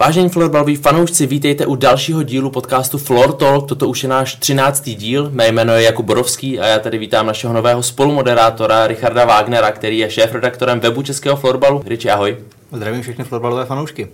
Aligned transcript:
Vážení 0.00 0.28
florbaloví 0.28 0.76
fanoušci, 0.76 1.26
vítejte 1.26 1.66
u 1.66 1.74
dalšího 1.74 2.22
dílu 2.22 2.50
podcastu 2.50 2.98
Floor 2.98 3.32
Talk. 3.32 3.68
Toto 3.68 3.88
už 3.88 4.02
je 4.02 4.08
náš 4.08 4.34
třináctý 4.34 4.94
díl. 4.94 5.30
Mé 5.32 5.48
jméno 5.48 5.72
je 5.72 5.82
Jakub 5.82 6.06
Borovský 6.06 6.60
a 6.60 6.66
já 6.66 6.78
tady 6.78 6.98
vítám 6.98 7.26
našeho 7.26 7.52
nového 7.52 7.82
spolumoderátora 7.82 8.86
Richarda 8.86 9.24
Wagnera, 9.24 9.72
který 9.72 9.98
je 9.98 10.10
šéf-redaktorem 10.10 10.80
webu 10.80 11.02
Českého 11.02 11.36
florbalu. 11.36 11.82
Riči, 11.86 12.10
ahoj. 12.10 12.36
Zdravím 12.72 13.02
všechny 13.02 13.24
florbalové 13.24 13.64
fanoušky. 13.64 14.08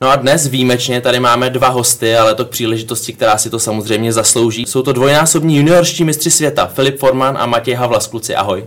No 0.00 0.10
a 0.10 0.16
dnes 0.16 0.46
výjimečně 0.46 1.00
tady 1.00 1.20
máme 1.20 1.50
dva 1.50 1.68
hosty, 1.68 2.16
ale 2.16 2.34
to 2.34 2.44
k 2.44 2.50
příležitosti, 2.50 3.12
která 3.12 3.38
si 3.38 3.50
to 3.50 3.58
samozřejmě 3.58 4.12
zaslouží. 4.12 4.66
Jsou 4.66 4.82
to 4.82 4.92
dvojnásobní 4.92 5.56
juniorští 5.56 6.04
mistři 6.04 6.30
světa, 6.30 6.66
Filip 6.66 6.98
Forman 6.98 7.38
a 7.38 7.46
Matěj 7.46 7.74
Havlas. 7.74 8.06
Kluci, 8.06 8.34
ahoj. 8.34 8.64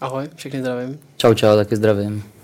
Ahoj, 0.00 0.28
všechny 0.36 0.60
zdravím. 0.60 0.98
Čau, 1.16 1.34
čau, 1.34 1.56
taky 1.56 1.76
zdravím. 1.76 2.35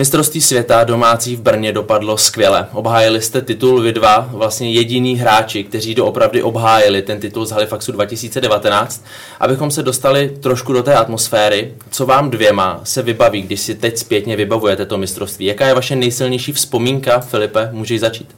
Mistrovství 0.00 0.40
světa 0.40 0.84
domácí 0.84 1.36
v 1.36 1.40
Brně 1.40 1.72
dopadlo 1.72 2.18
skvěle. 2.18 2.66
Obhájili 2.72 3.22
jste 3.22 3.42
titul 3.42 3.80
vy 3.80 3.92
dva, 3.92 4.28
vlastně 4.32 4.72
jediný 4.72 5.16
hráči, 5.16 5.64
kteří 5.64 5.94
doopravdy 5.94 6.42
obhájili 6.42 7.02
ten 7.02 7.20
titul 7.20 7.46
z 7.46 7.50
Halifaxu 7.50 7.92
2019. 7.92 9.04
Abychom 9.40 9.70
se 9.70 9.82
dostali 9.82 10.36
trošku 10.40 10.72
do 10.72 10.82
té 10.82 10.94
atmosféry, 10.94 11.74
co 11.90 12.06
vám 12.06 12.30
dvěma 12.30 12.80
se 12.84 13.02
vybaví, 13.02 13.42
když 13.42 13.60
si 13.60 13.74
teď 13.74 13.98
zpětně 13.98 14.36
vybavujete 14.36 14.86
to 14.86 14.98
mistrovství? 14.98 15.46
Jaká 15.46 15.66
je 15.66 15.74
vaše 15.74 15.96
nejsilnější 15.96 16.52
vzpomínka, 16.52 17.20
Filipe? 17.20 17.68
Můžeš 17.72 18.00
začít. 18.00 18.36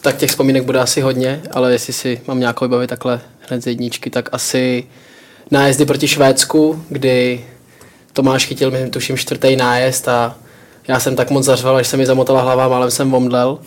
Tak 0.00 0.16
těch 0.16 0.30
vzpomínek 0.30 0.64
bude 0.64 0.78
asi 0.78 1.00
hodně, 1.00 1.40
ale 1.50 1.72
jestli 1.72 1.92
si 1.92 2.20
mám 2.26 2.40
nějakou 2.40 2.64
vybavit 2.64 2.90
takhle 2.90 3.20
hned 3.48 3.62
z 3.62 3.66
jedničky, 3.66 4.10
tak 4.10 4.28
asi 4.32 4.84
nájezdy 5.50 5.86
proti 5.86 6.08
Švédsku, 6.08 6.84
kdy 6.88 7.44
Tomáš 8.12 8.46
chytil, 8.46 8.70
myslím, 8.70 8.90
tuším, 8.90 9.16
čtvrtý 9.16 9.56
nájezd 9.56 10.08
a 10.08 10.36
já 10.88 11.00
jsem 11.00 11.16
tak 11.16 11.30
moc 11.30 11.44
zařval, 11.44 11.78
že 11.78 11.84
se 11.84 11.96
mi 11.96 12.06
zamotala 12.06 12.42
hlava, 12.42 12.68
málem 12.68 12.90
jsem 12.90 13.14
omdlel. 13.14 13.58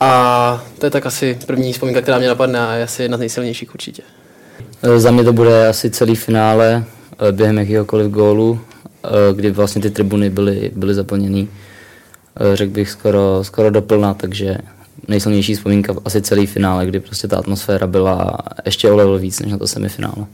A 0.00 0.64
to 0.78 0.86
je 0.86 0.90
tak 0.90 1.06
asi 1.06 1.38
první 1.46 1.72
vzpomínka, 1.72 2.00
která 2.00 2.18
mě 2.18 2.28
napadne 2.28 2.66
a 2.66 2.72
je 2.72 2.84
asi 2.84 3.02
jedna 3.02 3.16
z 3.16 3.20
nejsilnějších 3.20 3.74
určitě. 3.74 4.02
E, 4.82 4.98
za 4.98 5.10
mě 5.10 5.24
to 5.24 5.32
bude 5.32 5.68
asi 5.68 5.90
celý 5.90 6.16
finále 6.16 6.84
e, 7.28 7.32
během 7.32 7.58
jakéhokoliv 7.58 8.10
gólu, 8.10 8.60
e, 9.04 9.34
kdy 9.34 9.50
vlastně 9.50 9.82
ty 9.82 9.90
tribuny 9.90 10.30
byly, 10.30 10.70
byly 10.74 10.94
zaplněný. 10.94 11.48
Řekl 12.54 12.72
bych 12.72 12.90
skoro, 12.90 13.44
skoro 13.44 13.70
doplna, 13.70 14.14
takže 14.14 14.58
nejsilnější 15.08 15.54
vzpomínka 15.54 15.94
asi 16.04 16.22
celý 16.22 16.46
finále, 16.46 16.86
kdy 16.86 17.00
prostě 17.00 17.28
ta 17.28 17.38
atmosféra 17.38 17.86
byla 17.86 18.38
ještě 18.64 18.90
o 18.90 18.96
level 18.96 19.18
víc 19.18 19.40
než 19.40 19.52
na 19.52 19.58
to 19.58 19.66
semifinále. 19.66 20.26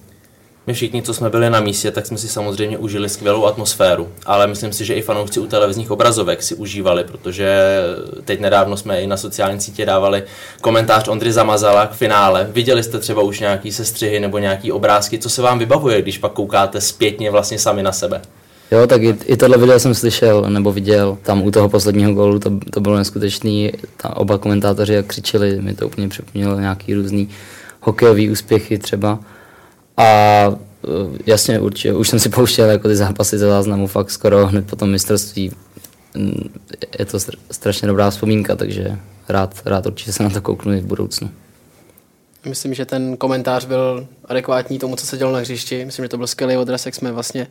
My 0.70 0.74
všichni, 0.74 1.02
co 1.02 1.14
jsme 1.14 1.30
byli 1.30 1.50
na 1.50 1.60
místě, 1.60 1.90
tak 1.90 2.06
jsme 2.06 2.18
si 2.18 2.28
samozřejmě 2.28 2.78
užili 2.78 3.08
skvělou 3.08 3.46
atmosféru, 3.46 4.08
ale 4.26 4.46
myslím 4.46 4.72
si, 4.72 4.84
že 4.84 4.94
i 4.94 5.02
fanoušci 5.02 5.40
u 5.40 5.46
televizních 5.46 5.90
obrazovek 5.90 6.42
si 6.42 6.54
užívali, 6.54 7.04
protože 7.04 7.80
teď 8.24 8.40
nedávno 8.40 8.76
jsme 8.76 9.00
i 9.00 9.06
na 9.06 9.16
sociální 9.16 9.60
sítě 9.60 9.86
dávali 9.86 10.22
komentář 10.60 11.08
Ondry 11.08 11.32
Zamazala 11.32 11.86
k 11.86 11.92
finále. 11.92 12.48
Viděli 12.52 12.82
jste 12.82 12.98
třeba 12.98 13.22
už 13.22 13.40
nějaký 13.40 13.72
sestřihy 13.72 14.20
nebo 14.20 14.38
nějaký 14.38 14.72
obrázky, 14.72 15.18
co 15.18 15.30
se 15.30 15.42
vám 15.42 15.58
vybavuje, 15.58 16.02
když 16.02 16.18
pak 16.18 16.32
koukáte 16.32 16.80
zpětně 16.80 17.30
vlastně 17.30 17.58
sami 17.58 17.82
na 17.82 17.92
sebe? 17.92 18.20
Jo, 18.70 18.86
tak 18.86 19.02
i, 19.02 19.16
i 19.24 19.36
tohle 19.36 19.58
video 19.58 19.78
jsem 19.78 19.94
slyšel 19.94 20.46
nebo 20.48 20.72
viděl. 20.72 21.18
Tam 21.22 21.42
u 21.42 21.50
toho 21.50 21.68
posledního 21.68 22.12
gólu 22.12 22.38
to, 22.38 22.50
to 22.72 22.80
bylo 22.80 22.96
neskutečný. 22.96 23.72
Tam 23.96 24.12
oba 24.16 24.38
komentátoři 24.38 24.94
jak 24.94 25.06
křičeli, 25.06 25.62
mi 25.62 25.74
to 25.74 25.86
úplně 25.86 26.08
připomnělo 26.08 26.60
nějaký 26.60 26.94
různý 26.94 27.28
hokejový 27.80 28.30
úspěchy 28.30 28.78
třeba. 28.78 29.18
A 30.00 30.04
e, 30.04 30.52
jasně, 31.26 31.60
určitě, 31.60 31.92
už 31.92 32.08
jsem 32.08 32.18
si 32.18 32.28
pouštěl 32.28 32.70
jako 32.70 32.88
ty 32.88 32.96
zápasy 32.96 33.38
ze 33.38 33.46
záznamu 33.46 33.86
fakt 33.86 34.10
skoro 34.10 34.46
hned 34.46 34.66
po 34.66 34.76
tom 34.76 34.90
mistrovství. 34.90 35.52
Mm, 36.14 36.50
je 36.98 37.04
to 37.04 37.18
strašně 37.50 37.88
dobrá 37.88 38.10
vzpomínka, 38.10 38.56
takže 38.56 38.98
rád, 39.28 39.62
rád 39.64 39.86
určitě 39.86 40.12
se 40.12 40.22
na 40.22 40.30
to 40.30 40.42
kouknu 40.42 40.72
i 40.72 40.80
v 40.80 40.86
budoucnu. 40.86 41.30
Myslím, 42.44 42.74
že 42.74 42.84
ten 42.84 43.16
komentář 43.16 43.64
byl 43.64 44.06
adekvátní 44.24 44.78
tomu, 44.78 44.96
co 44.96 45.06
se 45.06 45.16
dělo 45.16 45.32
na 45.32 45.38
hřišti. 45.38 45.84
Myslím, 45.84 46.04
že 46.04 46.08
to 46.08 46.16
byl 46.16 46.26
skvělý 46.26 46.56
odraz, 46.56 46.86
jak 46.86 46.94
jsme 46.94 47.12
vlastně 47.12 47.46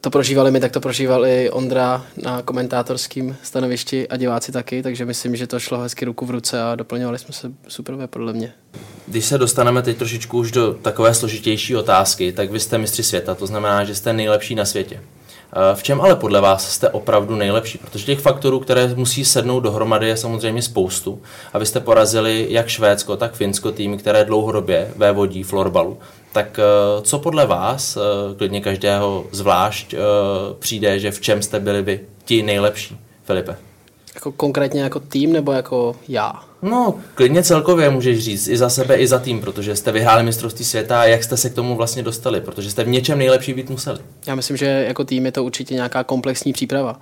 to 0.00 0.10
prožívali 0.10 0.50
my, 0.50 0.60
tak 0.60 0.72
to 0.72 0.80
prožívali 0.80 1.50
Ondra 1.50 2.06
na 2.22 2.42
komentátorském 2.42 3.36
stanovišti 3.42 4.08
a 4.08 4.16
diváci 4.16 4.52
taky, 4.52 4.82
takže 4.82 5.04
myslím, 5.04 5.36
že 5.36 5.46
to 5.46 5.60
šlo 5.60 5.78
hezky 5.78 6.04
ruku 6.04 6.26
v 6.26 6.30
ruce 6.30 6.62
a 6.62 6.74
doplňovali 6.74 7.18
jsme 7.18 7.34
se 7.34 7.52
super 7.68 7.94
podle 8.06 8.32
mě. 8.32 8.52
Když 9.06 9.24
se 9.24 9.38
dostaneme 9.38 9.82
teď 9.82 9.96
trošičku 9.96 10.38
už 10.38 10.52
do 10.52 10.74
takové 10.74 11.14
složitější 11.14 11.76
otázky, 11.76 12.32
tak 12.32 12.50
vy 12.50 12.60
jste 12.60 12.78
mistři 12.78 13.02
světa, 13.02 13.34
to 13.34 13.46
znamená, 13.46 13.84
že 13.84 13.94
jste 13.94 14.12
nejlepší 14.12 14.54
na 14.54 14.64
světě. 14.64 15.00
Eh, 15.56 15.74
v 15.74 15.82
čem 15.82 16.00
ale 16.00 16.16
podle 16.16 16.40
vás 16.40 16.72
jste 16.72 16.88
opravdu 16.88 17.36
nejlepší? 17.36 17.78
Protože 17.78 18.04
těch 18.04 18.20
faktorů, 18.20 18.60
které 18.60 18.94
musí 18.94 19.24
sednout 19.24 19.60
dohromady, 19.60 20.08
je 20.08 20.16
samozřejmě 20.16 20.62
spoustu. 20.62 21.22
A 21.52 21.58
vy 21.58 21.66
jste 21.66 21.80
porazili 21.80 22.46
jak 22.50 22.68
Švédsko, 22.68 23.16
tak 23.16 23.34
Finsko, 23.34 23.72
týmy, 23.72 23.98
které 23.98 24.24
dlouhodobě 24.24 24.92
vévodí 24.96 25.42
florbalu. 25.42 25.98
Tak 26.32 26.58
eh, 26.58 27.02
co 27.02 27.18
podle 27.18 27.46
vás, 27.46 27.96
eh, 27.96 28.34
klidně 28.34 28.60
každého 28.60 29.26
zvlášť, 29.32 29.94
přijde, 30.58 30.98
že 30.98 31.10
v 31.10 31.20
čem 31.20 31.42
jste 31.42 31.60
byli 31.60 31.82
vy 31.82 32.00
ti 32.24 32.42
nejlepší, 32.42 32.98
Filipe? 33.24 33.56
Jako 34.14 34.32
konkrétně 34.32 34.82
jako 34.82 35.00
tým 35.00 35.32
nebo 35.32 35.52
jako 35.52 35.96
já? 36.08 36.44
No, 36.62 36.94
klidně 37.14 37.42
celkově 37.42 37.90
můžeš 37.90 38.24
říct, 38.24 38.48
i 38.48 38.56
za 38.56 38.68
sebe, 38.68 38.96
i 38.96 39.06
za 39.06 39.18
tým, 39.18 39.40
protože 39.40 39.76
jste 39.76 39.92
vyhráli 39.92 40.22
mistrovství 40.22 40.64
světa 40.64 41.00
a 41.00 41.04
jak 41.04 41.24
jste 41.24 41.36
se 41.36 41.50
k 41.50 41.54
tomu 41.54 41.76
vlastně 41.76 42.02
dostali, 42.02 42.40
protože 42.40 42.70
jste 42.70 42.84
v 42.84 42.88
něčem 42.88 43.18
nejlepší 43.18 43.54
být 43.54 43.70
museli. 43.70 43.98
Já 44.26 44.34
myslím, 44.34 44.56
že 44.56 44.66
jako 44.66 45.04
tým 45.04 45.26
je 45.26 45.32
to 45.32 45.44
určitě 45.44 45.74
nějaká 45.74 46.04
komplexní 46.04 46.52
příprava. 46.52 47.00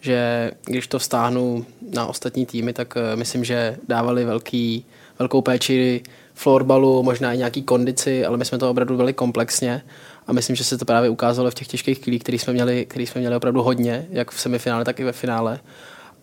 Že 0.00 0.50
když 0.64 0.86
to 0.86 0.98
vztáhnu 0.98 1.66
na 1.94 2.06
ostatní 2.06 2.46
týmy, 2.46 2.72
tak 2.72 2.94
eh, 2.96 3.16
myslím, 3.16 3.44
že 3.44 3.76
dávali 3.88 4.24
velký, 4.24 4.84
velkou 5.18 5.42
péči 5.42 6.02
florbalu, 6.38 7.02
možná 7.02 7.32
i 7.32 7.38
nějaký 7.38 7.62
kondici, 7.62 8.26
ale 8.26 8.36
my 8.36 8.44
jsme 8.44 8.58
to 8.58 8.70
opravdu 8.70 8.96
byli 8.96 9.12
komplexně 9.12 9.82
a 10.26 10.32
myslím, 10.32 10.56
že 10.56 10.64
se 10.64 10.78
to 10.78 10.84
právě 10.84 11.10
ukázalo 11.10 11.50
v 11.50 11.54
těch 11.54 11.68
těžkých 11.68 11.98
chvílích, 11.98 12.22
které 12.22 12.38
jsme 12.38 12.52
měli, 12.52 12.86
který 12.86 13.06
jsme 13.06 13.20
měli 13.20 13.36
opravdu 13.36 13.62
hodně, 13.62 14.06
jak 14.10 14.30
v 14.30 14.40
semifinále, 14.40 14.84
tak 14.84 15.00
i 15.00 15.04
ve 15.04 15.12
finále. 15.12 15.60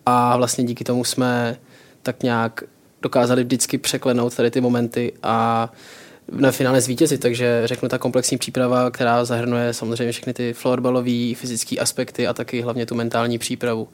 A 0.06 0.36
vlastně 0.36 0.64
díky 0.64 0.84
tomu 0.84 1.04
jsme 1.04 1.56
tak 2.02 2.22
nějak 2.22 2.62
dokázali 3.02 3.44
vždycky 3.44 3.78
překlenout 3.78 4.36
tady 4.36 4.50
ty 4.50 4.60
momenty 4.60 5.12
a 5.22 5.68
na 6.32 6.52
finále 6.52 6.80
zvítězit, 6.80 7.20
takže 7.20 7.62
řeknu 7.64 7.88
ta 7.88 7.98
komplexní 7.98 8.38
příprava, 8.38 8.90
která 8.90 9.24
zahrnuje 9.24 9.72
samozřejmě 9.72 10.12
všechny 10.12 10.34
ty 10.34 10.52
florbalové, 10.52 11.34
fyzické 11.34 11.76
aspekty 11.76 12.26
a 12.26 12.32
taky 12.32 12.60
hlavně 12.60 12.86
tu 12.86 12.94
mentální 12.94 13.38
přípravu 13.38 13.88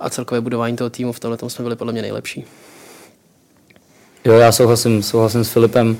a 0.00 0.10
celkové 0.10 0.40
budování 0.40 0.76
toho 0.76 0.90
týmu, 0.90 1.12
v 1.12 1.20
tomhle 1.20 1.36
tom 1.36 1.50
jsme 1.50 1.62
byli 1.62 1.76
podle 1.76 1.92
mě 1.92 2.02
nejlepší. 2.02 2.44
Jo, 4.24 4.32
já 4.32 4.52
souhlasím, 4.52 5.02
souhlasím 5.02 5.44
s 5.44 5.52
Filipem 5.52 5.96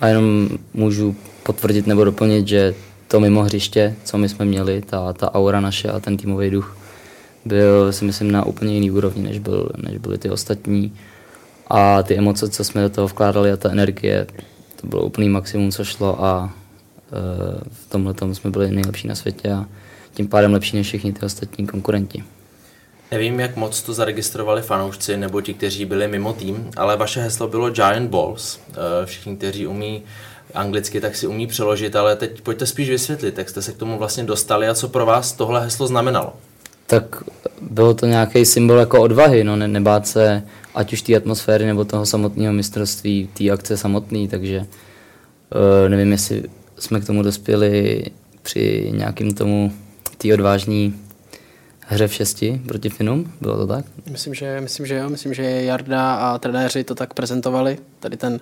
a 0.00 0.08
jenom 0.08 0.48
můžu 0.74 1.16
potvrdit 1.42 1.86
nebo 1.86 2.04
doplnit, 2.04 2.48
že 2.48 2.74
to 3.08 3.20
mimo 3.20 3.42
hřiště, 3.42 3.96
co 4.04 4.18
my 4.18 4.28
jsme 4.28 4.44
měli, 4.44 4.82
ta, 4.82 5.12
ta 5.12 5.34
aura 5.34 5.60
naše 5.60 5.88
a 5.88 6.00
ten 6.00 6.16
týmový 6.16 6.50
duch, 6.50 6.76
byl 7.44 7.92
si 7.92 8.04
myslím 8.04 8.32
na 8.32 8.46
úplně 8.46 8.74
jiný 8.74 8.90
úrovni, 8.90 9.22
než, 9.22 9.38
byl, 9.38 9.70
než 9.88 9.98
byly 9.98 10.18
ty 10.18 10.30
ostatní 10.30 10.92
a 11.68 12.02
ty 12.02 12.18
emoce, 12.18 12.48
co 12.48 12.64
jsme 12.64 12.82
do 12.82 12.90
toho 12.90 13.06
vkládali 13.06 13.52
a 13.52 13.56
ta 13.56 13.70
energie, 13.70 14.26
to 14.80 14.86
bylo 14.86 15.02
úplný 15.02 15.28
maximum, 15.28 15.70
co 15.70 15.84
šlo 15.84 16.24
a 16.24 16.54
e, 17.12 17.70
v 17.72 17.90
tomhle 17.90 18.14
tom 18.14 18.34
jsme 18.34 18.50
byli 18.50 18.70
nejlepší 18.70 19.08
na 19.08 19.14
světě 19.14 19.52
a 19.52 19.66
tím 20.12 20.28
pádem 20.28 20.52
lepší 20.52 20.76
než 20.76 20.86
všichni 20.86 21.12
ty 21.12 21.26
ostatní 21.26 21.66
konkurenti. 21.66 22.24
Nevím, 23.14 23.40
jak 23.40 23.56
moc 23.56 23.82
to 23.82 23.94
zaregistrovali 23.94 24.62
fanoušci 24.62 25.16
nebo 25.16 25.40
ti, 25.40 25.54
kteří 25.54 25.84
byli 25.84 26.08
mimo 26.08 26.32
tým, 26.32 26.70
ale 26.76 26.96
vaše 26.96 27.20
heslo 27.20 27.48
bylo 27.48 27.70
Giant 27.70 28.10
Balls. 28.10 28.58
E, 29.02 29.06
všichni, 29.06 29.36
kteří 29.36 29.66
umí 29.66 30.02
anglicky, 30.54 31.00
tak 31.00 31.16
si 31.16 31.26
umí 31.26 31.46
přeložit, 31.46 31.96
ale 31.96 32.16
teď 32.16 32.40
pojďte 32.40 32.66
spíš 32.66 32.90
vysvětlit, 32.90 33.38
jak 33.38 33.48
jste 33.48 33.62
se 33.62 33.72
k 33.72 33.76
tomu 33.76 33.98
vlastně 33.98 34.24
dostali 34.24 34.68
a 34.68 34.74
co 34.74 34.88
pro 34.88 35.06
vás 35.06 35.32
tohle 35.32 35.64
heslo 35.64 35.86
znamenalo. 35.86 36.32
Tak 36.86 37.22
bylo 37.60 37.94
to 37.94 38.06
nějaký 38.06 38.44
symbol 38.44 38.78
jako 38.78 39.00
odvahy, 39.02 39.44
no 39.44 39.56
ne, 39.56 39.68
nebát 39.68 40.06
se 40.06 40.42
ať 40.74 40.92
už 40.92 41.02
té 41.02 41.16
atmosféry 41.16 41.66
nebo 41.66 41.84
toho 41.84 42.06
samotného 42.06 42.52
mistrovství, 42.52 43.28
té 43.38 43.50
akce 43.50 43.76
samotné, 43.76 44.28
takže 44.28 44.58
uh, 44.58 45.88
nevím, 45.88 46.12
jestli 46.12 46.42
jsme 46.78 47.00
k 47.00 47.06
tomu 47.06 47.22
dospěli 47.22 48.04
při 48.42 48.90
nějakým 48.94 49.34
tomu 49.34 49.72
té 50.18 50.34
odvážní 50.34 51.03
hře 51.86 52.08
v 52.08 52.14
šesti 52.14 52.60
proti 52.68 52.88
Finům, 52.88 53.32
bylo 53.40 53.56
to 53.56 53.66
tak? 53.66 53.84
Myslím, 54.10 54.34
že, 54.34 54.60
myslím, 54.60 54.86
že 54.86 54.94
jo, 54.94 55.08
myslím, 55.08 55.34
že 55.34 55.42
Jarda 55.42 56.14
a 56.14 56.38
trenéři 56.38 56.84
to 56.84 56.94
tak 56.94 57.14
prezentovali, 57.14 57.78
tady 58.00 58.16
ten 58.16 58.40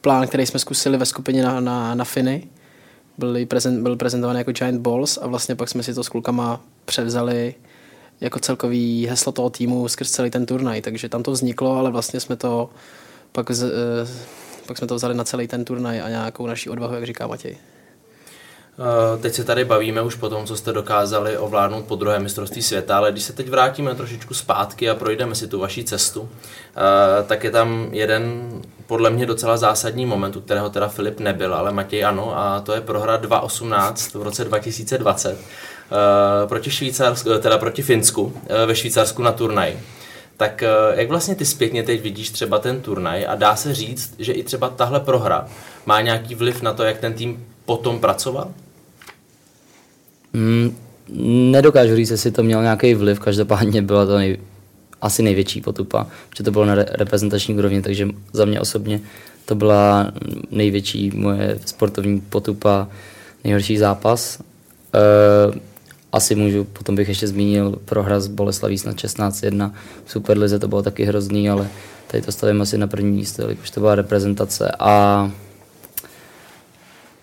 plán, 0.00 0.28
který 0.28 0.46
jsme 0.46 0.60
zkusili 0.60 0.98
ve 0.98 1.06
skupině 1.06 1.42
na, 1.42 1.60
na, 1.60 1.94
na 1.94 2.04
Finy, 2.04 2.48
byl, 3.18 3.46
prezent, 3.46 3.82
byl 3.82 3.96
prezentovaný 3.96 4.38
jako 4.38 4.52
Giant 4.52 4.80
Balls 4.80 5.18
a 5.22 5.26
vlastně 5.26 5.54
pak 5.54 5.68
jsme 5.68 5.82
si 5.82 5.94
to 5.94 6.04
s 6.04 6.08
klukama 6.08 6.60
převzali 6.84 7.54
jako 8.20 8.38
celkový 8.38 9.06
heslo 9.06 9.32
toho 9.32 9.50
týmu 9.50 9.88
skrz 9.88 10.10
celý 10.10 10.30
ten 10.30 10.46
turnaj, 10.46 10.80
takže 10.80 11.08
tam 11.08 11.22
to 11.22 11.30
vzniklo, 11.30 11.76
ale 11.76 11.90
vlastně 11.90 12.20
jsme 12.20 12.36
to 12.36 12.70
pak, 13.32 13.50
z, 13.50 13.62
eh, 13.62 14.08
pak 14.66 14.78
jsme 14.78 14.86
to 14.86 14.94
vzali 14.94 15.14
na 15.14 15.24
celý 15.24 15.48
ten 15.48 15.64
turnaj 15.64 16.00
a 16.00 16.08
nějakou 16.08 16.46
naší 16.46 16.70
odvahu, 16.70 16.94
jak 16.94 17.06
říká 17.06 17.26
Matěj. 17.26 17.56
Teď 19.20 19.34
se 19.34 19.44
tady 19.44 19.64
bavíme 19.64 20.02
už 20.02 20.14
po 20.14 20.28
tom, 20.28 20.46
co 20.46 20.56
jste 20.56 20.72
dokázali 20.72 21.38
ovládnout 21.38 21.84
po 21.84 21.96
druhé 21.96 22.18
mistrovství 22.18 22.62
světa, 22.62 22.96
ale 22.96 23.12
když 23.12 23.24
se 23.24 23.32
teď 23.32 23.48
vrátíme 23.48 23.94
trošičku 23.94 24.34
zpátky 24.34 24.90
a 24.90 24.94
projdeme 24.94 25.34
si 25.34 25.48
tu 25.48 25.58
vaši 25.58 25.84
cestu, 25.84 26.28
tak 27.26 27.44
je 27.44 27.50
tam 27.50 27.88
jeden 27.92 28.50
podle 28.86 29.10
mě 29.10 29.26
docela 29.26 29.56
zásadní 29.56 30.06
moment, 30.06 30.36
u 30.36 30.40
kterého 30.40 30.70
teda 30.70 30.88
Filip 30.88 31.20
nebyl, 31.20 31.54
ale 31.54 31.72
Matěj 31.72 32.04
ano, 32.04 32.38
a 32.38 32.60
to 32.60 32.72
je 32.72 32.80
prohra 32.80 33.18
2.18 33.18 34.18
v 34.18 34.22
roce 34.22 34.44
2020 34.44 35.38
proti 36.48 36.70
Švýcarsku, 36.70 37.30
teda 37.38 37.58
proti 37.58 37.82
Finsku 37.82 38.32
ve 38.66 38.74
Švýcarsku 38.74 39.22
na 39.22 39.32
turnaj. 39.32 39.78
Tak 40.36 40.64
jak 40.94 41.08
vlastně 41.08 41.34
ty 41.34 41.44
zpětně 41.44 41.82
teď 41.82 42.02
vidíš 42.02 42.30
třeba 42.30 42.58
ten 42.58 42.80
turnaj 42.80 43.26
a 43.28 43.34
dá 43.34 43.56
se 43.56 43.74
říct, 43.74 44.14
že 44.18 44.32
i 44.32 44.42
třeba 44.42 44.68
tahle 44.68 45.00
prohra 45.00 45.46
má 45.86 46.00
nějaký 46.00 46.34
vliv 46.34 46.62
na 46.62 46.72
to, 46.72 46.82
jak 46.82 46.98
ten 46.98 47.14
tým 47.14 47.46
potom 47.64 48.00
pracoval? 48.00 48.48
Mm, 50.32 50.76
nedokážu 51.50 51.96
říct, 51.96 52.10
jestli 52.10 52.30
to 52.30 52.42
mělo 52.42 52.62
nějaký 52.62 52.94
vliv, 52.94 53.20
každopádně 53.20 53.82
byla 53.82 54.06
to 54.06 54.16
nej, 54.16 54.38
asi 55.02 55.22
největší 55.22 55.60
potupa, 55.60 56.06
protože 56.30 56.44
to 56.44 56.50
bylo 56.50 56.64
na 56.64 56.74
re- 56.74 56.86
reprezentační 56.90 57.54
úrovni, 57.54 57.82
takže 57.82 58.08
za 58.32 58.44
mě 58.44 58.60
osobně 58.60 59.00
to 59.44 59.54
byla 59.54 60.12
největší 60.50 61.10
moje 61.14 61.58
sportovní 61.64 62.20
potupa, 62.20 62.88
nejhorší 63.44 63.78
zápas. 63.78 64.38
E, 64.94 65.60
asi 66.12 66.34
můžu, 66.34 66.64
potom 66.64 66.94
bych 66.94 67.08
ještě 67.08 67.26
zmínil 67.28 67.78
prohra 67.84 68.20
z 68.20 68.26
Boleslaví 68.26 68.76
na 68.86 68.92
16-1 68.92 69.72
v 70.04 70.10
Superlize, 70.10 70.58
to 70.58 70.68
bylo 70.68 70.82
taky 70.82 71.04
hrozný, 71.04 71.50
ale 71.50 71.68
tady 72.06 72.22
to 72.22 72.32
stavím 72.32 72.62
asi 72.62 72.78
na 72.78 72.86
první 72.86 73.10
místo, 73.10 73.48
už 73.62 73.70
to 73.70 73.80
byla 73.80 73.94
reprezentace. 73.94 74.72
A 74.78 75.30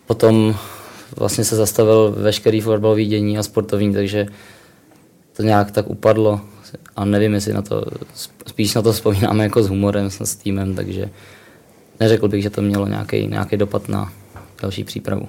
potom 0.07 0.55
vlastně 1.17 1.43
se 1.43 1.55
zastavil 1.55 2.15
veškerý 2.17 2.61
fotbalový 2.61 3.05
dění 3.05 3.37
a 3.37 3.43
sportovní, 3.43 3.93
takže 3.93 4.27
to 5.37 5.43
nějak 5.43 5.71
tak 5.71 5.89
upadlo 5.89 6.41
a 6.95 7.05
nevím, 7.05 7.33
jestli 7.33 7.53
na 7.53 7.61
to, 7.61 7.85
spíš 8.47 8.75
na 8.75 8.81
to 8.81 8.93
vzpomínáme 8.93 9.43
jako 9.43 9.63
s 9.63 9.69
humorem, 9.69 10.09
s 10.09 10.35
týmem, 10.35 10.75
takže 10.75 11.09
neřekl 11.99 12.27
bych, 12.27 12.43
že 12.43 12.49
to 12.49 12.61
mělo 12.61 12.87
nějaký, 12.87 13.27
nějaký 13.27 13.57
dopad 13.57 13.89
na 13.89 14.13
další 14.61 14.83
přípravu. 14.83 15.27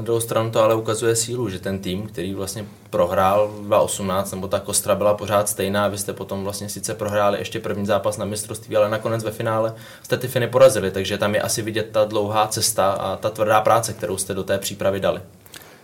Na 0.00 0.04
druhou 0.04 0.20
stranu 0.20 0.50
to 0.50 0.62
ale 0.62 0.74
ukazuje 0.74 1.16
sílu, 1.16 1.48
že 1.48 1.58
ten 1.58 1.78
tým, 1.78 2.06
který 2.06 2.34
vlastně 2.34 2.64
prohrál 2.90 3.50
2-18, 3.68 4.34
nebo 4.34 4.48
ta 4.48 4.60
kostra 4.60 4.94
byla 4.94 5.14
pořád 5.14 5.48
stejná, 5.48 5.88
vy 5.88 5.98
jste 5.98 6.12
potom 6.12 6.44
vlastně 6.44 6.68
sice 6.68 6.94
prohráli 6.94 7.38
ještě 7.38 7.60
první 7.60 7.86
zápas 7.86 8.16
na 8.16 8.24
mistrovství, 8.24 8.76
ale 8.76 8.90
nakonec 8.90 9.24
ve 9.24 9.30
finále 9.30 9.74
jste 10.02 10.16
ty 10.16 10.28
Finy 10.28 10.46
porazili, 10.48 10.90
takže 10.90 11.18
tam 11.18 11.34
je 11.34 11.40
asi 11.40 11.62
vidět 11.62 11.88
ta 11.92 12.04
dlouhá 12.04 12.46
cesta 12.46 12.90
a 12.90 13.16
ta 13.16 13.30
tvrdá 13.30 13.60
práce, 13.60 13.92
kterou 13.92 14.16
jste 14.16 14.34
do 14.34 14.44
té 14.44 14.58
přípravy 14.58 15.00
dali. 15.00 15.20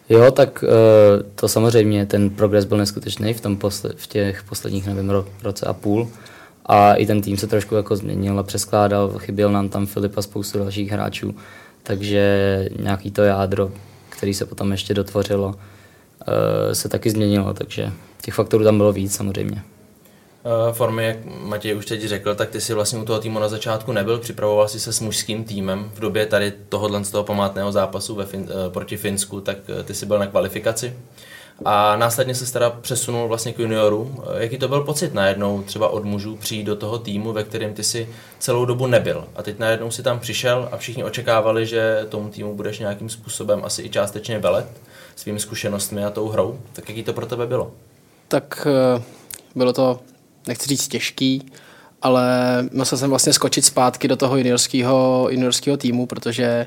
Jo, 0.08 0.30
tak 0.30 0.64
eh, 0.64 1.22
to 1.34 1.48
samozřejmě, 1.48 2.06
ten 2.06 2.30
progres 2.30 2.64
byl 2.64 2.78
neskutečný 2.78 3.34
v, 3.34 3.40
tom 3.40 3.56
posle, 3.56 3.90
v 3.96 4.06
těch 4.06 4.42
posledních, 4.42 4.86
nevím, 4.86 5.10
ro, 5.10 5.26
roce 5.42 5.66
a 5.66 5.72
půl. 5.72 6.08
A 6.66 6.94
i 6.94 7.06
ten 7.06 7.22
tým 7.22 7.36
se 7.36 7.46
trošku 7.46 7.74
jako 7.74 7.96
změnil 7.96 8.38
a 8.38 8.42
přeskládal, 8.42 9.18
chyběl 9.18 9.52
nám 9.52 9.68
tam 9.68 9.86
Filip 9.86 10.18
a 10.18 10.22
spoustu 10.22 10.58
dalších 10.58 10.92
hráčů, 10.92 11.34
takže 11.82 12.68
nějaký 12.78 13.10
to 13.10 13.22
jádro 13.22 13.70
který 14.16 14.34
se 14.34 14.46
potom 14.46 14.72
ještě 14.72 14.94
dotvořilo, 14.94 15.54
eh, 16.28 16.74
se 16.74 16.88
taky 16.88 17.10
změnilo, 17.10 17.54
takže 17.54 17.92
těch 18.22 18.34
faktorů 18.34 18.64
tam 18.64 18.76
bylo 18.76 18.92
víc 18.92 19.16
samozřejmě. 19.16 19.62
Eh, 20.44 20.72
formy, 20.72 21.06
jak 21.06 21.16
Matěj 21.24 21.76
už 21.76 21.86
teď 21.86 22.04
řekl, 22.04 22.34
tak 22.34 22.50
ty 22.50 22.60
si 22.60 22.74
vlastně 22.74 22.98
u 22.98 23.04
toho 23.04 23.20
týmu 23.20 23.38
na 23.38 23.48
začátku 23.48 23.92
nebyl, 23.92 24.18
připravoval 24.18 24.68
si 24.68 24.80
se 24.80 24.92
s 24.92 25.00
mužským 25.00 25.44
týmem 25.44 25.90
v 25.94 26.00
době 26.00 26.26
tady 26.26 26.52
tohohle 26.68 27.04
z 27.04 27.10
toho 27.10 27.24
památného 27.24 27.72
zápasu 27.72 28.14
ve 28.14 28.26
fin, 28.26 28.48
eh, 28.50 28.70
proti 28.70 28.96
Finsku, 28.96 29.40
tak 29.40 29.56
ty 29.84 29.94
si 29.94 30.06
byl 30.06 30.18
na 30.18 30.26
kvalifikaci. 30.26 30.94
A 31.64 31.96
následně 31.96 32.34
se 32.34 32.52
teda 32.52 32.70
přesunul 32.70 33.28
vlastně 33.28 33.52
k 33.52 33.58
juniorům. 33.58 34.22
Jaký 34.38 34.58
to 34.58 34.68
byl 34.68 34.80
pocit 34.80 35.14
najednou 35.14 35.62
třeba 35.62 35.88
od 35.88 36.04
mužů 36.04 36.36
přijít 36.36 36.64
do 36.64 36.76
toho 36.76 36.98
týmu, 36.98 37.32
ve 37.32 37.44
kterém 37.44 37.74
ty 37.74 37.84
si 37.84 38.08
celou 38.38 38.64
dobu 38.64 38.86
nebyl. 38.86 39.24
A 39.36 39.42
teď 39.42 39.58
najednou 39.58 39.90
si 39.90 40.02
tam 40.02 40.20
přišel 40.20 40.68
a 40.72 40.76
všichni 40.76 41.04
očekávali, 41.04 41.66
že 41.66 42.06
tomu 42.08 42.28
týmu 42.28 42.54
budeš 42.54 42.78
nějakým 42.78 43.08
způsobem 43.08 43.60
asi 43.64 43.82
i 43.82 43.90
částečně 43.90 44.38
velet 44.38 44.66
svými 45.16 45.40
zkušenostmi 45.40 46.04
a 46.04 46.10
tou 46.10 46.28
hrou. 46.28 46.58
Tak 46.72 46.88
jaký 46.88 47.02
to 47.02 47.12
pro 47.12 47.26
tebe 47.26 47.46
bylo? 47.46 47.72
Tak 48.28 48.66
eh, 48.70 49.02
bylo 49.54 49.72
to, 49.72 50.00
nechci 50.46 50.68
říct 50.68 50.88
těžký, 50.88 51.52
ale 52.02 52.28
musel 52.72 52.98
jsem 52.98 53.10
vlastně 53.10 53.32
skočit 53.32 53.64
zpátky 53.64 54.08
do 54.08 54.16
toho 54.16 54.36
juniorského, 54.36 55.28
juniorského 55.30 55.76
týmu, 55.76 56.06
protože 56.06 56.66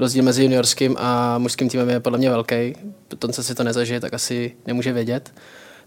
rozdíl 0.00 0.24
mezi 0.24 0.42
juniorským 0.42 0.96
a 0.98 1.38
mužským 1.38 1.68
týmem 1.68 1.90
je 1.90 2.00
podle 2.00 2.18
mě 2.18 2.30
velký. 2.30 2.74
Potom, 3.08 3.32
co 3.32 3.42
si 3.42 3.54
to 3.54 3.64
nezažije, 3.64 4.00
tak 4.00 4.14
asi 4.14 4.54
nemůže 4.66 4.92
vědět. 4.92 5.32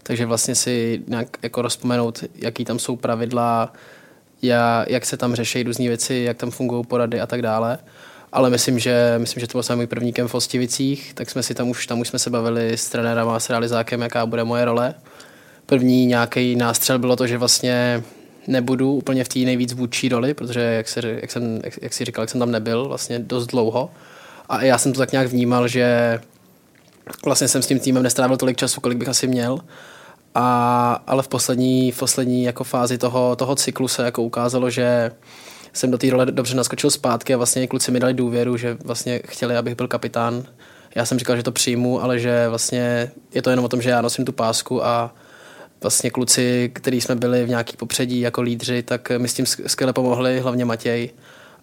Takže 0.02 0.26
vlastně 0.26 0.54
si 0.54 1.02
nějak 1.06 1.36
jako 1.42 1.62
rozpomenout, 1.62 2.24
jaký 2.34 2.64
tam 2.64 2.78
jsou 2.78 2.96
pravidla, 2.96 3.72
jak 4.86 5.06
se 5.06 5.16
tam 5.16 5.34
řeší 5.34 5.62
různé 5.62 5.88
věci, 5.88 6.14
jak 6.14 6.36
tam 6.36 6.50
fungují 6.50 6.84
porady 6.84 7.20
a 7.20 7.26
tak 7.26 7.42
dále. 7.42 7.78
Ale 8.32 8.50
myslím, 8.50 8.78
že, 8.78 9.14
myslím, 9.18 9.40
že 9.40 9.46
to 9.46 9.60
byl 9.62 9.76
můj 9.76 9.86
první 9.86 10.12
kem 10.12 10.28
v 10.28 10.34
Ostivicích, 10.34 11.14
tak 11.14 11.30
jsme 11.30 11.42
si 11.42 11.54
tam 11.54 11.68
už, 11.68 11.86
tam 11.86 12.00
už 12.00 12.08
jsme 12.08 12.18
se 12.18 12.30
bavili 12.30 12.72
s 12.72 12.88
trenérem 12.88 13.28
a 13.28 13.40
s 13.40 13.50
realizákem, 13.50 14.00
jaká 14.00 14.26
bude 14.26 14.44
moje 14.44 14.64
role. 14.64 14.94
První 15.66 16.06
nějaký 16.06 16.56
nástřel 16.56 16.98
bylo 16.98 17.16
to, 17.16 17.26
že 17.26 17.38
vlastně 17.38 18.02
nebudu 18.48 18.92
úplně 18.92 19.24
v 19.24 19.28
té 19.28 19.38
nejvíc 19.38 19.72
vůdčí 19.72 20.08
roli, 20.08 20.34
protože 20.34 20.60
jak, 20.60 20.88
se, 20.88 21.00
jak, 21.20 21.30
jsem, 21.30 21.60
jak, 21.64 21.82
jak 21.82 21.92
si 21.92 22.04
říkal, 22.04 22.22
jak 22.22 22.30
jsem 22.30 22.38
tam 22.38 22.50
nebyl 22.50 22.88
vlastně 22.88 23.18
dost 23.18 23.46
dlouho. 23.46 23.90
A 24.48 24.62
já 24.62 24.78
jsem 24.78 24.92
to 24.92 24.98
tak 24.98 25.12
nějak 25.12 25.28
vnímal, 25.28 25.68
že 25.68 26.20
vlastně 27.24 27.48
jsem 27.48 27.62
s 27.62 27.66
tím 27.66 27.78
týmem 27.78 28.02
nestrávil 28.02 28.36
tolik 28.36 28.56
času, 28.56 28.80
kolik 28.80 28.98
bych 28.98 29.08
asi 29.08 29.26
měl. 29.26 29.58
A, 30.34 31.02
ale 31.06 31.22
v 31.22 31.28
poslední, 31.28 31.92
v 31.92 31.98
poslední 31.98 32.44
jako 32.44 32.64
fázi 32.64 32.98
toho, 32.98 33.36
toho 33.36 33.54
cyklu 33.54 33.88
se 33.88 34.04
jako 34.04 34.22
ukázalo, 34.22 34.70
že 34.70 35.10
jsem 35.72 35.90
do 35.90 35.98
té 35.98 36.10
role 36.10 36.26
dobře 36.26 36.56
naskočil 36.56 36.90
zpátky 36.90 37.34
a 37.34 37.36
vlastně 37.36 37.66
kluci 37.66 37.90
mi 37.90 38.00
dali 38.00 38.14
důvěru, 38.14 38.56
že 38.56 38.76
vlastně 38.84 39.20
chtěli, 39.26 39.56
abych 39.56 39.74
byl 39.74 39.88
kapitán. 39.88 40.44
Já 40.94 41.06
jsem 41.06 41.18
říkal, 41.18 41.36
že 41.36 41.42
to 41.42 41.52
přijmu, 41.52 42.02
ale 42.02 42.18
že 42.18 42.48
vlastně 42.48 43.10
je 43.34 43.42
to 43.42 43.50
jenom 43.50 43.64
o 43.64 43.68
tom, 43.68 43.82
že 43.82 43.90
já 43.90 44.02
nosím 44.02 44.24
tu 44.24 44.32
pásku 44.32 44.84
a 44.84 45.14
vlastně 45.84 46.10
kluci, 46.10 46.70
kteří 46.74 47.00
jsme 47.00 47.14
byli 47.14 47.44
v 47.44 47.48
nějaký 47.48 47.76
popředí 47.76 48.20
jako 48.20 48.42
lídři, 48.42 48.82
tak 48.82 49.12
mi 49.18 49.28
s 49.28 49.34
tím 49.34 49.46
skvěle 49.46 49.92
pomohli, 49.92 50.40
hlavně 50.40 50.64
Matěj. 50.64 51.10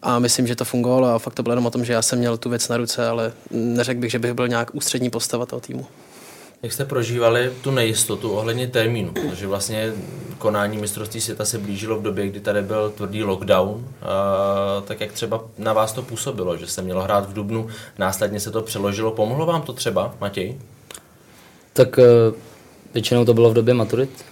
A 0.01 0.19
myslím, 0.19 0.47
že 0.47 0.55
to 0.55 0.65
fungovalo 0.65 1.07
a 1.07 1.19
fakt 1.19 1.33
to 1.33 1.43
bylo 1.43 1.53
jenom 1.53 1.65
o 1.65 1.71
tom, 1.71 1.85
že 1.85 1.93
já 1.93 2.01
jsem 2.01 2.19
měl 2.19 2.37
tu 2.37 2.49
věc 2.49 2.69
na 2.69 2.77
ruce, 2.77 3.07
ale 3.07 3.33
neřekl 3.51 3.99
bych, 3.99 4.11
že 4.11 4.19
bych 4.19 4.33
byl 4.33 4.47
nějak 4.47 4.75
ústřední 4.75 5.09
postava 5.09 5.45
toho 5.45 5.59
týmu. 5.59 5.85
Jak 6.63 6.73
jste 6.73 6.85
prožívali 6.85 7.51
tu 7.61 7.71
nejistotu 7.71 8.31
ohledně 8.31 8.67
termínu? 8.67 9.11
Protože 9.11 9.47
vlastně 9.47 9.93
konání 10.37 10.77
mistrovství 10.77 11.21
světa 11.21 11.45
se 11.45 11.57
blížilo 11.57 11.99
v 11.99 12.01
době, 12.01 12.27
kdy 12.27 12.39
tady 12.39 12.61
byl 12.61 12.89
tvrdý 12.89 13.23
lockdown. 13.23 13.87
A, 14.01 14.81
tak 14.81 15.01
jak 15.01 15.11
třeba 15.11 15.43
na 15.57 15.73
vás 15.73 15.93
to 15.93 16.01
působilo, 16.01 16.57
že 16.57 16.67
se 16.67 16.81
mělo 16.81 17.01
hrát 17.01 17.29
v 17.29 17.33
Dubnu, 17.33 17.67
následně 17.97 18.39
se 18.39 18.51
to 18.51 18.61
přeložilo. 18.61 19.11
Pomohlo 19.11 19.45
vám 19.45 19.61
to 19.61 19.73
třeba, 19.73 20.15
Matěj? 20.19 20.57
Tak 21.73 21.99
eh, 21.99 22.03
Většinou 22.93 23.25
to 23.25 23.33
bylo 23.33 23.49
v 23.49 23.53
době 23.53 23.73
maturit, 23.73 24.25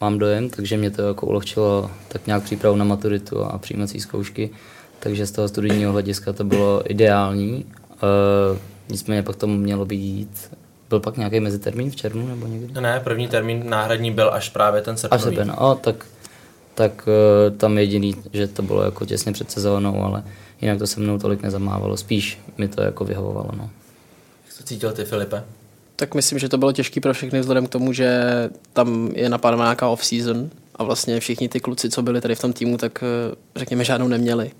mám 0.00 0.18
dojem, 0.18 0.50
takže 0.50 0.76
mě 0.76 0.90
to 0.90 1.02
jako 1.02 1.26
ulehčilo 1.26 1.90
tak 2.08 2.26
nějak 2.26 2.42
přípravu 2.42 2.76
na 2.76 2.84
maturitu 2.84 3.44
a 3.44 3.58
přijímací 3.58 4.00
zkoušky, 4.00 4.50
takže 4.98 5.26
z 5.26 5.30
toho 5.30 5.48
studijního 5.48 5.92
hlediska 5.92 6.32
to 6.32 6.44
bylo 6.44 6.92
ideální. 6.92 7.64
E, 7.92 8.58
nicméně 8.88 9.22
pak 9.22 9.36
to 9.36 9.46
mělo 9.46 9.84
být 9.84 10.50
byl 10.88 11.00
pak 11.00 11.16
nějaký 11.16 11.40
mezitermín 11.40 11.90
v 11.90 11.96
červnu 11.96 12.26
nebo 12.28 12.46
někdy? 12.46 12.80
Ne, 12.80 13.00
první 13.04 13.28
termín 13.28 13.70
náhradní 13.70 14.10
byl 14.10 14.30
až 14.34 14.48
právě 14.48 14.82
ten 14.82 14.96
srpnový. 14.96 15.22
Až 15.22 15.34
srpen, 15.34 15.54
o, 15.58 15.74
tak, 15.74 16.06
tak 16.74 17.08
e, 17.08 17.50
tam 17.50 17.78
jediný, 17.78 18.14
že 18.32 18.46
to 18.46 18.62
bylo 18.62 18.82
jako 18.82 19.06
těsně 19.06 19.32
před 19.32 19.50
sezónou, 19.50 20.02
ale 20.02 20.24
jinak 20.60 20.78
to 20.78 20.86
se 20.86 21.00
mnou 21.00 21.18
tolik 21.18 21.42
nezamávalo. 21.42 21.96
Spíš 21.96 22.40
mi 22.58 22.68
to 22.68 22.82
jako 22.82 23.04
vyhovovalo. 23.04 23.50
No. 23.56 23.70
Jak 24.46 24.58
to 24.58 24.64
cítil 24.64 24.92
ty, 24.92 25.04
Filipe? 25.04 25.42
Tak 25.96 26.14
myslím, 26.14 26.38
že 26.38 26.48
to 26.48 26.58
bylo 26.58 26.72
těžké 26.72 27.00
pro 27.00 27.14
všechny 27.14 27.40
vzhledem 27.40 27.66
k 27.66 27.70
tomu, 27.70 27.92
že 27.92 28.20
tam 28.72 29.10
je 29.14 29.28
napadena 29.28 29.64
nějaká 29.64 29.88
off-season 29.88 30.50
a 30.74 30.84
vlastně 30.84 31.20
všichni 31.20 31.48
ty 31.48 31.60
kluci, 31.60 31.90
co 31.90 32.02
byli 32.02 32.20
tady 32.20 32.34
v 32.34 32.40
tom 32.40 32.52
týmu, 32.52 32.78
tak 32.78 33.02
eh, 33.02 33.34
řekněme 33.56 33.84
žádnou 33.84 34.08
neměli. 34.08 34.50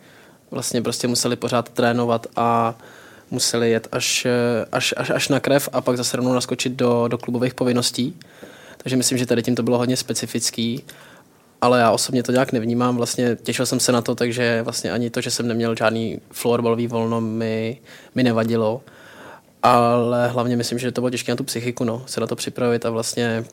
Vlastně 0.51 0.83
prostě 0.83 1.09
museli 1.09 1.37
pořád 1.37 1.69
trénovat 1.69 2.27
a 2.37 2.79
museli 3.31 3.71
jet 3.71 3.89
až, 3.93 4.27
eh, 4.27 4.67
až, 4.73 4.95
až, 4.97 5.11
až 5.11 5.29
na 5.29 5.41
krev 5.41 5.69
a 5.73 5.81
pak 5.81 5.97
zase 5.97 6.17
rovnou 6.17 6.33
naskočit 6.33 6.73
do, 6.73 7.09
do 7.09 7.19
klubových 7.19 7.55
povinností. 7.55 8.17
Takže 8.77 8.97
myslím, 8.97 9.19
že 9.19 9.27
tady 9.27 9.43
tím 9.43 9.55
to 9.55 9.63
bylo 9.63 9.79
hodně 9.79 9.97
specifický, 9.97 10.85
ale 11.61 11.81
já 11.81 11.91
osobně 11.91 12.23
to 12.23 12.33
nějak 12.33 12.53
nevnímám. 12.53 12.97
Vlastně 12.97 13.37
těšil 13.43 13.67
jsem 13.67 13.81
se 13.81 13.93
na 13.93 14.03
to, 14.03 14.15
takže 14.15 14.63
vlastně 14.63 14.93
ani 14.93 15.11
to, 15.11 15.21
že 15.21 15.31
jsem 15.31 15.49
neměl 15.49 15.75
žádný 15.77 16.21
florbalový 16.33 16.87
volno, 16.87 17.21
mi, 17.21 17.81
mi 18.15 18.23
nevadilo 18.23 18.83
ale 19.67 20.29
hlavně 20.29 20.57
myslím, 20.57 20.79
že 20.79 20.93
to 20.93 21.01
bylo 21.01 21.11
těžké 21.11 21.33
na 21.33 21.37
tu 21.37 21.45
psychiku, 21.45 21.85
no, 21.85 22.03
se 22.07 22.21
na 22.21 22.27
to 22.27 22.37
připravit 22.37 22.87
a 22.87 22.91
vlastně 22.91 23.45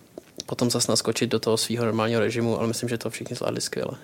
potom 0.46 0.70
zase 0.70 0.92
naskočit 0.92 1.30
do 1.30 1.40
toho 1.40 1.58
svého 1.58 1.86
normálního 1.86 2.22
režimu, 2.22 2.60
ale 2.60 2.68
myslím, 2.68 2.90
že 2.90 2.98
to 2.98 3.10
všichni 3.10 3.36
zvládli 3.36 3.62
skvěle. 3.62 3.98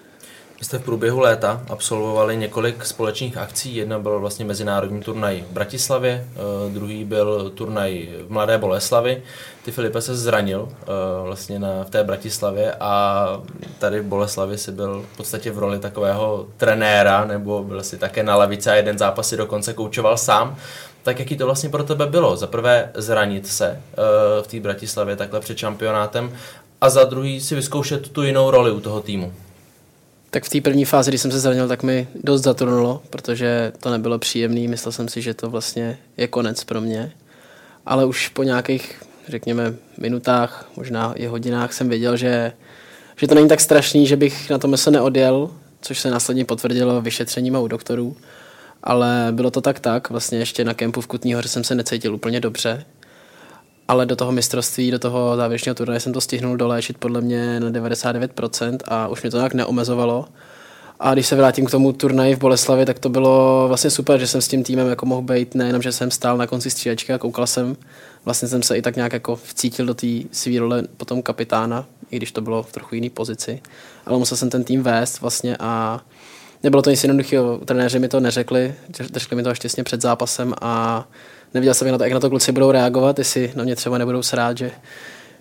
Vy 0.59 0.65
jste 0.65 0.77
v 0.77 0.83
průběhu 0.83 1.19
léta 1.19 1.61
absolvovali 1.69 2.37
několik 2.37 2.85
společných 2.85 3.37
akcí. 3.37 3.75
Jedna 3.75 3.99
byl 3.99 4.19
vlastně 4.19 4.45
mezinárodní 4.45 5.01
turnaj 5.01 5.43
v 5.49 5.53
Bratislavě, 5.53 6.27
eh, 6.33 6.69
druhý 6.73 7.05
byl 7.05 7.49
turnaj 7.49 8.09
v 8.27 8.31
Mladé 8.31 8.57
Boleslavi. 8.57 9.23
Ty 9.65 9.71
Filipe 9.71 10.01
se 10.01 10.15
zranil 10.15 10.69
eh, 10.71 10.85
vlastně 11.23 11.59
na, 11.59 11.83
v 11.83 11.89
té 11.89 12.03
Bratislavě 12.03 12.73
a 12.79 13.25
tady 13.79 13.99
v 13.99 14.05
Boleslavi 14.05 14.57
si 14.57 14.71
byl 14.71 15.05
v 15.13 15.17
podstatě 15.17 15.51
v 15.51 15.59
roli 15.59 15.79
takového 15.79 16.47
trenéra, 16.57 17.25
nebo 17.25 17.63
byl 17.63 17.83
si 17.83 17.97
také 17.97 18.23
na 18.23 18.35
lavici 18.35 18.69
a 18.69 18.75
jeden 18.75 18.97
zápas 18.97 19.29
si 19.29 19.37
dokonce 19.37 19.73
koučoval 19.73 20.17
sám. 20.17 20.57
Tak 21.03 21.19
jaký 21.19 21.37
to 21.37 21.45
vlastně 21.45 21.69
pro 21.69 21.83
tebe 21.83 22.05
bylo? 22.05 22.37
Za 22.37 22.47
prvé 22.47 22.91
zranit 22.95 23.47
se 23.47 23.81
v 24.41 24.47
té 24.47 24.59
Bratislavě 24.59 25.15
takhle 25.15 25.39
před 25.39 25.57
šampionátem 25.57 26.33
a 26.81 26.89
za 26.89 27.03
druhý 27.03 27.41
si 27.41 27.55
vyzkoušet 27.55 28.09
tu 28.09 28.23
jinou 28.23 28.51
roli 28.51 28.71
u 28.71 28.79
toho 28.79 29.01
týmu. 29.01 29.33
Tak 30.31 30.43
v 30.43 30.49
té 30.49 30.61
první 30.61 30.85
fázi, 30.85 31.11
když 31.11 31.21
jsem 31.21 31.31
se 31.31 31.39
zranil, 31.39 31.67
tak 31.67 31.83
mi 31.83 32.07
dost 32.23 32.41
zatrnulo, 32.41 33.01
protože 33.09 33.71
to 33.79 33.91
nebylo 33.91 34.19
příjemné. 34.19 34.67
Myslel 34.67 34.91
jsem 34.91 35.07
si, 35.07 35.21
že 35.21 35.33
to 35.33 35.49
vlastně 35.49 35.97
je 36.17 36.27
konec 36.27 36.63
pro 36.63 36.81
mě. 36.81 37.11
Ale 37.85 38.05
už 38.05 38.27
po 38.27 38.43
nějakých, 38.43 39.03
řekněme, 39.27 39.73
minutách, 39.97 40.69
možná 40.75 41.13
i 41.13 41.25
hodinách 41.25 41.73
jsem 41.73 41.89
věděl, 41.89 42.17
že, 42.17 42.51
že 43.15 43.27
to 43.27 43.35
není 43.35 43.49
tak 43.49 43.59
strašný, 43.59 44.07
že 44.07 44.15
bych 44.15 44.49
na 44.49 44.57
to 44.57 44.77
se 44.77 44.91
neodjel, 44.91 45.49
což 45.81 45.99
se 45.99 46.09
následně 46.09 46.45
potvrdilo 46.45 47.01
vyšetřením 47.01 47.55
u 47.55 47.67
doktorů. 47.67 48.17
Ale 48.83 49.27
bylo 49.31 49.51
to 49.51 49.61
tak 49.61 49.79
tak, 49.79 50.09
vlastně 50.09 50.39
ještě 50.39 50.63
na 50.63 50.73
kempu 50.73 51.01
v 51.01 51.07
Kutní 51.07 51.33
hoře 51.33 51.49
jsem 51.49 51.63
se 51.63 51.75
necítil 51.75 52.15
úplně 52.15 52.39
dobře, 52.39 52.85
ale 53.87 54.05
do 54.05 54.15
toho 54.15 54.31
mistrovství, 54.31 54.91
do 54.91 54.99
toho 54.99 55.35
závěrečného 55.35 55.75
turnaje 55.75 55.99
jsem 55.99 56.13
to 56.13 56.21
stihnul 56.21 56.57
doléčit 56.57 56.97
podle 56.97 57.21
mě 57.21 57.59
na 57.59 57.69
99% 57.69 58.77
a 58.85 59.07
už 59.07 59.21
mě 59.21 59.31
to 59.31 59.37
nějak 59.37 59.53
neomezovalo. 59.53 60.25
A 60.99 61.13
když 61.13 61.27
se 61.27 61.35
vrátím 61.35 61.65
k 61.65 61.71
tomu 61.71 61.93
turnaji 61.93 62.35
v 62.35 62.39
Boleslavi, 62.39 62.85
tak 62.85 62.99
to 62.99 63.09
bylo 63.09 63.65
vlastně 63.67 63.89
super, 63.89 64.19
že 64.19 64.27
jsem 64.27 64.41
s 64.41 64.47
tím 64.47 64.63
týmem 64.63 64.87
jako 64.87 65.05
mohl 65.05 65.21
být, 65.21 65.55
nejenom, 65.55 65.81
že 65.81 65.91
jsem 65.91 66.11
stál 66.11 66.37
na 66.37 66.47
konci 66.47 66.69
střílečky 66.69 67.13
a 67.13 67.17
koukal 67.17 67.47
jsem, 67.47 67.77
vlastně 68.25 68.47
jsem 68.47 68.63
se 68.63 68.77
i 68.77 68.81
tak 68.81 68.95
nějak 68.95 69.13
jako 69.13 69.35
vcítil 69.35 69.85
do 69.85 69.93
té 69.93 70.07
svý 70.31 70.59
role 70.59 70.83
potom 70.97 71.21
kapitána, 71.21 71.85
i 72.11 72.17
když 72.17 72.31
to 72.31 72.41
bylo 72.41 72.63
v 72.63 72.71
trochu 72.71 72.95
jiný 72.95 73.09
pozici. 73.09 73.61
Ale 74.05 74.17
musel 74.17 74.37
jsem 74.37 74.49
ten 74.49 74.63
tým 74.63 74.83
vést 74.83 75.21
vlastně 75.21 75.57
a 75.59 76.01
nebylo 76.63 76.81
to 76.81 76.89
nic 76.89 77.03
jednoduchého. 77.03 77.57
Trenéři 77.57 77.99
mi 77.99 78.07
to 78.07 78.19
neřekli, 78.19 78.75
řekli 79.15 79.35
mi 79.35 79.43
to 79.43 79.49
až 79.49 79.59
těsně 79.59 79.83
před 79.83 80.01
zápasem 80.01 80.53
a 80.61 81.05
neviděl 81.53 81.73
jsem, 81.73 81.87
jak 81.87 81.91
na 81.91 81.97
to, 81.97 82.03
jak 82.03 82.13
na 82.13 82.19
to 82.19 82.29
kluci 82.29 82.51
budou 82.51 82.71
reagovat, 82.71 83.19
jestli 83.19 83.51
na 83.55 83.63
mě 83.63 83.75
třeba 83.75 83.97
nebudou 83.97 84.23
srát, 84.23 84.57
že, 84.57 84.71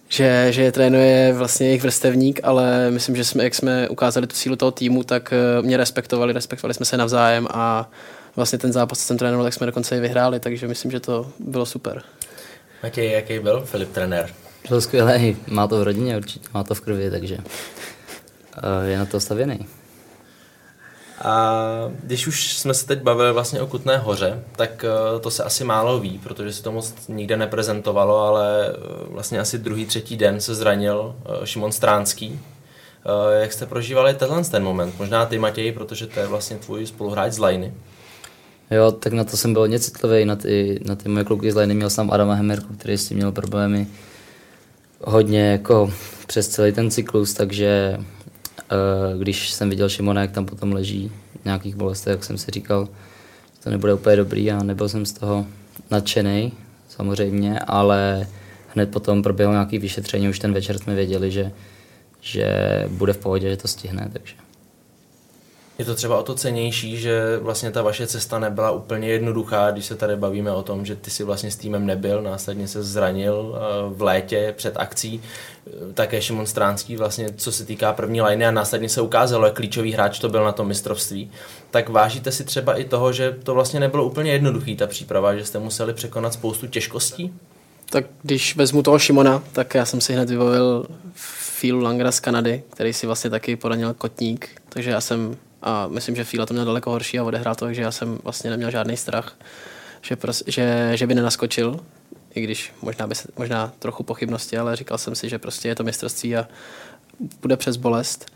že, 0.09 0.47
že 0.51 0.63
je 0.63 0.73
trénuje 0.73 1.33
vlastně 1.33 1.67
jejich 1.67 1.83
vrstevník, 1.83 2.41
ale 2.43 2.91
myslím, 2.91 3.17
že 3.17 3.25
jsme, 3.25 3.45
jak 3.45 3.55
jsme 3.55 3.89
ukázali 3.89 4.27
tu 4.27 4.37
sílu 4.37 4.57
toho 4.57 4.71
týmu, 4.71 5.05
tak 5.05 5.33
eh, 5.33 5.63
mě 5.63 5.77
respektovali, 5.77 6.33
respektovali 6.33 6.75
jsme 6.75 6.87
se 6.87 6.97
navzájem 6.97 7.49
a 7.51 7.91
vlastně 8.37 8.59
ten 8.59 8.73
zápas, 8.73 8.99
co 8.99 9.05
jsem 9.05 9.19
trénoval, 9.19 9.47
tak 9.47 9.55
jsme 9.55 9.67
dokonce 9.67 9.97
i 9.97 10.01
vyhráli, 10.01 10.41
takže 10.41 10.69
myslím, 10.69 10.91
že 10.91 11.01
to 11.01 11.27
bylo 11.39 11.67
super. 11.67 12.03
Matěj, 12.83 13.11
jaký 13.11 13.39
byl 13.39 13.61
Filip 13.61 13.93
trenér? 13.93 14.31
Byl 14.69 14.81
skvělý, 14.81 15.37
má 15.47 15.67
to 15.67 15.81
v 15.81 15.83
rodině 15.83 16.17
určitě, 16.17 16.49
má 16.55 16.65
to 16.65 16.75
v 16.75 16.81
krvi, 16.81 17.11
takže 17.11 17.39
eh, 18.57 18.89
je 18.89 18.99
na 18.99 19.07
to 19.07 19.21
stavěný. 19.21 19.78
A 21.23 21.53
když 22.03 22.27
už 22.27 22.53
jsme 22.53 22.75
se 22.75 22.87
teď 22.87 23.03
bavili 23.03 23.33
vlastně 23.33 23.61
o 23.61 23.67
Kutné 23.67 23.99
hoře, 23.99 24.43
tak 24.57 24.85
eh, 24.85 25.21
to 25.21 25.31
se 25.31 25.45
asi 25.45 25.65
málo 25.65 26.01
ví, 26.01 26.21
protože 26.23 26.53
se 26.53 26.63
to 26.63 26.73
moc 26.73 26.95
nikde 27.09 27.37
neprezentovalo, 27.37 28.19
ale 28.19 28.69
eh, 28.69 28.73
vlastně 29.09 29.41
asi 29.41 29.59
druhý, 29.59 29.87
třetí 29.87 30.17
den 30.17 30.41
se 30.41 30.55
zranil 30.55 31.15
eh, 31.25 31.47
Šimon 31.47 31.73
Stránský. 31.73 32.41
Jak 33.41 33.53
jste 33.53 33.67
prožívali 33.67 34.15
tenhle 34.15 34.45
ten 34.45 34.65
moment? 34.65 34.95
Možná 34.99 35.27
ty, 35.27 35.39
Matěj, 35.39 35.73
protože 35.73 36.07
to 36.07 36.21
je 36.21 36.27
vlastně 36.27 36.57
tvůj 36.57 36.87
spoluhráč 36.87 37.33
z 37.33 37.39
Lajny. 37.39 37.75
Jo, 38.71 38.93
tak 38.93 39.13
na 39.13 39.25
to 39.25 39.37
jsem 39.37 39.53
byl 39.53 39.63
hodně 39.63 39.79
citlivý, 39.79 40.25
na 40.25 40.37
ty, 40.37 40.81
na 40.85 40.97
ty 40.97 41.09
moje 41.09 41.25
kluky 41.25 41.53
z 41.53 41.55
Lajny. 41.55 41.75
Měl 41.75 41.91
jsem 41.91 42.11
Adama 42.11 42.35
Hemerku, 42.35 42.75
který 42.75 42.99
s 42.99 43.09
tím 43.09 43.17
měl 43.17 43.33
problémy 43.33 43.87
hodně 45.05 45.51
jako 45.51 45.93
přes 46.27 46.49
celý 46.49 46.73
ten 46.73 46.91
cyklus, 46.91 47.35
takže 47.35 47.99
když 49.19 49.51
jsem 49.51 49.71
viděl 49.71 49.89
Šimona, 49.89 50.21
jak 50.21 50.31
tam 50.31 50.47
potom 50.47 50.73
leží 50.73 51.13
v 51.43 51.45
nějakých 51.45 51.77
bolestech, 51.77 52.11
jak 52.11 52.25
jsem 52.25 52.39
si 52.39 52.51
říkal, 52.51 52.89
že 53.55 53.63
to 53.65 53.71
nebude 53.71 53.95
úplně 53.95 54.17
dobrý 54.17 54.51
a 54.51 54.63
nebyl 54.63 54.89
jsem 54.89 55.07
z 55.07 55.13
toho 55.13 55.47
nadšený, 55.91 56.53
samozřejmě, 56.89 57.59
ale 57.59 58.27
hned 58.75 58.91
potom 58.91 59.23
proběhlo 59.23 59.53
nějaké 59.53 59.79
vyšetření, 59.79 60.29
už 60.29 60.39
ten 60.39 60.53
večer 60.53 60.79
jsme 60.79 60.95
věděli, 60.95 61.31
že, 61.31 61.53
že 62.21 62.49
bude 62.89 63.13
v 63.13 63.19
pohodě, 63.19 63.51
že 63.51 63.57
to 63.57 63.69
stihne, 63.69 64.11
takže 64.13 64.35
je 65.79 65.85
to 65.85 65.95
třeba 65.95 66.19
o 66.19 66.23
to 66.23 66.35
cenější, 66.35 66.97
že 66.97 67.39
vlastně 67.39 67.71
ta 67.71 67.83
vaše 67.83 68.07
cesta 68.07 68.39
nebyla 68.39 68.71
úplně 68.71 69.09
jednoduchá, 69.09 69.71
když 69.71 69.87
se 69.87 69.97
tady 69.97 70.17
bavíme 70.17 70.53
o 70.53 70.63
tom, 70.63 70.85
že 70.85 70.97
ty 70.97 71.11
si 71.11 71.25
vlastně 71.25 71.51
s 71.51 71.57
týmem 71.57 71.87
nebyl, 71.87 72.23
následně 72.23 72.69
se 72.69 72.83
zranil 72.83 73.55
eh, 73.57 73.95
v 73.95 74.03
létě 74.03 74.55
před 74.57 74.77
akcí, 74.77 75.23
také 75.95 76.23
Šimon 76.23 76.47
Stránský 76.47 76.97
vlastně, 76.97 77.29
co 77.37 77.53
se 77.53 77.65
týká 77.65 77.93
první 77.93 78.23
liny 78.23 78.47
a 78.47 78.51
následně 78.51 78.89
se 78.89 79.01
ukázalo, 79.01 79.45
jak 79.45 79.55
klíčový 79.55 79.93
hráč 79.93 80.19
to 80.19 80.29
byl 80.29 80.45
na 80.45 80.53
tom 80.53 80.69
mistrovství. 80.69 81.31
Tak 81.71 81.89
vážíte 81.89 82.33
si 82.33 82.45
třeba 82.45 82.75
i 82.75 82.85
toho, 82.85 83.13
že 83.13 83.37
to 83.43 83.55
vlastně 83.55 83.81
nebylo 83.81 84.05
úplně 84.05 84.33
jednoduchý 84.33 84.77
ta 84.77 84.87
příprava, 84.87 85.37
že 85.37 85.45
jste 85.45 85.59
museli 85.59 85.95
překonat 85.95 86.33
spoustu 86.33 86.67
těžkostí? 86.67 87.35
Tak 87.91 88.05
když 88.23 88.57
vezmu 88.57 88.83
toho 88.83 88.99
Šimona, 88.99 89.43
tak 89.53 89.75
já 89.75 89.85
jsem 89.85 90.01
si 90.01 90.13
hned 90.13 90.31
vybavil 90.31 90.87
Phil 91.61 91.83
Langra 91.83 92.13
z 92.13 92.21
Kanady, 92.21 92.63
který 92.71 92.93
si 92.93 93.07
vlastně 93.07 93.31
taky 93.31 93.57
poranil 93.57 93.95
kotník, 93.95 94.49
takže 94.69 94.91
já 94.91 95.01
jsem 95.01 95.37
a 95.63 95.89
myslím, 95.89 96.17
že 96.17 96.25
Fila 96.25 96.47
to 96.47 96.55
měl 96.55 96.65
daleko 96.65 96.91
horší 96.91 97.19
a 97.19 97.25
odehrál 97.25 97.55
to, 97.55 97.65
takže 97.65 97.83
já 97.83 97.91
jsem 97.91 98.19
vlastně 98.25 98.51
neměl 98.51 98.71
žádný 98.71 98.97
strach, 98.97 99.37
že, 100.03 100.17
pros, 100.17 100.43
že, 100.47 100.91
že 100.95 101.07
by 101.07 101.15
nenaskočil, 101.15 101.81
i 102.35 102.41
když 102.41 102.73
možná, 102.83 103.07
by 103.07 103.15
se, 103.15 103.29
možná 103.39 103.73
trochu 103.79 104.03
pochybnosti, 104.03 104.59
ale 104.59 104.77
říkal 104.77 104.99
jsem 104.99 105.15
si, 105.15 105.29
že 105.29 105.39
prostě 105.39 105.69
je 105.69 105.75
to 105.75 105.85
mistrovství 105.85 106.37
a 106.37 106.49
bude 107.43 107.57
přes 107.57 107.77
bolest. 107.77 108.27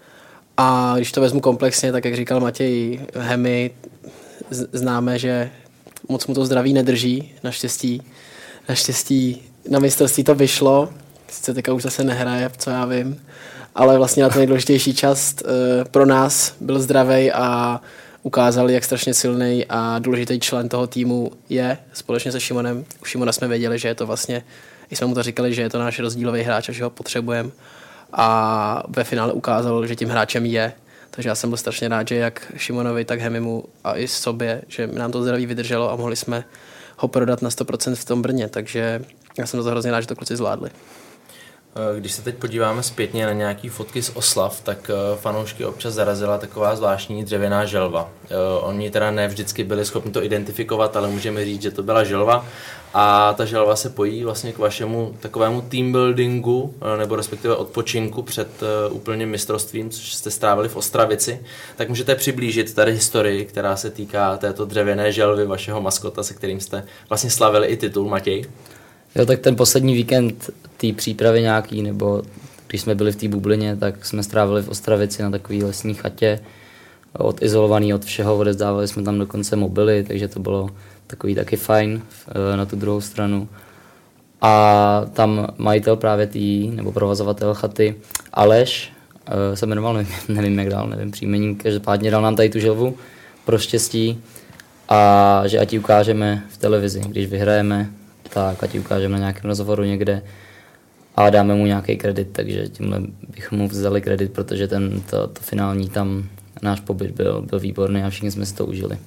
A 0.56 0.94
když 0.96 1.12
to 1.12 1.20
vezmu 1.20 1.40
komplexně, 1.40 1.92
tak 1.92 2.04
jak 2.04 2.16
říkal 2.16 2.40
Matěj 2.40 3.00
Hemy, 3.14 3.70
známe, 4.50 5.18
že 5.18 5.50
moc 6.08 6.26
mu 6.26 6.34
to 6.34 6.44
zdraví 6.44 6.72
nedrží, 6.72 7.32
naštěstí. 7.42 8.02
Naštěstí 8.68 9.42
na 9.68 9.78
mistrovství 9.78 10.24
to 10.24 10.34
vyšlo, 10.34 10.88
sice 11.28 11.54
teďka 11.54 11.72
už 11.72 11.82
zase 11.82 12.04
nehraje, 12.04 12.50
co 12.58 12.70
já 12.70 12.84
vím, 12.84 13.20
ale 13.74 13.98
vlastně 13.98 14.22
na 14.22 14.28
ten 14.28 14.38
nejdůležitější 14.38 14.94
čas 14.94 15.34
uh, 15.44 15.50
pro 15.90 16.06
nás 16.06 16.54
byl 16.60 16.80
zdravý 16.80 17.32
a 17.32 17.80
ukázal, 18.22 18.70
jak 18.70 18.84
strašně 18.84 19.14
silný 19.14 19.66
a 19.68 19.98
důležitý 19.98 20.40
člen 20.40 20.68
toho 20.68 20.86
týmu 20.86 21.32
je 21.48 21.78
společně 21.92 22.32
se 22.32 22.40
Šimonem. 22.40 22.84
U 23.02 23.04
Šimona 23.04 23.32
jsme 23.32 23.48
věděli, 23.48 23.78
že 23.78 23.88
je 23.88 23.94
to 23.94 24.06
vlastně, 24.06 24.42
i 24.90 24.96
jsme 24.96 25.06
mu 25.06 25.14
to 25.14 25.22
říkali, 25.22 25.54
že 25.54 25.62
je 25.62 25.70
to 25.70 25.78
náš 25.78 25.98
rozdílový 25.98 26.42
hráč 26.42 26.68
a 26.68 26.72
že 26.72 26.84
ho 26.84 26.90
potřebujeme. 26.90 27.50
A 28.12 28.82
ve 28.88 29.04
finále 29.04 29.32
ukázal, 29.32 29.86
že 29.86 29.96
tím 29.96 30.08
hráčem 30.08 30.46
je. 30.46 30.72
Takže 31.10 31.28
já 31.28 31.34
jsem 31.34 31.50
byl 31.50 31.56
strašně 31.56 31.88
rád, 31.88 32.08
že 32.08 32.14
jak 32.14 32.52
Šimonovi, 32.56 33.04
tak 33.04 33.20
Hemimu 33.20 33.64
a 33.84 33.96
i 33.96 34.08
sobě, 34.08 34.62
že 34.68 34.86
nám 34.86 35.12
to 35.12 35.22
zdraví 35.22 35.46
vydrželo 35.46 35.92
a 35.92 35.96
mohli 35.96 36.16
jsme 36.16 36.44
ho 36.96 37.08
prodat 37.08 37.42
na 37.42 37.50
100% 37.50 37.94
v 37.94 38.04
tom 38.04 38.22
Brně. 38.22 38.48
Takže 38.48 39.04
já 39.38 39.46
jsem 39.46 39.62
to 39.62 39.70
hrozně 39.70 39.90
rád, 39.90 40.00
že 40.00 40.06
to 40.06 40.16
kluci 40.16 40.36
zvládli. 40.36 40.70
Eh, 41.76 42.00
když 42.00 42.12
se 42.12 42.22
teď 42.22 42.34
podíváme 42.34 42.82
zpětně 42.82 43.26
na 43.26 43.32
nějaký 43.32 43.68
fotky 43.68 44.02
z 44.02 44.10
oslav, 44.14 44.60
tak 44.60 44.90
eh, 44.90 45.16
fanoušky 45.16 45.64
občas 45.64 45.94
zarazila 45.94 46.38
taková 46.38 46.76
zvláštní 46.76 47.24
dřevěná 47.24 47.64
želva. 47.64 48.10
Eh, 48.24 48.36
oni 48.60 48.90
teda 48.90 49.10
ne 49.10 49.28
vždycky 49.28 49.64
byli 49.64 49.84
schopni 49.84 50.12
to 50.12 50.24
identifikovat, 50.24 50.96
ale 50.96 51.08
můžeme 51.08 51.44
říct, 51.44 51.62
že 51.62 51.70
to 51.70 51.82
byla 51.82 52.04
želva. 52.04 52.46
A 52.94 53.34
ta 53.36 53.44
želva 53.44 53.76
se 53.76 53.90
pojí 53.90 54.24
vlastně 54.24 54.52
k 54.52 54.58
vašemu 54.58 55.16
takovému 55.20 55.60
team 55.60 55.92
buildingu, 55.92 56.74
nebo 56.98 57.16
respektive 57.16 57.56
odpočinku 57.56 58.22
před 58.22 58.48
úplným 58.90 59.28
mistrovstvím, 59.28 59.90
což 59.90 60.14
jste 60.14 60.30
strávili 60.30 60.68
v 60.68 60.76
Ostravici. 60.76 61.40
Tak 61.76 61.88
můžete 61.88 62.14
přiblížit 62.14 62.74
tady 62.74 62.92
historii, 62.92 63.44
která 63.44 63.76
se 63.76 63.90
týká 63.90 64.36
této 64.36 64.64
dřevěné 64.64 65.12
želvy 65.12 65.46
vašeho 65.46 65.80
maskota, 65.80 66.22
se 66.22 66.34
kterým 66.34 66.60
jste 66.60 66.84
vlastně 67.08 67.30
slavili 67.30 67.66
i 67.66 67.76
titul, 67.76 68.08
Matěj. 68.08 68.44
Jo, 69.14 69.26
tak 69.26 69.40
ten 69.40 69.56
poslední 69.56 69.94
víkend 69.94 70.50
té 70.76 70.92
přípravy 70.92 71.42
nějaký, 71.42 71.82
nebo 71.82 72.22
když 72.66 72.80
jsme 72.80 72.94
byli 72.94 73.12
v 73.12 73.16
té 73.16 73.28
bublině, 73.28 73.76
tak 73.76 74.06
jsme 74.06 74.22
strávili 74.22 74.62
v 74.62 74.68
Ostravici 74.68 75.22
na 75.22 75.30
takové 75.30 75.64
lesní 75.64 75.94
chatě, 75.94 76.40
odizolovaný 77.12 77.94
od 77.94 78.04
všeho, 78.04 78.36
odezdávali 78.36 78.88
jsme 78.88 79.02
tam 79.02 79.18
dokonce 79.18 79.56
mobily, 79.56 80.04
takže 80.04 80.28
to 80.28 80.40
bylo 80.40 80.70
takový 81.06 81.34
taky 81.34 81.56
fajn 81.56 82.02
eh, 82.28 82.56
na 82.56 82.66
tu 82.66 82.76
druhou 82.76 83.00
stranu. 83.00 83.48
A 84.40 85.04
tam 85.12 85.46
majitel 85.58 85.96
právě 85.96 86.26
tý, 86.26 86.70
nebo 86.70 86.92
provozovatel 86.92 87.54
chaty, 87.54 87.94
Aleš, 88.32 88.92
eh, 89.26 89.56
se 89.56 89.66
jmenoval, 89.66 89.94
nevím, 89.94 90.12
nevím 90.28 90.58
jak 90.58 90.68
dál, 90.68 90.88
nevím 90.88 91.10
příjmení, 91.10 91.56
každopádně 91.56 92.10
dal 92.10 92.22
nám 92.22 92.36
tady 92.36 92.48
tu 92.48 92.58
želvu 92.58 92.96
pro 93.44 93.58
štěstí 93.58 94.20
a 94.88 95.42
že 95.46 95.58
ať 95.58 95.72
ji 95.72 95.78
ukážeme 95.78 96.42
v 96.48 96.56
televizi, 96.56 97.00
když 97.00 97.26
vyhrajeme, 97.26 97.90
tak 98.34 98.62
ať 98.62 98.78
ukážeme 98.78 99.12
na 99.12 99.18
nějakém 99.18 99.48
rozhovoru 99.50 99.82
někde 99.82 100.22
a 101.16 101.30
dáme 101.30 101.54
mu 101.54 101.66
nějaký 101.66 101.96
kredit, 101.96 102.28
takže 102.32 102.68
tímhle 102.68 103.00
bychom 103.28 103.58
mu 103.58 103.68
vzali 103.68 104.00
kredit, 104.00 104.32
protože 104.32 104.68
ten, 104.68 105.00
to, 105.00 105.26
to 105.26 105.40
finální 105.40 105.88
tam 105.88 106.28
náš 106.62 106.80
pobyt 106.80 107.10
byl, 107.10 107.42
byl 107.42 107.60
výborný 107.60 108.02
a 108.02 108.10
všichni 108.10 108.30
jsme 108.30 108.46
si 108.46 108.54
to 108.54 108.66
užili. 108.66 108.98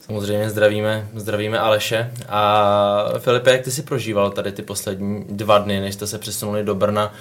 Samozřejmě 0.00 0.50
zdravíme, 0.50 1.08
zdravíme 1.14 1.58
Aleše. 1.58 2.10
A 2.28 3.12
Filipe, 3.18 3.50
jak 3.50 3.62
ty 3.62 3.70
si 3.70 3.82
prožíval 3.82 4.30
tady 4.30 4.52
ty 4.52 4.62
poslední 4.62 5.24
dva 5.30 5.58
dny, 5.58 5.80
než 5.80 5.94
jste 5.94 6.06
se 6.06 6.18
přesunuli 6.18 6.64
do 6.64 6.74
Brna, 6.74 7.12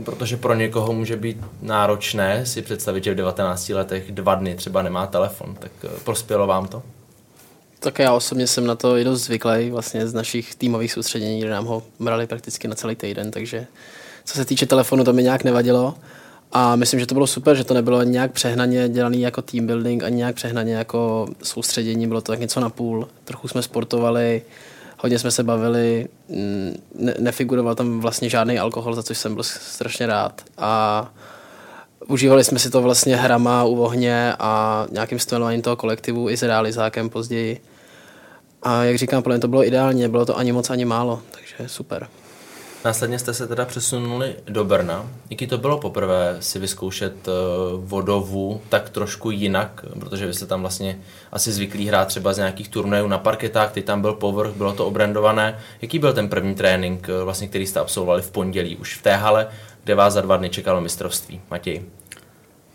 e, 0.00 0.02
protože 0.04 0.36
pro 0.36 0.54
někoho 0.54 0.92
může 0.92 1.16
být 1.16 1.36
náročné 1.62 2.46
si 2.46 2.62
představit, 2.62 3.04
že 3.04 3.12
v 3.12 3.16
19 3.16 3.68
letech 3.68 4.12
dva 4.12 4.34
dny 4.34 4.54
třeba 4.54 4.82
nemá 4.82 5.06
telefon, 5.06 5.54
tak 5.54 5.72
e, 5.84 5.88
prospělo 6.04 6.46
vám 6.46 6.68
to? 6.68 6.82
Tak 7.82 7.98
já 7.98 8.12
osobně 8.12 8.46
jsem 8.46 8.66
na 8.66 8.74
to 8.74 8.96
i 8.96 9.04
dost 9.04 9.22
zvyklý 9.24 9.70
vlastně 9.70 10.06
z 10.08 10.14
našich 10.14 10.54
týmových 10.54 10.92
soustředění, 10.92 11.40
kde 11.40 11.50
nám 11.50 11.64
ho 11.64 11.82
brali 12.00 12.26
prakticky 12.26 12.68
na 12.68 12.74
celý 12.74 12.96
týden, 12.96 13.30
takže 13.30 13.66
co 14.24 14.34
se 14.34 14.44
týče 14.44 14.66
telefonu, 14.66 15.04
to 15.04 15.12
mi 15.12 15.22
nějak 15.22 15.44
nevadilo. 15.44 15.94
A 16.52 16.76
myslím, 16.76 17.00
že 17.00 17.06
to 17.06 17.14
bylo 17.14 17.26
super, 17.26 17.56
že 17.56 17.64
to 17.64 17.74
nebylo 17.74 18.02
nějak 18.02 18.32
přehnaně 18.32 18.88
dělaný 18.88 19.20
jako 19.20 19.42
team 19.42 19.66
building, 19.66 20.02
ani 20.02 20.16
nějak 20.16 20.34
přehnaně 20.34 20.74
jako 20.74 21.26
soustředění, 21.42 22.06
bylo 22.06 22.20
to 22.20 22.32
tak 22.32 22.40
něco 22.40 22.60
na 22.60 22.70
půl. 22.70 23.08
Trochu 23.24 23.48
jsme 23.48 23.62
sportovali, 23.62 24.42
hodně 24.98 25.18
jsme 25.18 25.30
se 25.30 25.42
bavili, 25.42 26.08
mm, 26.28 26.76
ne- 26.94 27.14
nefiguroval 27.18 27.74
tam 27.74 28.00
vlastně 28.00 28.28
žádný 28.28 28.58
alkohol, 28.58 28.94
za 28.94 29.02
což 29.02 29.18
jsem 29.18 29.34
byl 29.34 29.42
strašně 29.44 30.06
rád. 30.06 30.42
A 30.58 31.12
užívali 32.08 32.44
jsme 32.44 32.58
si 32.58 32.70
to 32.70 32.82
vlastně 32.82 33.16
hrama 33.16 33.64
u 33.64 33.76
ohně 33.76 34.34
a 34.38 34.86
nějakým 34.90 35.18
stanováním 35.18 35.62
toho 35.62 35.76
kolektivu 35.76 36.30
i 36.30 36.36
s 36.36 36.42
realizákem 36.42 37.10
později. 37.10 37.60
A 38.62 38.84
jak 38.84 38.98
říkám, 38.98 39.22
podle 39.22 39.36
mě 39.36 39.40
to 39.40 39.48
bylo 39.48 39.66
ideálně, 39.66 40.08
bylo 40.08 40.26
to 40.26 40.38
ani 40.38 40.52
moc, 40.52 40.70
ani 40.70 40.84
málo, 40.84 41.20
takže 41.30 41.68
super. 41.68 42.08
Následně 42.84 43.18
jste 43.18 43.34
se 43.34 43.46
teda 43.46 43.64
přesunuli 43.64 44.34
do 44.48 44.64
Brna. 44.64 45.06
Jaký 45.30 45.46
to 45.46 45.58
bylo 45.58 45.78
poprvé 45.78 46.36
si 46.40 46.58
vyzkoušet 46.58 47.28
eh, 47.28 47.30
vodovu 47.76 48.60
tak 48.68 48.90
trošku 48.90 49.30
jinak, 49.30 49.84
protože 50.00 50.26
vy 50.26 50.34
jste 50.34 50.46
tam 50.46 50.60
vlastně 50.60 50.98
asi 51.32 51.52
zvyklí 51.52 51.88
hrát 51.88 52.08
třeba 52.08 52.32
z 52.32 52.36
nějakých 52.36 52.68
turnajů 52.68 53.08
na 53.08 53.18
parketách, 53.18 53.72
ty 53.72 53.82
tam 53.82 54.00
byl 54.00 54.12
povrch, 54.12 54.54
bylo 54.56 54.72
to 54.72 54.86
obrandované. 54.86 55.58
Jaký 55.82 55.98
byl 55.98 56.12
ten 56.12 56.28
první 56.28 56.54
trénink, 56.54 57.08
eh, 57.08 57.24
vlastně, 57.24 57.48
který 57.48 57.66
jste 57.66 57.80
absolvovali 57.80 58.22
v 58.22 58.30
pondělí, 58.30 58.76
už 58.76 58.98
v 58.98 59.02
té 59.02 59.16
hale, 59.16 59.48
kde 59.84 59.94
vás 59.94 60.14
za 60.14 60.20
dva 60.20 60.36
dny 60.36 60.50
čekalo 60.50 60.80
mistrovství? 60.80 61.40
Matěj. 61.50 61.82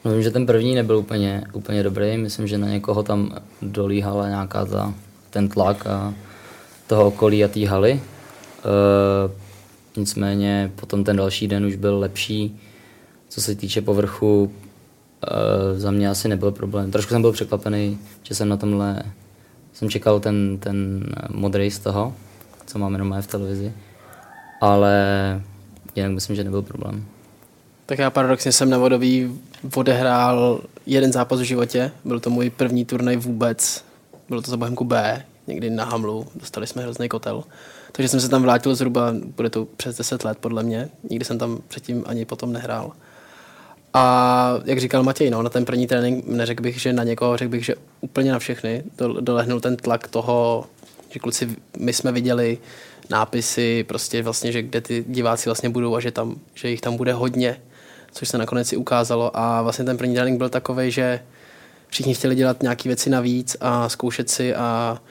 Vím, 0.05 0.21
že 0.21 0.31
ten 0.31 0.45
první 0.45 0.75
nebyl 0.75 0.97
úplně, 0.97 1.43
úplně 1.53 1.83
dobrý, 1.83 2.17
myslím, 2.17 2.47
že 2.47 2.57
na 2.57 2.67
někoho 2.67 3.03
tam 3.03 3.37
dolíhala 3.61 4.27
nějaká 4.27 4.65
ta, 4.65 4.93
ten 5.29 5.49
tlak 5.49 5.87
a 5.87 6.13
toho 6.87 7.07
okolí 7.07 7.43
a 7.43 7.47
té 7.47 7.67
haly. 7.67 7.91
E, 7.91 8.01
nicméně 9.99 10.71
potom 10.75 11.03
ten 11.03 11.15
další 11.15 11.47
den 11.47 11.65
už 11.65 11.75
byl 11.75 11.99
lepší. 11.99 12.59
Co 13.29 13.41
se 13.41 13.55
týče 13.55 13.81
povrchu, 13.81 14.51
e, 15.27 15.79
za 15.79 15.91
mě 15.91 16.09
asi 16.09 16.27
nebyl 16.27 16.51
problém. 16.51 16.91
Trošku 16.91 17.09
jsem 17.09 17.21
byl 17.21 17.31
překvapený, 17.31 17.99
že 18.23 18.35
jsem 18.35 18.49
na 18.49 18.57
tomhle, 18.57 19.03
jsem 19.73 19.89
čekal 19.89 20.19
ten, 20.19 20.57
ten 20.57 21.05
modrý 21.29 21.71
z 21.71 21.79
toho, 21.79 22.13
co 22.65 22.79
máme 22.79 22.97
normálně 22.97 23.21
v 23.21 23.27
televizi, 23.27 23.73
ale 24.61 24.95
jinak 25.95 26.11
myslím, 26.11 26.35
že 26.35 26.43
nebyl 26.43 26.61
problém. 26.61 27.05
Tak 27.85 27.99
já 27.99 28.09
paradoxně 28.09 28.51
jsem 28.51 28.69
na 28.69 28.77
vodový 28.77 29.39
odehrál 29.75 30.61
jeden 30.85 31.11
zápas 31.11 31.39
v 31.39 31.43
životě. 31.43 31.91
Byl 32.05 32.19
to 32.19 32.29
můj 32.29 32.49
první 32.49 32.85
turnaj 32.85 33.17
vůbec. 33.17 33.86
Bylo 34.29 34.41
to 34.41 34.51
za 34.51 34.57
Bohemku 34.57 34.83
B, 34.83 35.23
někdy 35.47 35.69
na 35.69 35.85
Hamlu. 35.85 36.27
Dostali 36.35 36.67
jsme 36.67 36.81
hrozný 36.81 37.09
kotel. 37.09 37.43
Takže 37.91 38.09
jsem 38.09 38.21
se 38.21 38.29
tam 38.29 38.41
vrátil 38.41 38.75
zhruba, 38.75 39.13
bude 39.35 39.49
to 39.49 39.65
přes 39.65 39.97
10 39.97 40.23
let 40.23 40.37
podle 40.37 40.63
mě. 40.63 40.89
Nikdy 41.09 41.25
jsem 41.25 41.37
tam 41.37 41.59
předtím 41.67 42.03
ani 42.07 42.25
potom 42.25 42.53
nehrál. 42.53 42.91
A 43.93 44.53
jak 44.65 44.79
říkal 44.79 45.03
Matěj, 45.03 45.29
no, 45.29 45.41
na 45.41 45.49
ten 45.49 45.65
první 45.65 45.87
trénink 45.87 46.27
neřekl 46.27 46.63
bych, 46.63 46.81
že 46.81 46.93
na 46.93 47.03
někoho, 47.03 47.37
řekl 47.37 47.51
bych, 47.51 47.65
že 47.65 47.75
úplně 48.01 48.31
na 48.31 48.39
všechny 48.39 48.83
dolehnul 49.19 49.59
ten 49.59 49.77
tlak 49.77 50.07
toho, 50.07 50.65
že 51.09 51.19
kluci, 51.19 51.55
my 51.77 51.93
jsme 51.93 52.11
viděli 52.11 52.57
nápisy, 53.09 53.83
prostě 53.87 54.23
vlastně, 54.23 54.51
že 54.51 54.61
kde 54.61 54.81
ty 54.81 55.05
diváci 55.07 55.49
vlastně 55.49 55.69
budou 55.69 55.95
a 55.95 55.99
že, 55.99 56.11
tam, 56.11 56.35
že 56.53 56.69
jich 56.69 56.81
tam 56.81 56.97
bude 56.97 57.13
hodně, 57.13 57.61
což 58.11 58.29
se 58.29 58.37
nakonec 58.37 58.73
i 58.73 58.77
ukázalo. 58.77 59.37
A 59.37 59.61
vlastně 59.61 59.85
ten 59.85 59.97
první 59.97 60.15
trénink 60.15 60.37
byl 60.37 60.49
takový, 60.49 60.91
že 60.91 61.19
všichni 61.87 62.13
chtěli 62.13 62.35
dělat 62.35 62.61
nějaké 62.61 62.89
věci 62.89 63.09
navíc 63.09 63.57
a 63.61 63.89
zkoušet 63.89 64.29
si 64.29 64.55
a 64.55 65.01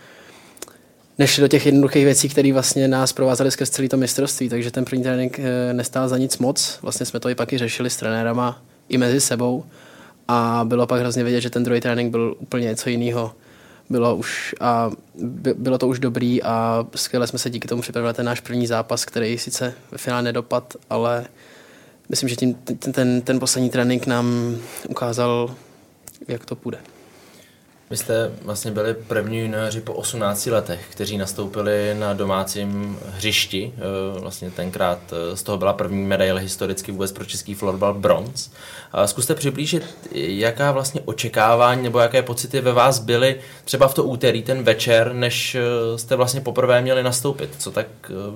nešli 1.18 1.40
do 1.40 1.48
těch 1.48 1.66
jednoduchých 1.66 2.04
věcí, 2.04 2.28
které 2.28 2.52
vlastně 2.52 2.88
nás 2.88 3.12
provázely 3.12 3.50
skrz 3.50 3.70
celé 3.70 3.88
to 3.88 3.96
mistrovství, 3.96 4.48
takže 4.48 4.70
ten 4.70 4.84
první 4.84 5.02
trénink 5.02 5.38
eh, 5.38 5.72
nestál 5.72 6.08
za 6.08 6.18
nic 6.18 6.38
moc. 6.38 6.78
Vlastně 6.82 7.06
jsme 7.06 7.20
to 7.20 7.28
i 7.28 7.34
pak 7.34 7.52
i 7.52 7.58
řešili 7.58 7.90
s 7.90 7.96
trenérama 7.96 8.62
i 8.88 8.98
mezi 8.98 9.20
sebou 9.20 9.64
a 10.28 10.60
bylo 10.64 10.86
pak 10.86 11.00
hrozně 11.00 11.24
vidět, 11.24 11.40
že 11.40 11.50
ten 11.50 11.64
druhý 11.64 11.80
trénink 11.80 12.10
byl 12.10 12.36
úplně 12.38 12.64
něco 12.64 12.90
jiného. 12.90 13.34
Bylo, 13.90 14.16
už, 14.16 14.54
a 14.60 14.90
by, 15.14 15.54
bylo 15.54 15.78
to 15.78 15.88
už 15.88 15.98
dobrý 15.98 16.42
a 16.42 16.86
skvěle 16.94 17.26
jsme 17.26 17.38
se 17.38 17.50
díky 17.50 17.68
tomu 17.68 17.82
připravili 17.82 18.14
ten 18.14 18.26
náš 18.26 18.40
první 18.40 18.66
zápas, 18.66 19.04
který 19.04 19.38
sice 19.38 19.74
ve 19.90 19.98
finále 19.98 20.22
nedopad, 20.22 20.76
ale 20.90 21.26
myslím, 22.08 22.28
že 22.28 22.36
tím, 22.36 22.54
ten, 22.54 22.92
ten, 22.92 23.22
ten 23.22 23.40
poslední 23.40 23.70
trénink 23.70 24.06
nám 24.06 24.56
ukázal, 24.88 25.54
jak 26.28 26.44
to 26.44 26.56
půjde. 26.56 26.78
Vy 27.90 27.96
jste 27.96 28.30
vlastně 28.42 28.70
byli 28.70 28.94
první 28.94 29.38
junioři 29.38 29.80
po 29.80 29.92
18 29.92 30.46
letech, 30.46 30.86
kteří 30.90 31.18
nastoupili 31.18 31.94
na 31.98 32.14
domácím 32.14 32.98
hřišti. 33.10 33.72
Eh, 33.76 34.20
vlastně 34.20 34.50
tenkrát 34.50 34.98
eh, 35.12 35.36
z 35.36 35.42
toho 35.42 35.58
byla 35.58 35.72
první 35.72 36.06
medaile 36.06 36.40
historicky 36.40 36.92
vůbec 36.92 37.12
pro 37.12 37.24
český 37.24 37.54
florbal 37.54 37.94
bronz. 37.94 38.50
Zkuste 39.04 39.34
přiblížit, 39.34 39.96
jaká 40.12 40.72
vlastně 40.72 41.00
očekávání 41.04 41.82
nebo 41.82 41.98
jaké 41.98 42.22
pocity 42.22 42.60
ve 42.60 42.72
vás 42.72 42.98
byly 42.98 43.40
třeba 43.64 43.88
v 43.88 43.94
to 43.94 44.04
úterý, 44.04 44.42
ten 44.42 44.62
večer, 44.62 45.12
než 45.12 45.54
eh, 45.54 45.98
jste 45.98 46.16
vlastně 46.16 46.40
poprvé 46.40 46.82
měli 46.82 47.02
nastoupit. 47.02 47.50
Co 47.58 47.70
tak 47.70 47.86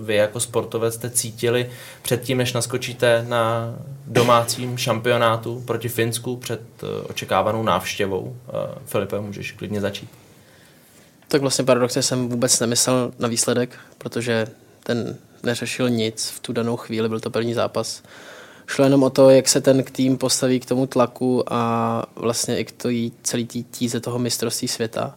vy 0.01 0.15
jako 0.15 0.41
sportovec 0.41 0.95
jste 0.95 1.11
cítili 1.11 1.71
předtím, 2.03 2.39
než 2.39 2.53
naskočíte 2.53 3.25
na 3.29 3.75
domácím 4.07 4.79
šampionátu 4.79 5.63
proti 5.67 5.89
Finsku 5.89 6.37
před 6.37 6.61
očekávanou 7.09 7.63
návštěvou? 7.63 8.37
Filipe, 8.85 9.21
může 9.21 9.40
můžeš 9.41 9.53
klidně 9.53 9.81
začít. 9.81 10.09
Tak 11.29 11.41
vlastně 11.41 11.65
paradoxně 11.65 12.03
jsem 12.03 12.29
vůbec 12.29 12.61
nemyslel 12.61 13.13
na 13.19 13.29
výsledek, 13.29 13.79
protože 13.99 14.47
ten 14.83 15.17
neřešil 15.43 15.91
nic 15.91 16.31
v 16.31 16.41
tu 16.41 16.53
danou 16.53 16.77
chvíli, 16.77 17.09
byl 17.09 17.21
to 17.21 17.31
první 17.31 17.55
zápas. 17.55 18.03
Šlo 18.67 18.85
jenom 18.85 19.03
o 19.03 19.11
to, 19.11 19.31
jak 19.31 19.49
se 19.49 19.61
ten 19.61 19.83
tým 19.83 20.19
postaví 20.19 20.61
k 20.61 20.67
tomu 20.67 20.87
tlaku 20.87 21.53
a 21.53 22.03
vlastně 22.17 22.59
i 22.59 22.65
k 22.65 22.73
tý, 22.73 23.13
celý 23.23 23.47
tý 23.47 23.65
tíze 23.65 24.01
toho 24.01 24.19
mistrovství 24.19 24.69
světa. 24.69 25.15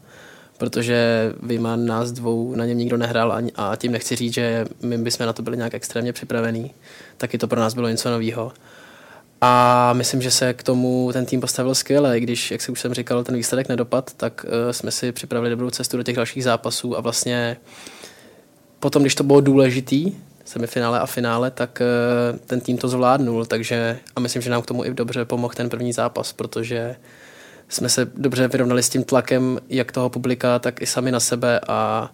Protože 0.58 1.34
vyjma 1.44 1.76
nás 1.76 2.12
dvou 2.12 2.56
na 2.56 2.66
něm 2.66 2.78
nikdo 2.78 2.98
nehrál 2.98 3.42
a 3.56 3.76
tím 3.76 3.92
nechci 3.92 4.16
říct, 4.16 4.34
že 4.34 4.66
my 4.82 4.98
bychom 4.98 5.26
na 5.26 5.34
to 5.34 5.42
byli 5.42 5.58
nějak 5.58 5.74
extrémně 5.74 6.14
připravení. 6.14 6.72
Taky 7.18 7.38
to 7.38 7.48
pro 7.48 7.60
nás 7.60 7.74
bylo 7.74 7.90
něco 7.90 8.10
nového. 8.10 8.52
A 9.46 9.94
myslím, 9.94 10.22
že 10.22 10.32
se 10.32 10.54
k 10.54 10.64
tomu 10.64 11.10
ten 11.14 11.26
tým 11.26 11.42
postavil 11.42 11.76
skvěle, 11.76 12.20
když, 12.20 12.52
jak 12.52 12.62
si 12.62 12.72
už 12.72 12.80
jsem 12.80 12.94
říkal, 12.94 13.24
ten 13.24 13.36
výsledek 13.36 13.70
nedopad, 13.70 14.14
tak 14.18 14.46
uh, 14.46 14.72
jsme 14.72 14.92
si 14.92 15.12
připravili 15.12 15.50
dobrou 15.50 15.70
cestu 15.70 15.98
do 15.98 16.04
těch 16.04 16.16
dalších 16.16 16.44
zápasů 16.44 16.98
a 16.98 17.02
vlastně 17.02 17.58
potom, 18.80 19.04
když 19.04 19.16
to 19.16 19.24
bylo 19.24 19.42
důležitý, 19.42 20.12
semifinále 20.46 21.00
a 21.00 21.06
finále, 21.06 21.52
tak 21.52 21.82
uh, 21.82 22.40
ten 22.40 22.62
tým 22.62 22.78
to 22.78 22.88
zvládnul, 22.88 23.46
takže 23.46 24.00
a 24.16 24.20
myslím, 24.20 24.42
že 24.42 24.50
nám 24.50 24.62
k 24.62 24.66
tomu 24.66 24.86
i 24.86 24.94
dobře 24.94 25.26
pomohl 25.26 25.54
ten 25.54 25.70
první 25.70 25.94
zápas, 25.94 26.34
protože 26.34 26.96
jsme 27.70 27.90
se 27.90 28.12
dobře 28.16 28.48
vyrovnali 28.48 28.84
s 28.84 28.90
tím 28.90 29.04
tlakem 29.04 29.60
jak 29.70 29.92
toho 29.92 30.10
publika, 30.10 30.60
tak 30.60 30.82
i 30.82 30.86
sami 30.86 31.12
na 31.12 31.20
sebe 31.20 31.60
a 31.68 32.10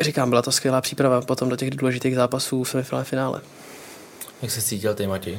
říkám, 0.00 0.28
byla 0.28 0.42
to 0.42 0.52
skvělá 0.52 0.80
příprava 0.80 1.20
potom 1.20 1.48
do 1.48 1.56
těch 1.56 1.70
důležitých 1.70 2.14
zápasů 2.14 2.64
semifinále 2.64 3.04
finále. 3.04 3.40
Jak 4.42 4.50
se 4.50 4.62
cítil 4.62 4.94
ty, 4.94 5.06
Matěj? 5.06 5.38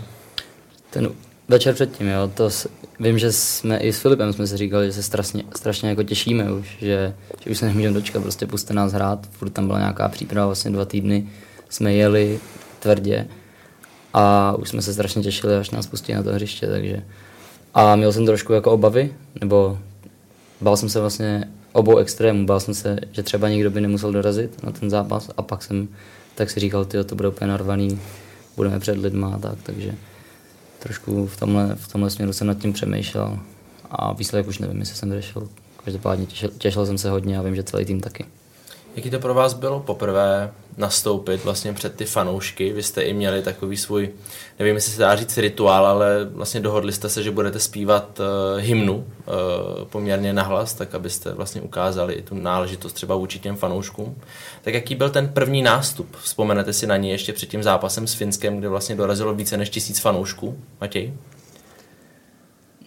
Ten 0.90 1.10
večer 1.48 1.74
předtím, 1.74 2.08
jo, 2.08 2.32
to 2.34 2.50
s, 2.50 2.70
vím, 3.00 3.20
že 3.20 3.32
jsme 3.32 3.78
i 3.78 3.94
s 3.94 4.00
Filipem 4.00 4.34
jsme 4.34 4.48
si 4.48 4.58
říkali, 4.58 4.86
že 4.86 4.94
se 4.94 5.04
strašně, 5.04 5.44
strašně 5.56 5.90
jako 5.90 6.04
těšíme 6.04 6.52
už, 6.52 6.78
že, 6.80 7.14
že 7.44 7.52
už 7.52 7.58
se 7.58 7.66
nemůžeme 7.66 7.94
dočkat, 7.94 8.22
prostě 8.22 8.48
puste 8.48 8.74
nás 8.74 8.94
hrát, 8.94 9.28
furt 9.32 9.50
tam 9.50 9.68
byla 9.68 9.80
nějaká 9.80 10.08
příprava, 10.08 10.46
vlastně 10.46 10.72
dva 10.72 10.86
týdny 10.86 11.30
jsme 11.70 11.94
jeli 11.94 12.40
tvrdě 12.80 13.28
a 14.14 14.56
už 14.60 14.70
jsme 14.70 14.82
se 14.82 14.94
strašně 14.94 15.24
těšili, 15.24 15.58
až 15.58 15.70
nás 15.70 15.88
pustí 15.88 16.14
na 16.14 16.24
to 16.24 16.34
hřiště, 16.34 16.68
takže 16.68 17.04
a 17.74 17.96
měl 17.96 18.14
jsem 18.14 18.26
trošku 18.26 18.54
jako 18.54 18.72
obavy, 18.72 19.14
nebo 19.42 19.80
bál 20.62 20.78
jsem 20.78 20.90
se 20.90 21.00
vlastně 21.00 21.44
obou 21.72 21.98
extrémů, 21.98 22.46
bál 22.46 22.60
jsem 22.60 22.74
se, 22.74 23.00
že 23.12 23.24
třeba 23.24 23.50
někdo 23.50 23.72
by 23.72 23.82
nemusel 23.82 24.12
dorazit 24.12 24.64
na 24.64 24.72
ten 24.72 24.90
zápas 24.90 25.30
a 25.38 25.42
pak 25.42 25.64
jsem 25.64 25.88
tak 26.36 26.50
si 26.50 26.60
říkal, 26.60 26.86
ty 26.86 27.04
to 27.04 27.16
bude 27.16 27.28
úplně 27.28 27.48
narvaný, 27.48 28.00
budeme 28.56 28.80
před 28.80 28.98
lidma 28.98 29.34
a 29.36 29.40
tak, 29.40 29.58
takže 29.64 29.96
trošku 30.80 31.28
v 31.28 31.38
tomhle, 31.38 31.76
v 31.76 31.92
tomhle 31.92 32.10
směru 32.10 32.34
jsem 32.34 32.48
nad 32.48 32.58
tím 32.58 32.74
přemýšlel 32.74 33.40
a 33.92 34.14
výsledek 34.14 34.48
už 34.48 34.60
nevím, 34.60 34.80
jestli 34.80 34.96
jsem 34.96 35.12
řešil. 35.12 35.50
Každopádně 35.84 36.26
těšil, 36.26 36.50
těšil 36.58 36.86
jsem 36.86 36.98
se 36.98 37.10
hodně 37.10 37.40
a 37.40 37.42
vím, 37.42 37.56
že 37.56 37.64
celý 37.64 37.86
tým 37.86 38.02
taky. 38.02 38.26
Jaký 38.96 39.10
to 39.10 39.20
pro 39.20 39.34
vás 39.34 39.54
bylo 39.54 39.80
poprvé 39.80 40.52
nastoupit 40.78 41.44
vlastně 41.44 41.74
před 41.74 41.96
ty 41.96 42.06
fanoušky? 42.06 42.74
Vy 42.74 42.84
jste 42.84 43.02
i 43.02 43.14
měli 43.14 43.42
takový 43.42 43.78
svůj, 43.78 44.10
nevím, 44.60 44.76
jestli 44.76 44.92
se 44.92 45.00
dá 45.00 45.16
říct 45.16 45.38
rituál, 45.38 45.86
ale 45.86 46.26
vlastně 46.26 46.60
dohodli 46.60 46.94
jste 46.94 47.10
se, 47.10 47.24
že 47.24 47.32
budete 47.32 47.60
zpívat 47.60 48.20
uh, 48.20 48.60
hymnu 48.60 48.96
uh, 48.96 49.04
poměrně 49.86 50.34
nahlas, 50.34 50.74
tak 50.74 50.96
abyste 50.96 51.34
vlastně 51.34 51.62
ukázali 51.62 52.14
i 52.14 52.22
tu 52.22 52.36
náležitost 52.36 52.94
třeba 52.94 53.16
vůči 53.16 53.40
těm 53.40 53.56
fanouškům. 53.56 54.16
Tak 54.62 54.74
jaký 54.74 54.96
byl 54.96 55.10
ten 55.10 55.28
první 55.28 55.62
nástup? 55.62 56.16
Vzpomenete 56.22 56.74
si 56.74 56.88
na 56.88 56.98
něj 56.98 57.12
ještě 57.12 57.34
před 57.34 57.50
tím 57.50 57.64
zápasem 57.64 58.08
s 58.08 58.14
Finskem, 58.14 58.58
kde 58.58 58.70
vlastně 58.70 58.96
dorazilo 58.96 59.34
více 59.34 59.58
než 59.58 59.70
tisíc 59.70 60.00
fanoušků? 60.00 60.60
Matěj? 60.82 61.14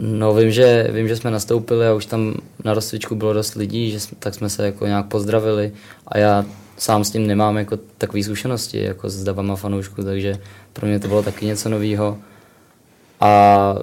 No 0.00 0.34
vím 0.34 0.50
že, 0.50 0.88
vím, 0.92 1.08
že 1.08 1.16
jsme 1.16 1.30
nastoupili 1.30 1.86
a 1.86 1.94
už 1.94 2.06
tam 2.06 2.34
na 2.64 2.74
rozcvičku 2.74 3.14
bylo 3.14 3.32
dost 3.32 3.54
lidí, 3.54 3.90
že 3.90 4.00
jsme, 4.00 4.16
tak 4.18 4.34
jsme 4.34 4.50
se 4.50 4.66
jako 4.66 4.86
nějak 4.86 5.06
pozdravili 5.06 5.72
a 6.06 6.18
já 6.18 6.44
sám 6.76 7.04
s 7.04 7.10
tím 7.10 7.26
nemám 7.26 7.56
jako 7.56 7.78
takové 7.98 8.22
zkušenosti 8.22 8.82
jako 8.82 9.10
s 9.10 9.24
davama 9.24 9.56
fanoušků, 9.56 10.04
takže 10.04 10.38
pro 10.72 10.86
mě 10.86 10.98
to 10.98 11.08
bylo 11.08 11.22
taky 11.22 11.46
něco 11.46 11.68
nového. 11.68 12.18
A 13.20 13.74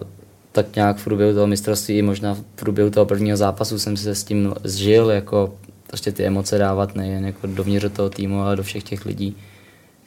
tak 0.52 0.76
nějak 0.76 0.98
v 0.98 1.04
průběhu 1.04 1.34
toho 1.34 1.48
mistrovství 1.48 2.02
možná 2.02 2.34
v 2.34 2.42
průběhu 2.42 2.90
toho 2.90 3.06
prvního 3.06 3.38
zápasu 3.38 3.80
jsem 3.80 3.98
se 3.98 4.16
s 4.16 4.24
tím 4.24 4.54
zžil, 4.64 5.10
jako 5.10 5.54
prostě 5.88 6.12
ty 6.12 6.26
emoce 6.26 6.58
dávat 6.58 6.96
nejen 6.96 7.26
jako 7.26 7.48
dovnitř 7.48 7.86
toho 7.94 8.10
týmu, 8.10 8.42
ale 8.42 8.56
do 8.56 8.64
všech 8.64 8.84
těch 8.84 9.06
lidí, 9.06 9.38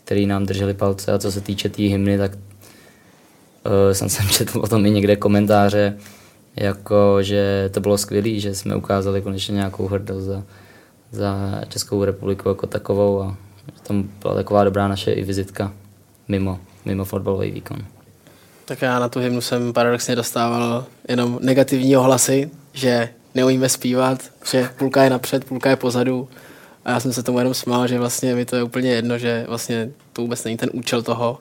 kteří 0.05 0.27
nám 0.27 0.47
drželi 0.47 0.75
palce. 0.75 1.13
A 1.13 1.19
co 1.19 1.33
se 1.33 1.41
týče 1.41 1.69
té 1.69 1.77
tý 1.77 1.89
hymny, 1.89 2.19
tak 2.19 2.33
uh, 3.67 3.93
jsem 3.93 4.09
sem 4.09 4.29
četl 4.31 4.61
o 4.61 4.69
tom 4.69 4.87
i 4.87 4.91
někde 4.91 5.17
komentáře, 5.17 5.99
jako, 6.57 7.23
že 7.23 7.71
to 7.73 7.81
bylo 7.81 7.99
skvělé, 7.99 8.39
že 8.39 8.55
jsme 8.55 8.77
ukázali 8.77 9.23
konečně 9.23 9.53
nějakou 9.55 9.89
hrdost 9.89 10.27
za, 10.27 10.43
za 11.11 11.61
Českou 11.69 12.05
republiku 12.05 12.49
jako 12.49 12.67
takovou 12.67 13.23
a 13.23 13.37
tam 13.83 14.09
byla 14.23 14.35
taková 14.35 14.65
dobrá 14.65 14.89
naše 14.89 15.13
i 15.13 15.25
vizitka 15.25 15.73
mimo, 16.29 16.59
mimo 16.85 17.05
fotbalový 17.05 17.51
výkon. 17.51 17.79
Tak 18.65 18.83
já 18.83 18.99
na 18.99 19.09
tu 19.09 19.21
hymnu 19.21 19.41
jsem 19.41 19.73
paradoxně 19.73 20.17
dostával 20.17 20.85
jenom 21.09 21.39
negativní 21.43 21.97
ohlasy, 21.97 22.51
že 22.73 23.09
neumíme 23.35 23.69
zpívat, 23.69 24.23
že 24.51 24.69
půlka 24.79 25.03
je 25.05 25.11
napřed, 25.11 25.45
půlka 25.45 25.71
je 25.71 25.77
pozadu. 25.77 26.29
A 26.85 26.91
já 26.91 27.01
jsem 27.01 27.13
se 27.13 27.23
tomu 27.23 27.39
jenom 27.39 27.55
smál, 27.55 27.87
že 27.87 27.99
vlastně 27.99 28.35
mi 28.35 28.45
to 28.45 28.57
je 28.57 28.63
úplně 28.63 28.91
jedno, 28.91 29.19
že 29.19 29.45
vlastně 29.49 29.91
to 30.13 30.23
vůbec 30.23 30.45
není 30.45 30.57
ten 30.57 30.71
účel 30.73 31.03
toho. 31.03 31.39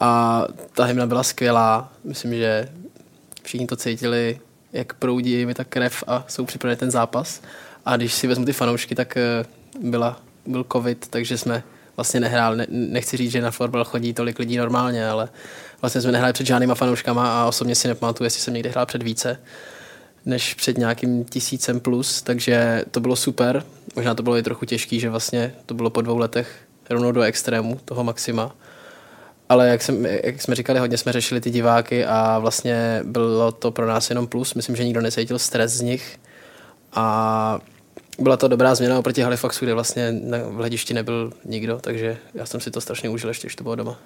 A 0.00 0.44
ta 0.74 0.84
hymna 0.84 1.06
byla 1.06 1.22
skvělá. 1.22 1.92
Myslím, 2.04 2.34
že 2.34 2.68
všichni 3.42 3.66
to 3.66 3.76
cítili, 3.76 4.40
jak 4.72 4.94
proudí 4.94 5.46
mi 5.46 5.54
ta 5.54 5.64
krev 5.64 6.04
a 6.06 6.24
jsou 6.28 6.44
připraveni 6.44 6.76
ten 6.76 6.90
zápas. 6.90 7.42
A 7.86 7.96
když 7.96 8.14
si 8.14 8.26
vezmu 8.26 8.44
ty 8.44 8.52
fanoušky, 8.52 8.94
tak 8.94 9.16
eh, 9.16 9.44
byla, 9.80 10.20
byl 10.46 10.66
covid, 10.72 11.06
takže 11.10 11.38
jsme 11.38 11.62
vlastně 11.96 12.20
nehráli. 12.20 12.56
Ne, 12.56 12.66
nechci 12.70 13.16
říct, 13.16 13.30
že 13.30 13.40
na 13.40 13.50
fotbal 13.50 13.84
chodí 13.84 14.14
tolik 14.14 14.38
lidí 14.38 14.56
normálně, 14.56 15.08
ale 15.08 15.28
vlastně 15.80 16.00
jsme 16.00 16.12
nehráli 16.12 16.32
před 16.32 16.46
žádnýma 16.46 16.74
fanouškama 16.74 17.42
a 17.42 17.46
osobně 17.46 17.74
si 17.74 17.88
nepamatuju, 17.88 18.26
jestli 18.26 18.40
jsem 18.40 18.54
někdy 18.54 18.70
hrál 18.70 18.86
před 18.86 19.02
více 19.02 19.38
než 20.26 20.54
před 20.54 20.78
nějakým 20.78 21.24
tisícem 21.24 21.80
plus, 21.80 22.22
takže 22.22 22.84
to 22.90 23.00
bylo 23.00 23.16
super. 23.16 23.64
Možná 23.96 24.14
to 24.14 24.22
bylo 24.22 24.36
i 24.36 24.42
trochu 24.42 24.64
těžký, 24.64 25.00
že 25.00 25.10
vlastně 25.10 25.54
to 25.66 25.74
bylo 25.74 25.90
po 25.90 26.00
dvou 26.00 26.18
letech 26.18 26.60
rovnou 26.90 27.12
do 27.12 27.22
extrému 27.22 27.80
toho 27.84 28.04
maxima. 28.04 28.56
Ale 29.50 29.68
jak, 29.68 29.82
jsem, 29.82 30.06
jak 30.06 30.42
jsme 30.42 30.54
říkali, 30.54 30.78
hodně 30.78 30.98
jsme 30.98 31.12
řešili 31.12 31.40
ty 31.40 31.50
diváky 31.50 32.04
a 32.04 32.38
vlastně 32.38 33.00
bylo 33.04 33.52
to 33.52 33.70
pro 33.70 33.86
nás 33.86 34.10
jenom 34.10 34.26
plus. 34.26 34.54
Myslím, 34.54 34.76
že 34.76 34.84
nikdo 34.84 35.00
necítil 35.00 35.38
stres 35.38 35.72
z 35.72 35.80
nich. 35.80 36.18
A 36.92 37.58
byla 38.18 38.36
to 38.36 38.48
dobrá 38.48 38.74
změna 38.74 38.98
oproti 38.98 39.22
Halifaxu, 39.22 39.64
kde 39.64 39.74
vlastně 39.74 40.12
na, 40.12 40.38
v 40.38 40.54
hledišti 40.54 40.94
nebyl 40.94 41.32
nikdo, 41.44 41.78
takže 41.80 42.18
já 42.34 42.46
jsem 42.46 42.60
si 42.60 42.70
to 42.70 42.80
strašně 42.80 43.08
užil, 43.08 43.30
ještě 43.30 43.46
když 43.46 43.56
to 43.56 43.62
bylo 43.62 43.74
doma. 43.74 43.96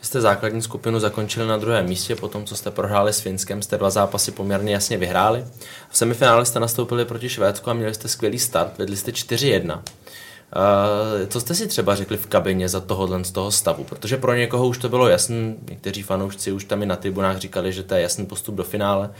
Vy 0.00 0.06
jste 0.06 0.20
základní 0.20 0.62
skupinu 0.62 1.00
zakončili 1.00 1.46
na 1.46 1.56
druhém 1.56 1.86
místě, 1.86 2.16
potom 2.16 2.44
co 2.44 2.56
jste 2.56 2.70
prohráli 2.70 3.12
s 3.12 3.20
Finskem, 3.20 3.62
jste 3.62 3.78
dva 3.78 3.90
zápasy 3.90 4.32
poměrně 4.32 4.74
jasně 4.74 4.98
vyhráli. 4.98 5.44
V 5.90 5.98
semifinále 5.98 6.46
jste 6.46 6.60
nastoupili 6.60 7.04
proti 7.04 7.28
Švédsku 7.28 7.70
a 7.70 7.74
měli 7.74 7.94
jste 7.94 8.08
skvělý 8.08 8.38
start, 8.38 8.78
vedli 8.78 8.96
jste 8.96 9.10
4-1. 9.10 9.82
Uh, 10.54 11.28
co 11.28 11.40
jste 11.40 11.54
si 11.54 11.66
třeba 11.66 11.94
řekli 11.94 12.16
v 12.16 12.26
kabině 12.26 12.68
za 12.68 12.80
tohohle 12.80 13.24
z 13.24 13.30
toho 13.30 13.50
stavu? 13.50 13.84
Protože 13.84 14.16
pro 14.16 14.34
někoho 14.34 14.66
už 14.66 14.78
to 14.78 14.88
bylo 14.88 15.08
jasné, 15.08 15.54
někteří 15.70 16.02
fanoušci 16.02 16.52
už 16.52 16.64
tam 16.64 16.82
i 16.82 16.86
na 16.86 16.96
tribunách 16.96 17.38
říkali, 17.38 17.72
že 17.72 17.82
to 17.82 17.94
je 17.94 18.02
jasný 18.02 18.26
postup 18.26 18.54
do 18.54 18.64
finále. 18.64 19.10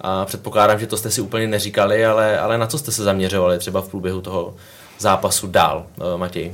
A 0.00 0.24
předpokládám, 0.24 0.78
že 0.78 0.86
to 0.86 0.96
jste 0.96 1.10
si 1.10 1.20
úplně 1.20 1.48
neříkali, 1.48 2.06
ale, 2.06 2.38
ale 2.38 2.58
na 2.58 2.66
co 2.66 2.78
jste 2.78 2.92
se 2.92 3.04
zaměřovali 3.04 3.58
třeba 3.58 3.82
v 3.82 3.88
průběhu 3.88 4.20
toho 4.20 4.54
zápasu 4.98 5.46
dál, 5.46 5.86
uh, 5.96 6.20
Matěj? 6.20 6.52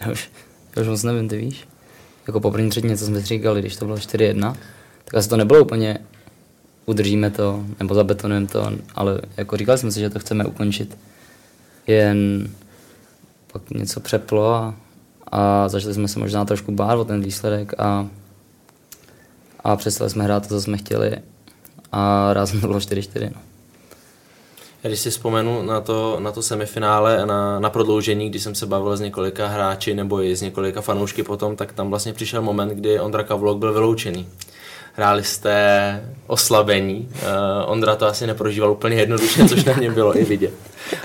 Já 0.00 0.12
už, 0.12 0.30
já 0.76 0.82
už 0.82 0.88
moc 0.88 1.02
nevím, 1.02 1.28
ty 1.28 1.36
víš? 1.36 1.68
Jako 2.26 2.40
po 2.40 2.50
první 2.50 2.70
třetině, 2.70 2.96
co 2.96 3.06
jsme 3.06 3.20
říkali, 3.20 3.60
když 3.60 3.76
to 3.76 3.84
bylo 3.84 3.96
4-1, 3.96 4.56
tak 5.04 5.14
asi 5.14 5.28
to 5.28 5.36
nebylo 5.36 5.60
úplně 5.60 5.98
udržíme 6.86 7.30
to, 7.30 7.64
nebo 7.78 7.94
zabetonujeme 7.94 8.46
to, 8.46 8.70
ale 8.94 9.20
jako 9.36 9.56
říkali 9.56 9.78
jsme 9.78 9.92
si, 9.92 10.00
že 10.00 10.10
to 10.10 10.18
chceme 10.18 10.44
ukončit. 10.44 10.98
Jen 11.88 12.50
pak 13.52 13.70
něco 13.70 14.00
přeplo 14.00 14.54
a, 14.54 14.74
a 15.26 15.68
začali 15.68 15.94
jsme 15.94 16.08
se 16.08 16.18
možná 16.18 16.44
trošku 16.44 16.72
bát 16.72 16.98
o 16.98 17.04
ten 17.04 17.20
výsledek 17.20 17.72
a, 17.78 18.08
a 19.64 19.76
přestali 19.76 20.10
jsme 20.10 20.24
hrát 20.24 20.42
to, 20.42 20.48
co 20.48 20.60
jsme 20.60 20.78
chtěli 20.78 21.16
a 21.92 22.32
rázem 22.32 22.60
to 22.60 22.66
bylo 22.66 22.78
4-4. 22.78 23.30
No. 23.34 23.40
Když 24.82 25.00
si 25.00 25.10
vzpomenu 25.10 25.62
na 25.62 25.80
to, 25.80 26.20
na 26.20 26.32
to 26.32 26.42
semifinále 26.42 27.22
a 27.22 27.26
na, 27.26 27.60
na 27.60 27.70
prodloužení, 27.70 28.30
když 28.30 28.42
jsem 28.42 28.54
se 28.54 28.66
bavil 28.66 28.96
s 28.96 29.00
několika 29.00 29.46
hráči 29.46 29.94
nebo 29.94 30.22
i 30.22 30.36
s 30.36 30.42
několika 30.42 30.80
fanoušky 30.80 31.22
potom, 31.22 31.56
tak 31.56 31.72
tam 31.72 31.90
vlastně 31.90 32.12
přišel 32.12 32.42
moment, 32.42 32.68
kdy 32.68 33.00
Ondra 33.00 33.22
Kavlok 33.22 33.58
byl 33.58 33.72
vyloučený. 33.72 34.28
Hráli 34.98 35.24
jste 35.24 36.04
oslabení. 36.26 37.08
Uh, 37.12 37.72
Ondra 37.72 37.96
to 37.96 38.06
asi 38.06 38.26
neprožíval 38.26 38.72
úplně 38.72 38.96
jednoduše, 38.96 39.48
což 39.48 39.64
na 39.64 39.72
něm 39.72 39.94
bylo 39.94 40.18
i 40.18 40.24
vidět. 40.24 40.54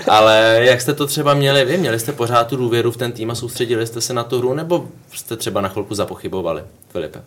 Ale 0.08 0.60
jak 0.62 0.80
jste 0.80 0.94
to 0.94 1.06
třeba 1.06 1.34
měli 1.34 1.64
vy? 1.64 1.76
Měli 1.76 2.00
jste 2.00 2.12
pořád 2.12 2.46
tu 2.46 2.56
důvěru 2.56 2.90
v 2.90 2.96
ten 2.96 3.12
tým 3.12 3.30
a 3.30 3.34
soustředili 3.34 3.86
jste 3.86 4.00
se 4.00 4.14
na 4.14 4.24
tu 4.24 4.38
hru, 4.38 4.54
nebo 4.54 4.88
jste 5.12 5.36
třeba 5.36 5.60
na 5.60 5.68
chvilku 5.68 5.94
zapochybovali, 5.94 6.62
Filipe? 6.88 7.22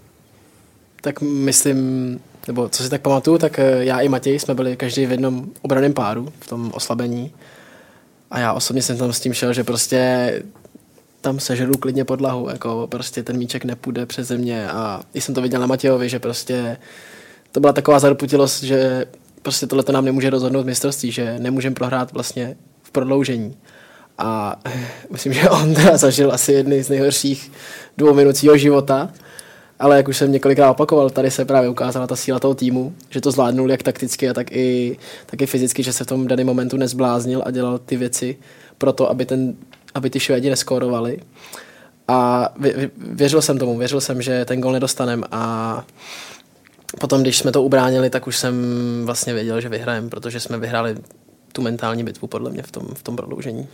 Tak 1.01 1.21
myslím, 1.21 2.19
nebo 2.47 2.69
co 2.69 2.83
si 2.83 2.89
tak 2.89 3.01
pamatuju, 3.01 3.37
tak 3.37 3.59
eh, 3.59 3.85
já 3.85 3.99
i 3.99 4.09
Matěj 4.09 4.39
jsme 4.39 4.53
byli 4.53 4.77
každý 4.77 5.05
v 5.05 5.11
jednom 5.11 5.45
obraném 5.61 5.93
páru 5.93 6.33
v 6.39 6.47
tom 6.47 6.71
oslabení. 6.73 7.33
A 8.31 8.39
já 8.39 8.53
osobně 8.53 8.81
jsem 8.81 8.97
tam 8.97 9.13
s 9.13 9.19
tím 9.19 9.33
šel, 9.33 9.53
že 9.53 9.63
prostě 9.63 10.31
tam 11.27 11.39
sežeru 11.39 11.77
klidně 11.77 12.05
podlahu, 12.05 12.49
jako 12.49 12.87
prostě 12.91 13.23
ten 13.23 13.37
míček 13.37 13.65
nepůjde 13.65 14.05
přes 14.05 14.27
země 14.27 14.69
a 14.69 15.01
i 15.13 15.21
jsem 15.21 15.35
to 15.35 15.41
viděl 15.41 15.59
na 15.59 15.67
Matějovi, 15.67 16.09
že 16.09 16.19
prostě 16.19 16.77
to 17.51 17.59
byla 17.59 17.73
taková 17.73 17.99
zarputilost, 17.99 18.63
že 18.63 19.05
prostě 19.41 19.67
tohle 19.67 19.83
nám 19.91 20.05
nemůže 20.05 20.29
rozhodnout 20.29 20.65
mistrovství, 20.65 21.11
že 21.11 21.39
nemůžeme 21.39 21.75
prohrát 21.75 22.13
vlastně 22.13 22.55
v 22.83 22.91
prodloužení. 22.91 23.57
A 24.17 24.59
myslím, 25.11 25.33
že 25.33 25.49
on 25.49 25.73
teda 25.73 25.97
zažil 25.97 26.31
asi 26.31 26.53
jedny 26.53 26.83
z 26.83 26.89
nejhorších 26.89 27.51
dvou 27.97 28.13
minut 28.13 28.37
svého 28.37 28.57
života, 28.57 29.11
ale 29.79 29.97
jak 29.97 30.07
už 30.07 30.17
jsem 30.17 30.31
několikrát 30.31 30.71
opakoval, 30.71 31.09
tady 31.09 31.31
se 31.31 31.45
právě 31.45 31.69
ukázala 31.69 32.07
ta 32.07 32.15
síla 32.15 32.39
toho 32.39 32.55
týmu, 32.55 32.93
že 33.09 33.21
to 33.21 33.31
zvládnul 33.31 33.71
jak 33.71 33.83
takticky, 33.83 34.33
tak 34.33 34.51
i, 34.51 34.97
tak 35.25 35.41
i 35.41 35.45
fyzicky, 35.45 35.83
že 35.83 35.93
se 35.93 36.03
v 36.03 36.07
tom 36.07 36.27
daném 36.27 36.47
momentu 36.47 36.77
nezbláznil 36.77 37.41
a 37.45 37.51
dělal 37.51 37.79
ty 37.79 37.97
věci 37.97 38.37
pro 38.77 38.93
to, 38.93 39.09
aby, 39.09 39.25
ten, 39.25 39.55
aby 39.97 40.09
ty 40.09 40.19
Švédi 40.19 40.49
neskórovali. 40.49 41.19
A 42.07 42.49
věřil 42.97 43.41
jsem 43.41 43.57
tomu, 43.57 43.77
věřil 43.77 44.01
jsem, 44.01 44.21
že 44.21 44.45
ten 44.45 44.61
gol 44.61 44.71
nedostanem 44.71 45.23
a 45.31 45.83
potom, 46.99 47.21
když 47.21 47.37
jsme 47.37 47.51
to 47.51 47.63
ubránili, 47.63 48.09
tak 48.09 48.27
už 48.27 48.37
jsem 48.37 48.55
vlastně 49.05 49.33
věděl, 49.33 49.61
že 49.61 49.69
vyhrajeme, 49.69 50.09
protože 50.09 50.39
jsme 50.39 50.57
vyhráli 50.57 50.95
tu 51.53 51.61
mentální 51.61 52.03
bitvu 52.03 52.27
podle 52.27 52.49
mě 52.49 52.63
v 52.63 52.71
tom, 52.71 52.87
v 52.93 53.03
tom 53.03 53.15
prodloužení. 53.15 53.67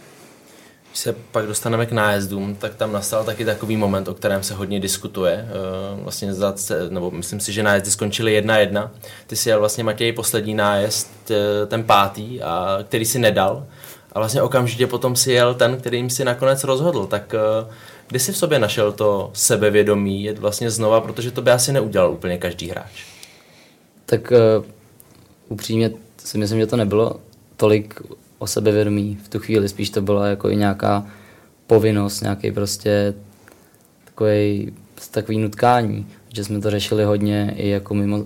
Když 0.90 1.02
se 1.02 1.16
pak 1.32 1.46
dostaneme 1.46 1.86
k 1.86 1.92
nájezdům, 1.92 2.56
tak 2.56 2.76
tam 2.76 2.92
nastal 2.92 3.24
taky 3.24 3.46
takový 3.46 3.78
moment, 3.78 4.08
o 4.08 4.14
kterém 4.14 4.44
se 4.44 4.54
hodně 4.54 4.80
diskutuje. 4.80 5.48
Eh, 5.48 6.02
vlastně 6.04 6.34
za, 6.34 6.56
nebo 6.90 7.12
myslím 7.12 7.40
si, 7.40 7.54
že 7.54 7.64
nájezdy 7.64 7.92
skončily 7.92 8.34
jedna 8.34 8.58
jedna. 8.58 8.92
Ty 9.28 9.36
si 9.36 9.50
jel 9.50 9.60
vlastně 9.60 9.84
Matěj 9.84 10.12
poslední 10.12 10.54
nájezd, 10.54 11.32
eh, 11.32 11.66
ten 11.66 11.84
pátý, 11.84 12.42
a 12.42 12.80
který 12.84 13.06
si 13.06 13.20
nedal. 13.20 13.66
A 14.14 14.20
vlastně 14.20 14.42
okamžitě 14.42 14.88
potom 14.88 15.16
si 15.16 15.32
jel 15.32 15.54
ten, 15.54 15.78
kterým 15.78 16.10
si 16.10 16.26
nakonec 16.26 16.64
rozhodl. 16.64 17.06
Tak 17.06 17.34
eh, 17.34 17.74
kdy 18.08 18.20
jsi 18.20 18.32
v 18.32 18.38
sobě 18.38 18.60
našel 18.60 18.92
to 18.92 19.32
sebevědomí 19.34 20.24
jet 20.24 20.40
vlastně 20.40 20.72
znova, 20.72 21.02
protože 21.02 21.32
to 21.32 21.42
by 21.42 21.52
asi 21.52 21.72
neudělal 21.72 22.12
úplně 22.12 22.38
každý 22.38 22.70
hráč. 22.70 23.04
Tak 24.06 24.32
uh, 24.32 24.66
upřímně 25.50 25.92
si 26.18 26.38
myslím, 26.38 26.60
že 26.60 26.68
to 26.68 26.78
nebylo 26.78 27.20
tolik 27.58 28.02
o 28.38 28.48
sebevědomí 28.48 29.18
v 29.24 29.30
tu 29.30 29.40
chvíli, 29.40 29.70
spíš 29.70 29.90
to 29.90 30.02
byla 30.02 30.28
jako 30.28 30.50
i 30.50 30.56
nějaká 30.56 31.08
povinnost, 31.68 32.22
nějaký 32.22 32.52
prostě 32.52 33.14
takový, 34.06 34.74
takový 35.12 35.38
nutkání, 35.38 36.08
že 36.34 36.44
jsme 36.44 36.62
to 36.62 36.72
řešili 36.72 37.04
hodně 37.04 37.54
i 37.58 37.70
jako 37.70 37.94
mimo 37.94 38.18
uh, 38.18 38.26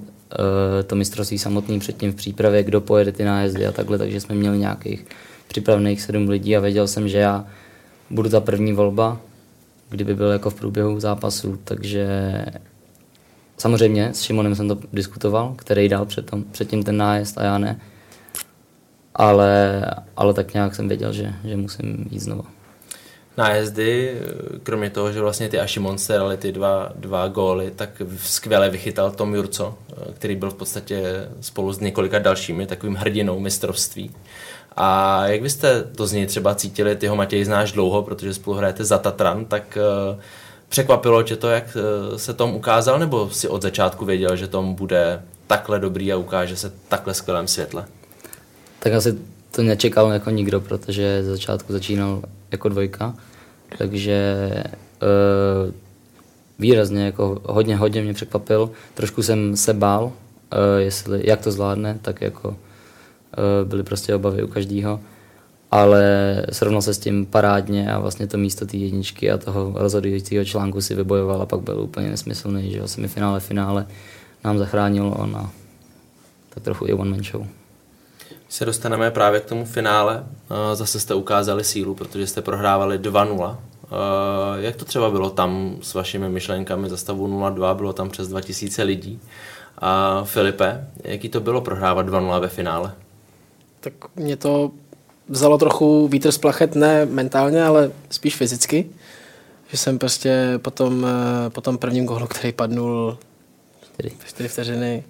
to 0.88 0.96
mistrovství 0.96 1.38
samotný 1.38 1.80
předtím 1.80 2.12
v 2.12 2.16
přípravě, 2.16 2.64
kdo 2.64 2.82
pojede 2.82 3.12
ty 3.12 3.24
nájezdy 3.24 3.68
a 3.68 3.72
takhle, 3.72 3.98
takže 3.98 4.20
jsme 4.20 4.36
měli 4.36 4.58
nějakých 4.58 5.06
připravených 5.48 6.02
sedm 6.02 6.30
lidí 6.30 6.58
a 6.58 6.60
věděl 6.60 6.88
jsem, 6.88 7.10
že 7.10 7.18
já 7.18 7.46
budu 8.10 8.30
ta 8.30 8.40
první 8.40 8.74
volba, 8.74 9.20
kdyby 9.90 10.16
byl 10.16 10.32
jako 10.32 10.50
v 10.50 10.56
průběhu 10.56 11.00
zápasu, 11.00 11.60
takže 11.64 12.08
samozřejmě 13.58 14.14
s 14.14 14.22
Šimonem 14.22 14.56
jsem 14.56 14.68
to 14.68 14.78
diskutoval, 14.94 15.54
který 15.58 15.90
dal 15.90 16.06
před 16.06 16.26
tom, 16.26 16.44
předtím 16.44 16.84
ten 16.84 16.98
nájezd 16.98 17.38
a 17.38 17.44
já 17.44 17.58
ne. 17.58 17.80
Ale, 19.16 19.86
ale 20.18 20.34
tak 20.34 20.54
nějak 20.54 20.76
jsem 20.76 20.88
věděl, 20.88 21.14
že, 21.14 21.34
že 21.44 21.58
musím 21.58 22.08
jít 22.12 22.20
znovu 22.20 22.44
nájezdy, 23.38 24.22
kromě 24.64 24.90
toho, 24.90 25.12
že 25.12 25.22
vlastně 25.22 25.50
ty 25.50 25.60
Aši 25.60 25.82
se 25.96 26.14
dali 26.14 26.38
ty 26.38 26.52
dva, 26.52 26.92
dva 26.96 27.28
góly, 27.28 27.72
tak 27.76 28.02
skvěle 28.18 28.70
vychytal 28.70 29.12
Tom 29.12 29.36
Jurco, 29.36 29.78
který 30.14 30.36
byl 30.36 30.52
v 30.52 30.56
podstatě 30.56 31.28
spolu 31.42 31.74
s 31.74 31.80
několika 31.80 32.20
dalšími 32.20 32.68
takovým 32.68 32.96
hrdinou 32.96 33.40
mistrovství. 33.40 34.12
A 34.78 35.22
jak 35.28 35.42
byste 35.42 35.84
to 35.84 36.08
z 36.08 36.12
něj 36.12 36.26
třeba 36.26 36.56
cítili, 36.56 36.96
ty 36.96 37.08
ho 37.08 37.16
Matěj 37.16 37.46
znáš 37.46 37.72
dlouho, 37.72 38.04
protože 38.04 38.34
spolu 38.34 38.58
hrajete 38.58 38.86
za 38.86 38.98
Tatran, 38.98 39.46
tak 39.46 39.78
eh, 39.78 40.20
překvapilo 40.70 41.24
tě 41.24 41.36
to, 41.36 41.50
jak 41.50 41.78
eh, 41.78 42.20
se 42.20 42.34
Tom 42.34 42.56
ukázal, 42.56 43.00
nebo 43.00 43.30
si 43.30 43.48
od 43.48 43.62
začátku 43.62 44.06
věděl, 44.06 44.36
že 44.36 44.48
Tom 44.48 44.74
bude 44.74 45.22
takhle 45.48 45.80
dobrý 45.80 46.14
a 46.14 46.18
ukáže 46.18 46.56
se 46.56 46.74
takhle 46.90 47.14
skvělém 47.14 47.48
světle? 47.48 47.86
Tak 48.80 48.94
asi 48.94 49.18
to 49.52 49.64
nečekal 49.64 50.12
jako 50.12 50.30
nikdo, 50.30 50.62
protože 50.62 51.24
z 51.24 51.28
začátku 51.28 51.74
začínal 51.74 52.22
jako 52.52 52.70
dvojka, 52.70 53.14
takže 53.78 54.50
uh, 55.02 55.74
výrazně, 56.60 57.06
jako 57.06 57.42
hodně, 57.46 57.76
hodně 57.76 58.02
mě 58.02 58.14
překvapil. 58.14 58.72
Trošku 58.94 59.24
jsem 59.24 59.58
se 59.58 59.74
bál, 59.74 60.04
uh, 60.04 60.12
jestli, 60.78 61.28
jak 61.28 61.42
to 61.42 61.52
zvládne, 61.52 62.00
tak 62.02 62.22
jako 62.22 62.56
byly 63.64 63.84
prostě 63.84 64.16
obavy 64.16 64.44
u 64.44 64.48
každého. 64.48 65.00
Ale 65.72 66.46
srovnal 66.52 66.82
se 66.82 66.94
s 66.94 67.00
tím 67.00 67.26
parádně 67.26 67.92
a 67.92 68.00
vlastně 68.00 68.28
to 68.28 68.38
místo 68.38 68.66
té 68.66 68.78
jedničky 68.78 69.32
a 69.32 69.38
toho 69.38 69.74
rozhodujícího 69.76 70.46
článku 70.46 70.82
si 70.82 70.96
vybojoval 70.96 71.42
a 71.42 71.46
pak 71.46 71.60
byl 71.60 71.80
úplně 71.80 72.10
nesmyslný, 72.10 72.72
že 72.72 72.82
mi 72.98 73.08
finále 73.08 73.40
finále 73.40 73.88
nám 74.44 74.58
zachránil 74.58 75.14
on 75.18 75.36
a 75.36 75.52
tak 76.50 76.64
trochu 76.64 76.88
i 76.88 76.94
one 76.94 77.10
man 77.10 77.24
show 77.24 77.48
se 78.50 78.66
dostaneme 78.66 79.12
právě 79.12 79.40
k 79.40 79.46
tomu 79.46 79.66
finále. 79.66 80.24
Zase 80.74 81.00
jste 81.00 81.14
ukázali 81.14 81.64
sílu, 81.64 81.96
protože 81.96 82.28
jste 82.28 82.42
prohrávali 82.42 83.00
2-0. 83.00 83.58
Jak 84.58 84.76
to 84.76 84.86
třeba 84.86 85.12
bylo 85.12 85.30
tam 85.30 85.78
s 85.82 85.94
vašimi 85.94 86.30
myšlenkami 86.30 86.90
za 86.90 86.98
stavu 86.98 87.28
0-2? 87.28 87.76
Bylo 87.76 87.94
tam 87.94 88.10
přes 88.10 88.28
2000 88.28 88.84
lidí. 88.84 89.20
A 89.78 90.24
Filipe, 90.24 90.88
jaký 91.04 91.30
to 91.30 91.40
bylo 91.40 91.62
prohrávat 91.62 92.08
2-0 92.08 92.42
ve 92.42 92.48
finále? 92.48 92.94
Tak 93.88 94.16
mě 94.16 94.38
to 94.38 94.72
vzalo 95.30 95.58
trochu 95.58 96.08
vítr 96.08 96.32
z 96.32 96.38
plachet, 96.38 96.76
ne 96.76 97.06
mentálně, 97.06 97.64
ale 97.64 97.92
spíš 98.10 98.36
fyzicky. 98.36 98.90
Že 99.68 99.78
jsem 99.78 100.00
prostě 100.00 100.54
po 100.58 100.72
tom, 100.72 101.06
eh, 101.06 101.50
po 101.50 101.62
tom 101.62 101.78
prvním 101.78 102.06
gólu, 102.06 102.28
který 102.28 102.54
padnul 102.54 103.18
4 104.26 104.50
vteřiny, 104.50 105.04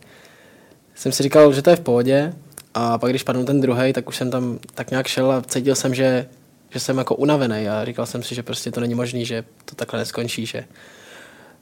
jsem 0.95 1.11
si 1.11 1.23
říkal, 1.23 1.53
že 1.53 1.61
to 1.61 1.69
je 1.69 1.75
v 1.75 1.79
pohodě, 1.79 2.33
a 2.73 2.97
pak, 2.97 3.09
když 3.09 3.23
padl 3.23 3.43
ten 3.43 3.61
druhý, 3.61 3.93
tak 3.93 4.07
už 4.07 4.17
jsem 4.17 4.31
tam 4.31 4.59
tak 4.73 4.91
nějak 4.91 5.07
šel 5.07 5.31
a 5.31 5.41
cítil 5.41 5.75
jsem, 5.75 5.95
že, 5.95 6.25
že 6.69 6.79
jsem 6.79 6.97
jako 6.97 7.15
unavený 7.15 7.69
a 7.69 7.85
říkal 7.85 8.05
jsem 8.05 8.23
si, 8.23 8.35
že 8.35 8.43
prostě 8.43 8.71
to 8.71 8.81
není 8.81 8.95
možný, 8.95 9.25
že 9.25 9.43
to 9.65 9.75
takhle 9.75 9.99
neskončí, 9.99 10.45
že 10.45 10.65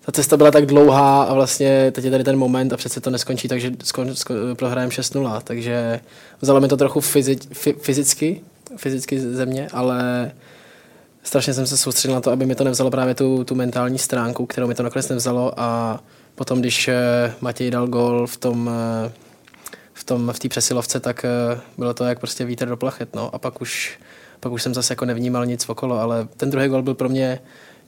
ta 0.05 0.11
cesta 0.11 0.37
byla 0.37 0.51
tak 0.51 0.65
dlouhá 0.65 1.23
a 1.23 1.33
vlastně 1.33 1.91
teď 1.91 2.05
je 2.05 2.11
tady 2.11 2.23
ten 2.23 2.37
moment 2.37 2.73
a 2.73 2.77
přece 2.77 3.01
to 3.01 3.09
neskončí, 3.09 3.47
takže 3.47 3.71
skon, 3.83 4.15
skon, 4.15 4.37
prohrajeme 4.55 4.91
6-0, 4.91 5.41
takže 5.43 5.99
vzalo 6.41 6.61
mi 6.61 6.67
to 6.67 6.77
trochu 6.77 7.01
fyzi, 7.01 7.37
fyzicky, 7.81 8.41
fyzicky 8.77 9.19
ze 9.19 9.45
mě, 9.45 9.67
ale 9.73 10.31
strašně 11.23 11.53
jsem 11.53 11.67
se 11.67 11.77
soustředil 11.77 12.15
na 12.15 12.21
to, 12.21 12.31
aby 12.31 12.45
mi 12.45 12.55
to 12.55 12.63
nevzalo 12.63 12.91
právě 12.91 13.15
tu, 13.15 13.43
tu 13.43 13.55
mentální 13.55 13.99
stránku, 13.99 14.45
kterou 14.45 14.67
mi 14.67 14.75
to 14.75 14.83
nakonec 14.83 15.09
nevzalo 15.09 15.59
a 15.59 15.99
potom, 16.35 16.59
když 16.59 16.87
eh, 16.87 17.33
Matěj 17.41 17.71
dal 17.71 17.87
gol 17.87 18.27
v 18.27 18.37
tom 18.37 18.69
eh, 18.73 19.11
v 19.95 20.03
tom 20.03 20.33
v 20.33 20.49
přesilovce, 20.49 20.99
tak 20.99 21.25
eh, 21.25 21.59
bylo 21.77 21.93
to 21.93 22.03
jak 22.03 22.19
prostě 22.19 22.45
vítr 22.45 22.67
do 22.67 22.77
plachet, 22.77 23.15
no. 23.15 23.35
A 23.35 23.39
pak 23.39 23.61
už, 23.61 23.99
pak 24.39 24.51
už 24.51 24.63
jsem 24.63 24.73
zase 24.73 24.91
jako 24.91 25.05
nevnímal 25.05 25.45
nic 25.45 25.69
okolo, 25.69 25.99
ale 25.99 26.27
ten 26.37 26.49
druhý 26.49 26.67
gol 26.67 26.81
byl 26.81 26.93
pro 26.93 27.09
mě 27.09 27.39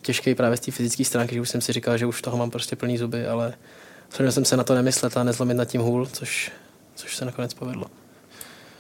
těžký 0.02 0.36
právě 0.36 0.58
z 0.58 0.60
té 0.60 0.72
fyzické 0.72 1.06
stránky, 1.06 1.36
že 1.36 1.42
už 1.42 1.50
jsem 1.50 1.62
si 1.62 1.74
říkal, 1.74 1.98
že 1.98 2.06
už 2.06 2.22
toho 2.22 2.38
mám 2.38 2.52
prostě 2.52 2.76
plný 2.76 2.98
zuby, 2.98 3.28
ale 3.28 3.54
snažil 4.10 4.32
jsem 4.32 4.46
se 4.46 4.58
na 4.58 4.64
to 4.64 4.76
nemyslet 4.76 5.18
a 5.18 5.24
nezlomit 5.24 5.58
nad 5.58 5.66
tím 5.66 5.82
hůl, 5.82 6.06
což, 6.06 6.52
což 6.96 7.16
se 7.16 7.26
nakonec 7.26 7.54
povedlo. 7.54 7.86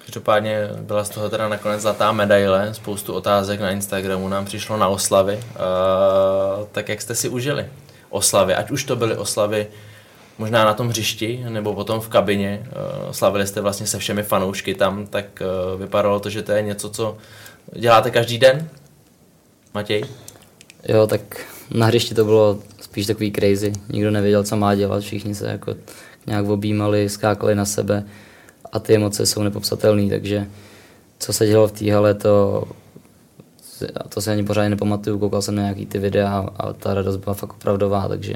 Každopádně 0.05 0.69
byla 0.81 1.03
z 1.03 1.09
toho 1.09 1.29
teda 1.29 1.49
nakonec 1.49 1.81
zlatá 1.81 2.11
medaile, 2.11 2.73
spoustu 2.73 3.13
otázek 3.13 3.59
na 3.59 3.71
Instagramu 3.71 4.29
nám 4.29 4.45
přišlo 4.45 4.77
na 4.77 4.87
oslavy. 4.87 5.35
Uh, 5.35 6.67
tak 6.71 6.89
jak 6.89 7.01
jste 7.01 7.15
si 7.15 7.29
užili 7.29 7.65
oslavy? 8.09 8.55
Ať 8.55 8.71
už 8.71 8.83
to 8.83 8.95
byly 8.95 9.17
oslavy 9.17 9.67
možná 10.37 10.65
na 10.65 10.73
tom 10.73 10.89
hřišti 10.89 11.45
nebo 11.49 11.73
potom 11.73 11.99
v 11.99 12.09
kabině. 12.09 12.63
Eh, 12.65 13.13
slavili 13.13 13.47
jste 13.47 13.61
vlastně 13.61 13.87
se 13.87 13.99
všemi 13.99 14.23
fanoušky 14.23 14.75
tam, 14.75 15.07
tak 15.07 15.41
eh, 15.41 15.77
vypadalo 15.77 16.19
to, 16.19 16.29
že 16.29 16.43
to 16.43 16.51
je 16.51 16.61
něco, 16.61 16.89
co 16.89 17.17
děláte 17.73 18.11
každý 18.11 18.37
den? 18.37 18.69
Matěj? 19.73 20.03
Jo, 20.89 21.07
tak 21.07 21.45
na 21.73 21.85
hřišti 21.85 22.15
to 22.15 22.25
bylo 22.25 22.59
spíš 22.81 23.05
takový 23.07 23.31
crazy. 23.31 23.73
Nikdo 23.89 24.11
nevěděl, 24.11 24.43
co 24.43 24.55
má 24.55 24.75
dělat, 24.75 24.99
všichni 24.99 25.35
se 25.35 25.47
jako 25.47 25.75
nějak 26.27 26.45
objímali, 26.45 27.09
skákali 27.09 27.55
na 27.55 27.65
sebe 27.65 28.03
a 28.71 28.79
ty 28.79 28.95
emoce 28.95 29.25
jsou 29.25 29.43
nepopsatelné, 29.43 30.09
takže 30.09 30.47
co 31.19 31.33
se 31.33 31.47
dělo 31.47 31.67
v 31.67 31.71
té 31.71 31.91
hale, 31.91 32.13
to, 32.13 32.63
to 34.09 34.21
se 34.21 34.31
ani 34.31 34.43
pořádně 34.43 34.69
nepamatuju, 34.69 35.19
koukal 35.19 35.41
jsem 35.41 35.55
na 35.55 35.61
nějaký 35.61 35.85
ty 35.85 35.99
videa 35.99 36.49
a 36.57 36.73
ta 36.73 36.93
radost 36.93 37.17
byla 37.17 37.33
fakt 37.33 37.53
opravdová, 37.53 38.07
takže 38.07 38.35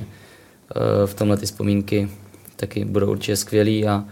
Eh, 0.75 1.07
v 1.07 1.13
tomhle 1.13 1.37
ty 1.37 1.45
vzpomínky 1.45 2.09
taky 2.55 2.85
budou 2.85 3.11
určitě 3.11 3.35
skvělý. 3.35 3.87
A 3.87 4.05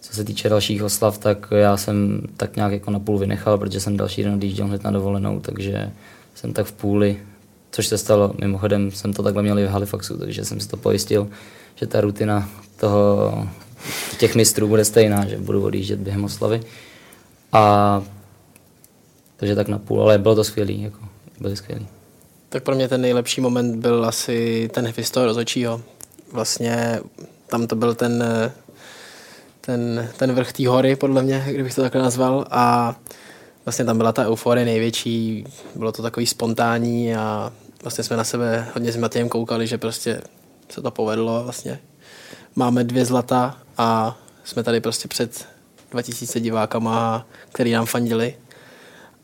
co 0.00 0.14
se 0.14 0.24
týče 0.24 0.48
dalších 0.48 0.82
oslav, 0.82 1.18
tak 1.18 1.48
já 1.56 1.76
jsem 1.76 2.22
tak 2.36 2.56
nějak 2.56 2.72
jako 2.72 2.90
na 2.90 2.98
půl 2.98 3.18
vynechal, 3.18 3.58
protože 3.58 3.80
jsem 3.80 3.96
další 3.96 4.22
den 4.22 4.34
odjížděl 4.34 4.66
hned 4.66 4.84
na 4.84 4.90
dovolenou, 4.90 5.40
takže 5.40 5.90
jsem 6.34 6.52
tak 6.52 6.66
v 6.66 6.72
půli, 6.72 7.20
což 7.74 7.86
se 7.86 7.98
stalo, 7.98 8.34
mimochodem 8.40 8.90
jsem 8.90 9.12
to 9.12 9.22
takhle 9.22 9.42
měl 9.42 9.58
i 9.58 9.64
v 9.64 9.70
Halifaxu, 9.70 10.18
takže 10.18 10.44
jsem 10.44 10.60
si 10.60 10.68
to 10.68 10.76
pojistil, 10.76 11.28
že 11.74 11.86
ta 11.86 12.00
rutina 12.00 12.48
toho, 12.76 13.48
těch 14.18 14.34
mistrů 14.34 14.68
bude 14.68 14.84
stejná, 14.84 15.26
že 15.26 15.38
budu 15.38 15.64
odjíždět 15.64 15.98
během 15.98 16.24
oslavy. 16.24 16.60
A 17.52 18.02
takže 19.36 19.54
tak 19.54 19.68
na 19.68 19.78
půl, 19.78 20.02
ale 20.02 20.18
bylo 20.18 20.34
to 20.34 20.44
skvělý, 20.44 20.82
jako, 20.82 20.98
byli 21.40 21.56
skvělý. 21.56 21.86
Tak 22.48 22.62
pro 22.62 22.74
mě 22.74 22.88
ten 22.88 23.00
nejlepší 23.00 23.40
moment 23.40 23.76
byl 23.76 24.04
asi 24.04 24.70
ten 24.74 24.86
hvěz 24.86 25.10
toho 25.10 25.26
rozhodčího. 25.26 25.80
Vlastně 26.32 27.00
tam 27.46 27.66
to 27.66 27.76
byl 27.76 27.94
ten, 27.94 28.24
ten, 29.60 30.08
ten 30.16 30.32
vrch 30.32 30.52
té 30.52 30.68
hory, 30.68 30.96
podle 30.96 31.22
mě, 31.22 31.44
kdybych 31.50 31.74
to 31.74 31.82
takhle 31.82 32.02
nazval. 32.02 32.46
A 32.50 32.94
vlastně 33.64 33.84
tam 33.84 33.96
byla 33.96 34.12
ta 34.12 34.26
euforie 34.26 34.64
největší, 34.64 35.44
bylo 35.74 35.92
to 35.92 36.02
takový 36.02 36.26
spontánní 36.26 37.14
a 37.14 37.52
vlastně 37.84 38.04
jsme 38.04 38.16
na 38.16 38.24
sebe 38.24 38.68
hodně 38.74 38.92
s 38.92 38.96
Matějem 38.96 39.28
koukali, 39.28 39.66
že 39.66 39.78
prostě 39.78 40.20
se 40.68 40.82
to 40.82 40.90
povedlo 40.90 41.44
vlastně. 41.44 41.78
Máme 42.56 42.84
dvě 42.84 43.04
zlata 43.04 43.58
a 43.78 44.18
jsme 44.44 44.62
tady 44.62 44.80
prostě 44.80 45.08
před 45.08 45.46
2000 45.90 46.40
divákama, 46.40 47.26
který 47.52 47.72
nám 47.72 47.86
fandili 47.86 48.36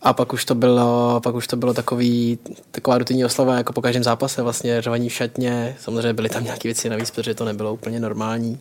a 0.03 0.13
pak 0.13 0.33
už 0.33 0.45
to 0.45 0.55
bylo, 0.55 1.21
pak 1.23 1.35
už 1.35 1.47
to 1.47 1.57
bylo 1.57 1.75
takový, 1.75 2.39
taková 2.71 2.99
rutinní 2.99 3.25
oslava 3.25 3.57
jako 3.57 3.73
po 3.73 3.83
každém 3.83 4.05
zápase, 4.05 4.43
vlastně 4.43 4.83
řvaní 4.83 5.09
v 5.09 5.13
šatně, 5.13 5.77
samozřejmě 5.81 6.13
byly 6.13 6.29
tam 6.29 6.45
nějaké 6.45 6.69
věci 6.69 6.89
navíc, 6.89 7.11
protože 7.11 7.35
to 7.35 7.45
nebylo 7.45 7.75
úplně 7.75 8.01
normální. 8.01 8.61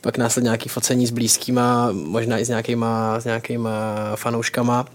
Pak 0.00 0.18
následně 0.18 0.46
nějaký 0.46 0.68
focení 0.68 1.06
s 1.06 1.10
blízkýma, 1.10 1.88
možná 1.92 2.38
i 2.38 2.44
s 2.44 2.48
nějakýma, 2.48 3.20
s 3.20 3.24
nějakýma 3.24 3.70
fanouškama, 4.16 4.86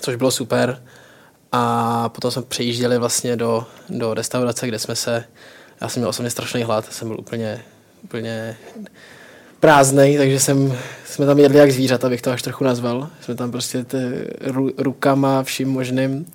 což 0.00 0.16
bylo 0.16 0.30
super. 0.30 0.82
A 1.52 2.08
potom 2.08 2.30
jsme 2.30 2.42
přejížděli 2.42 2.98
vlastně 2.98 3.36
do, 3.36 3.66
do 3.88 4.14
restaurace, 4.14 4.68
kde 4.68 4.78
jsme 4.78 4.96
se, 4.96 5.24
já 5.80 5.88
jsem 5.88 6.00
měl 6.00 6.08
osobně 6.08 6.30
strašný 6.30 6.62
hlad, 6.62 6.92
jsem 6.92 7.08
byl 7.08 7.20
úplně, 7.20 7.64
úplně 8.04 8.56
prázdnej, 9.60 10.18
takže 10.18 10.40
jsem, 10.40 10.78
jsme 11.06 11.26
tam 11.26 11.38
jedli 11.38 11.58
jak 11.58 11.72
zvířata, 11.72 12.06
abych 12.06 12.22
to 12.22 12.30
až 12.30 12.42
trochu 12.42 12.64
nazval. 12.64 13.08
Jsme 13.20 13.34
tam 13.34 13.50
prostě 13.50 13.84
ty 13.84 13.98
ru, 14.40 14.70
rukama 14.78 15.42
vším 15.42 15.68
možným. 15.68 16.26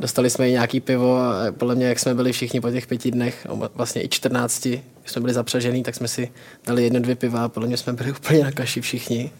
Dostali 0.00 0.30
jsme 0.30 0.48
i 0.48 0.52
nějaký 0.52 0.80
pivo 0.80 1.16
a 1.16 1.52
podle 1.58 1.74
mě, 1.74 1.86
jak 1.86 1.98
jsme 1.98 2.14
byli 2.14 2.32
všichni 2.32 2.60
po 2.60 2.70
těch 2.70 2.86
pěti 2.86 3.10
dnech, 3.10 3.46
vlastně 3.74 4.04
i 4.04 4.08
čtrnácti, 4.08 4.82
jsme 5.04 5.20
byli 5.20 5.34
zapřažený, 5.34 5.82
tak 5.82 5.94
jsme 5.94 6.08
si 6.08 6.32
dali 6.66 6.84
jedno, 6.84 7.00
dvě 7.00 7.14
piva 7.14 7.44
a 7.44 7.48
podle 7.48 7.66
mě 7.66 7.76
jsme 7.76 7.92
byli 7.92 8.10
úplně 8.20 8.44
na 8.44 8.52
kaši 8.52 8.80
všichni. 8.80 9.30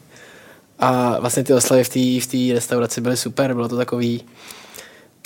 A 0.78 1.20
vlastně 1.20 1.44
ty 1.44 1.54
oslavy 1.54 1.84
v 1.84 1.88
té 2.26 2.36
v 2.36 2.54
restauraci 2.54 3.00
byly 3.00 3.16
super, 3.16 3.54
bylo 3.54 3.68
to 3.68 3.76
takový, 3.76 4.24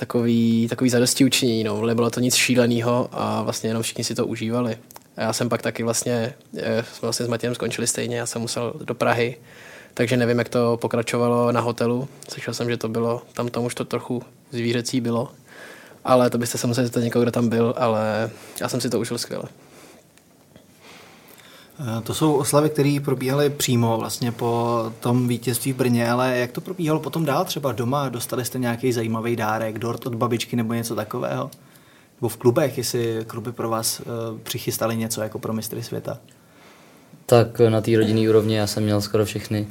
takový, 0.01 0.67
takový 0.69 0.91
zadosti 0.91 1.25
učinění, 1.25 1.65
no. 1.65 1.87
nebylo 1.87 2.11
to 2.11 2.21
nic 2.21 2.35
šíleného 2.35 3.09
a 3.13 3.43
vlastně 3.43 3.71
jenom 3.71 3.83
všichni 3.83 4.05
si 4.05 4.15
to 4.15 4.27
užívali. 4.27 4.79
A 5.17 5.23
já 5.23 5.33
jsem 5.33 5.49
pak 5.49 5.63
taky 5.63 5.83
vlastně, 5.83 6.35
eh, 6.57 6.85
jsme 6.93 7.07
vlastně 7.07 7.27
s 7.27 7.29
Matějem 7.29 7.55
skončili 7.55 7.87
stejně, 7.87 8.17
já 8.17 8.27
jsem 8.27 8.43
musel 8.43 8.73
do 8.85 8.95
Prahy, 8.95 9.37
takže 9.95 10.17
nevím, 10.17 10.39
jak 10.39 10.49
to 10.49 10.77
pokračovalo 10.77 11.53
na 11.53 11.61
hotelu. 11.61 12.09
Slyšel 12.29 12.55
jsem, 12.55 12.71
že 12.71 12.77
to 12.77 12.89
bylo, 12.89 13.23
tam 13.33 13.49
tam 13.49 13.65
už 13.65 13.75
to 13.75 13.85
trochu 13.85 14.23
zvířecí 14.51 15.01
bylo, 15.01 15.29
ale 16.05 16.31
to 16.31 16.39
byste 16.39 16.59
se 16.59 16.67
museli 16.67 16.87
zeptat 16.87 17.01
někoho, 17.01 17.23
kdo 17.23 17.33
tam 17.33 17.49
byl, 17.49 17.75
ale 17.77 18.31
já 18.61 18.69
jsem 18.69 18.81
si 18.81 18.91
to 18.91 19.01
užil 19.01 19.19
skvěle. 19.19 19.45
Eh, 21.81 22.01
to 22.03 22.15
jsou 22.15 22.35
oslavy, 22.35 22.71
které 22.71 22.99
probíhaly 23.05 23.51
přímo 23.51 23.99
vlastně 23.99 24.33
po 24.33 24.93
tom 25.01 25.29
vítězství 25.29 25.73
v 25.73 25.77
Brně, 25.77 26.11
ale 26.11 26.39
jak 26.39 26.53
to 26.53 26.61
probíhalo 26.61 27.01
potom 27.01 27.25
dál 27.25 27.45
třeba 27.45 27.73
doma? 27.73 28.09
Dostali 28.09 28.45
jste 28.45 28.59
nějaký 28.59 28.93
zajímavý 28.93 29.37
dárek, 29.37 29.79
dort 29.79 30.07
od 30.07 30.15
babičky 30.15 30.57
nebo 30.57 30.75
něco 30.75 30.95
takového? 30.95 31.51
Nebo 32.21 32.29
v 32.29 32.37
klubech, 32.37 32.79
jestli 32.79 33.25
kluby 33.27 33.53
pro 33.53 33.69
vás 33.69 34.01
uh, 34.01 34.39
přichystali 34.39 34.97
něco 34.97 35.23
jako 35.23 35.39
pro 35.39 35.53
mistry 35.53 35.83
světa? 35.83 36.19
Tak 37.27 37.61
na 37.61 37.81
té 37.81 37.97
rodinné 37.97 38.31
úrovni 38.31 38.57
já 38.57 38.67
jsem 38.67 38.83
měl 38.83 39.01
skoro 39.01 39.25
všechny 39.25 39.67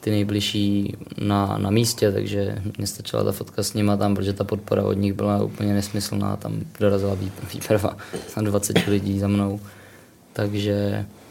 ty 0.00 0.10
nejbližší 0.10 0.96
na, 1.18 1.58
na 1.58 1.70
místě, 1.70 2.12
takže 2.12 2.62
mě 2.78 2.86
stačila 2.86 3.24
ta 3.24 3.32
fotka 3.32 3.62
s 3.62 3.74
nima 3.74 3.96
tam, 3.96 4.14
protože 4.14 4.32
ta 4.32 4.44
podpora 4.44 4.82
od 4.82 4.92
nich 4.92 5.12
byla 5.12 5.42
úplně 5.42 5.74
nesmyslná, 5.74 6.36
tam 6.36 6.60
dorazila 6.80 7.16
výprava 7.54 7.96
na 8.36 8.42
20 8.42 8.86
lidí 8.86 9.18
za 9.18 9.28
mnou. 9.28 9.60
Takže 10.32 11.06
Eh, 11.10 11.23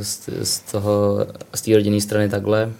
z, 0.00 0.28
z 0.42 0.60
toho, 0.60 1.26
z 1.54 1.62
té 1.62 1.74
rodinné 1.74 2.00
strany 2.00 2.28
takhle. 2.28 2.72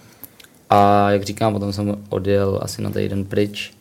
A 0.71 1.11
jak 1.11 1.23
říkám, 1.23 1.53
potom 1.53 1.73
jsem 1.73 2.05
odjel 2.09 2.61
asi 2.63 2.83
na 2.83 2.91
týden 2.91 3.25
pryč. 3.25 3.75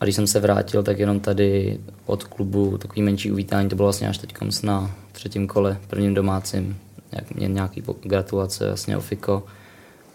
A 0.00 0.04
když 0.04 0.16
jsem 0.16 0.26
se 0.26 0.40
vrátil, 0.40 0.82
tak 0.82 0.98
jenom 0.98 1.20
tady 1.20 1.80
od 2.06 2.24
klubu 2.24 2.78
takový 2.78 3.02
menší 3.02 3.32
uvítání, 3.32 3.68
to 3.68 3.76
bylo 3.76 3.86
vlastně 3.86 4.08
až 4.08 4.18
teď 4.18 4.34
na 4.62 4.90
třetím 5.12 5.46
kole, 5.46 5.78
prvním 5.88 6.14
domácím. 6.14 6.78
Jak, 7.12 7.34
mě 7.34 7.48
nějaký 7.48 7.82
gratulace 8.02 8.66
vlastně 8.66 8.96
o 8.96 9.00
Fiko 9.00 9.42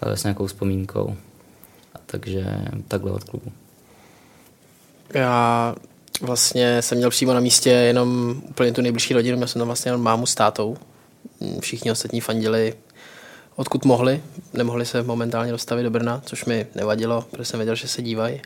eh, 0.01 0.17
s 0.17 0.23
nějakou 0.23 0.45
vzpomínkou. 0.45 1.15
A 1.93 1.97
takže 2.05 2.45
takhle 2.88 3.11
od 3.11 3.23
klubu. 3.23 3.51
Já 5.13 5.75
vlastně 6.21 6.81
jsem 6.81 6.97
měl 6.97 7.09
přímo 7.09 7.33
na 7.33 7.39
místě 7.39 7.69
jenom 7.69 8.35
úplně 8.49 8.71
tu 8.71 8.81
nejbližší 8.81 9.13
rodinu, 9.13 9.38
měl 9.38 9.47
jsem 9.47 9.59
tam 9.59 9.67
vlastně 9.67 9.89
jenom 9.89 10.01
mámu 10.01 10.25
s 10.25 10.35
tátou, 10.35 10.77
všichni 11.62 11.91
ostatní 11.91 12.21
fandili 12.21 12.73
odkud 13.55 13.86
mohli. 13.86 14.23
Nemohli 14.53 14.86
se 14.86 15.03
momentálně 15.03 15.51
dostavit 15.51 15.84
do 15.84 15.89
Brna, 15.89 16.21
což 16.25 16.45
mi 16.45 16.67
nevadilo, 16.75 17.25
protože 17.31 17.45
jsem 17.45 17.60
věděl, 17.60 17.75
že 17.75 17.88
se 17.88 18.01
dívají. 18.01 18.41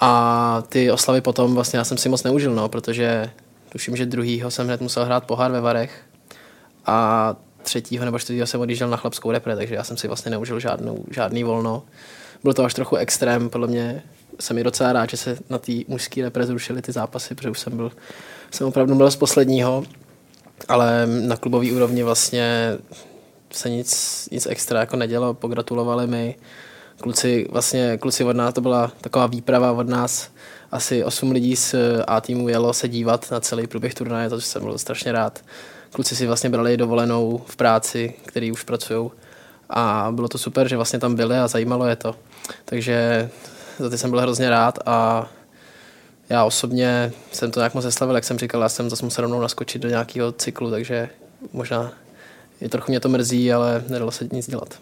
A 0.00 0.62
ty 0.68 0.90
oslavy 0.90 1.20
potom 1.20 1.54
vlastně 1.54 1.78
já 1.78 1.84
jsem 1.84 1.98
si 1.98 2.08
moc 2.08 2.22
neužil, 2.22 2.54
no, 2.54 2.68
protože 2.68 3.30
tuším, 3.68 3.96
že 3.96 4.06
druhýho 4.06 4.50
jsem 4.50 4.66
hned 4.66 4.80
musel 4.80 5.04
hrát 5.04 5.24
pohár 5.24 5.52
ve 5.52 5.60
Varech 5.60 6.02
a 6.86 7.36
třetího 7.62 8.04
nebo 8.04 8.18
čtvrtýho 8.18 8.46
jsem 8.46 8.60
odjížděl 8.60 8.88
na 8.88 8.96
chlapskou 8.96 9.30
repre, 9.30 9.56
takže 9.56 9.74
já 9.74 9.84
jsem 9.84 9.96
si 9.96 10.08
vlastně 10.08 10.30
neužil 10.30 10.60
žádnou, 10.60 11.04
žádný 11.10 11.44
volno. 11.44 11.82
Bylo 12.42 12.54
to 12.54 12.64
až 12.64 12.74
trochu 12.74 12.96
extrém, 12.96 13.50
podle 13.50 13.66
mě 13.66 14.02
jsem 14.40 14.58
i 14.58 14.64
docela 14.64 14.92
rád, 14.92 15.10
že 15.10 15.16
se 15.16 15.38
na 15.50 15.58
té 15.58 15.72
mužské 15.88 16.22
repre 16.22 16.46
zrušily 16.46 16.82
ty 16.82 16.92
zápasy, 16.92 17.34
protože 17.34 17.50
už 17.50 17.60
jsem 17.60 17.76
byl, 17.76 17.92
jsem 18.50 18.66
opravdu 18.66 18.94
byl 18.94 19.10
z 19.10 19.16
posledního 19.16 19.84
ale 20.68 21.06
na 21.06 21.36
klubové 21.36 21.72
úrovni 21.72 22.02
vlastně 22.02 22.78
se 23.50 23.70
nic, 23.70 24.28
nic 24.32 24.46
extra 24.46 24.80
jako 24.80 24.96
nedělo, 24.96 25.34
pogratulovali 25.34 26.06
mi. 26.06 26.36
Kluci, 27.00 27.48
vlastně, 27.50 27.98
kluci 27.98 28.24
od 28.24 28.36
nás, 28.36 28.54
to 28.54 28.60
byla 28.60 28.92
taková 29.00 29.26
výprava 29.26 29.72
od 29.72 29.88
nás, 29.88 30.30
asi 30.70 31.04
8 31.04 31.30
lidí 31.30 31.56
z 31.56 31.74
A 32.06 32.20
týmu 32.20 32.48
jelo 32.48 32.72
se 32.72 32.88
dívat 32.88 33.30
na 33.30 33.40
celý 33.40 33.66
průběh 33.66 33.94
turnaje, 33.94 34.28
to 34.28 34.40
jsem 34.40 34.62
byl 34.62 34.78
strašně 34.78 35.12
rád. 35.12 35.44
Kluci 35.92 36.16
si 36.16 36.26
vlastně 36.26 36.50
brali 36.50 36.76
dovolenou 36.76 37.42
v 37.46 37.56
práci, 37.56 38.14
který 38.26 38.52
už 38.52 38.62
pracují 38.62 39.10
a 39.70 40.08
bylo 40.10 40.28
to 40.28 40.38
super, 40.38 40.68
že 40.68 40.76
vlastně 40.76 40.98
tam 40.98 41.14
byli 41.14 41.38
a 41.38 41.48
zajímalo 41.48 41.86
je 41.86 41.96
to. 41.96 42.16
Takže 42.64 43.30
za 43.78 43.90
ty 43.90 43.98
jsem 43.98 44.10
byl 44.10 44.20
hrozně 44.20 44.50
rád 44.50 44.78
a 44.86 45.28
já 46.28 46.44
osobně 46.44 47.12
jsem 47.32 47.50
to 47.50 47.60
nějak 47.60 47.74
moc 47.74 47.84
neslavil, 47.84 48.14
jak 48.14 48.24
jsem 48.24 48.38
říkal, 48.38 48.62
já 48.62 48.68
jsem 48.68 48.90
zase 48.90 49.04
musel 49.04 49.22
rovnou 49.22 49.40
naskočit 49.40 49.82
do 49.82 49.88
nějakého 49.88 50.32
cyklu, 50.32 50.70
takže 50.70 51.08
možná 51.52 51.92
je 52.60 52.68
trochu 52.68 52.92
mě 52.92 53.00
to 53.00 53.08
mrzí, 53.08 53.52
ale 53.52 53.84
nedalo 53.88 54.10
se 54.10 54.28
nic 54.32 54.48
dělat. 54.48 54.78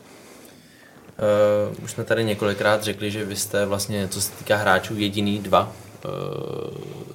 Uh, 1.73 1.85
už 1.85 1.91
jsme 1.91 2.05
tady 2.05 2.25
několikrát 2.25 2.83
řekli, 2.83 3.11
že 3.11 3.25
vy 3.25 3.37
jste 3.37 3.67
vlastně, 3.67 4.09
co 4.09 4.21
se 4.21 4.33
týká 4.33 4.57
hráčů, 4.57 4.99
jediný 4.99 5.39
dva 5.39 5.73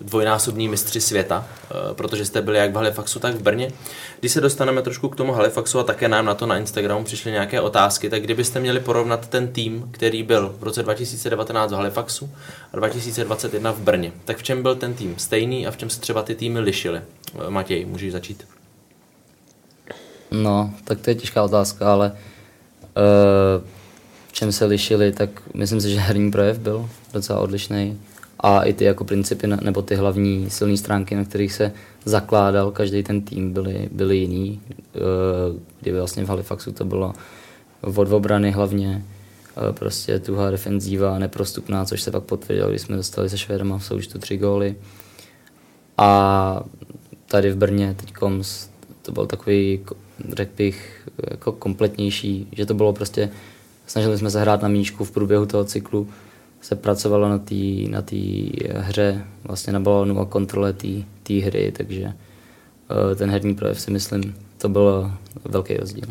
dvojnásobní 0.02 0.68
mistři 0.68 1.02
světa, 1.02 1.48
eh, 1.48 1.94
protože 1.94 2.26
jste 2.26 2.42
byli 2.42 2.58
jak 2.58 2.72
v 2.72 2.76
Halifaxu, 2.76 3.20
tak 3.20 3.36
v 3.36 3.42
Brně. 3.42 3.72
Když 4.20 4.32
se 4.32 4.42
dostaneme 4.42 4.82
trošku 4.82 5.10
k 5.10 5.16
tomu 5.16 5.34
Halifaxu 5.34 5.80
a 5.80 5.84
také 5.84 6.08
nám 6.08 6.26
na 6.26 6.34
to 6.34 6.46
na 6.46 6.58
Instagramu 6.58 7.04
přišly 7.04 7.32
nějaké 7.32 7.62
otázky, 7.62 8.10
tak 8.10 8.22
kdybyste 8.22 8.60
měli 8.60 8.80
porovnat 8.80 9.28
ten 9.28 9.48
tým, 9.48 9.90
který 9.92 10.24
byl 10.24 10.56
v 10.60 10.64
roce 10.64 10.84
2019 10.84 11.72
v 11.72 11.76
Halifaxu 11.76 12.30
a 12.74 12.78
2021 12.78 13.72
v 13.72 13.80
Brně, 13.80 14.12
tak 14.26 14.38
v 14.38 14.44
čem 14.44 14.62
byl 14.62 14.76
ten 14.76 14.94
tým 14.94 15.16
stejný 15.18 15.68
a 15.68 15.72
v 15.72 15.78
čem 15.78 15.90
se 15.90 16.00
třeba 16.00 16.24
ty 16.24 16.36
týmy 16.36 16.60
lišily? 16.60 17.02
Eh, 17.48 17.50
Matěj, 17.50 17.86
můžeš 17.86 18.12
začít. 18.12 18.48
No, 20.32 20.74
tak 20.84 21.02
to 21.02 21.10
je 21.10 21.16
těžká 21.16 21.44
otázka, 21.44 21.94
ale 21.94 22.12
uh, 22.12 23.64
v 24.28 24.34
čem 24.34 24.52
se 24.52 24.66
lišili, 24.66 25.12
tak 25.12 25.30
myslím 25.54 25.82
si, 25.82 25.90
že 25.90 26.00
herní 26.00 26.32
projev 26.32 26.60
byl 26.60 26.90
docela 27.14 27.40
odlišný 27.40 28.00
a 28.40 28.64
i 28.64 28.74
ty 28.74 28.86
jako 28.86 29.04
principy 29.04 29.48
nebo 29.48 29.82
ty 29.82 29.96
hlavní 29.96 30.50
silné 30.50 30.78
stránky, 30.78 31.16
na 31.16 31.26
kterých 31.26 31.54
se 31.54 31.72
zakládal 32.06 32.72
každý 32.72 33.04
ten 33.04 33.22
tým, 33.22 33.54
byly, 33.54 33.90
byly 33.92 34.18
jiný. 34.18 34.62
Eh, 34.72 35.00
kdyby 35.82 35.98
vlastně 35.98 36.26
v 36.26 36.30
Halifaxu 36.30 36.72
to 36.72 36.86
bylo 36.86 37.14
od 37.82 38.12
obrany 38.12 38.52
hlavně, 38.52 39.06
eh, 39.70 39.74
prostě 39.74 40.20
tuhá 40.20 40.52
defenzíva 40.52 41.20
neprostupná, 41.20 41.86
což 41.86 42.02
se 42.02 42.12
pak 42.12 42.24
potvrdilo, 42.24 42.70
když 42.70 42.82
jsme 42.82 42.96
dostali 42.96 43.30
se 43.30 43.38
Švédama 43.38 43.78
v 43.78 43.86
součtu 43.86 44.20
tři 44.20 44.38
góly. 44.38 44.76
A 45.98 46.64
tady 47.28 47.52
v 47.52 47.58
Brně 47.58 47.96
teď 48.00 48.14
to 49.02 49.12
byl 49.12 49.26
takový, 49.26 49.80
řekl 50.34 50.52
bych, 50.58 51.08
jako 51.32 51.52
kompletnější, 51.52 52.48
že 52.52 52.66
to 52.66 52.74
bylo 52.74 52.94
prostě, 52.94 53.30
snažili 53.88 54.18
jsme 54.18 54.32
se 54.32 54.42
hrát 54.42 54.62
na 54.62 54.68
míčku 54.68 55.04
v 55.04 55.12
průběhu 55.12 55.46
toho 55.46 55.66
cyklu, 55.66 56.08
se 56.62 56.76
pracovalo 56.76 57.30
na 57.30 57.38
té 57.38 57.56
na 57.90 58.02
tý 58.02 58.52
hře, 58.70 59.26
vlastně 59.44 59.74
na 59.74 59.80
balonu 59.80 60.20
a 60.20 60.26
kontrole 60.26 60.74
té 61.24 61.34
hry, 61.34 61.74
takže 61.78 62.04
uh, 62.06 63.16
ten 63.16 63.30
herní 63.30 63.56
projev 63.56 63.82
si 63.82 63.92
myslím, 63.92 64.36
to 64.58 64.70
byl 64.70 65.12
velký 65.46 65.78
rozdíl. 65.78 66.08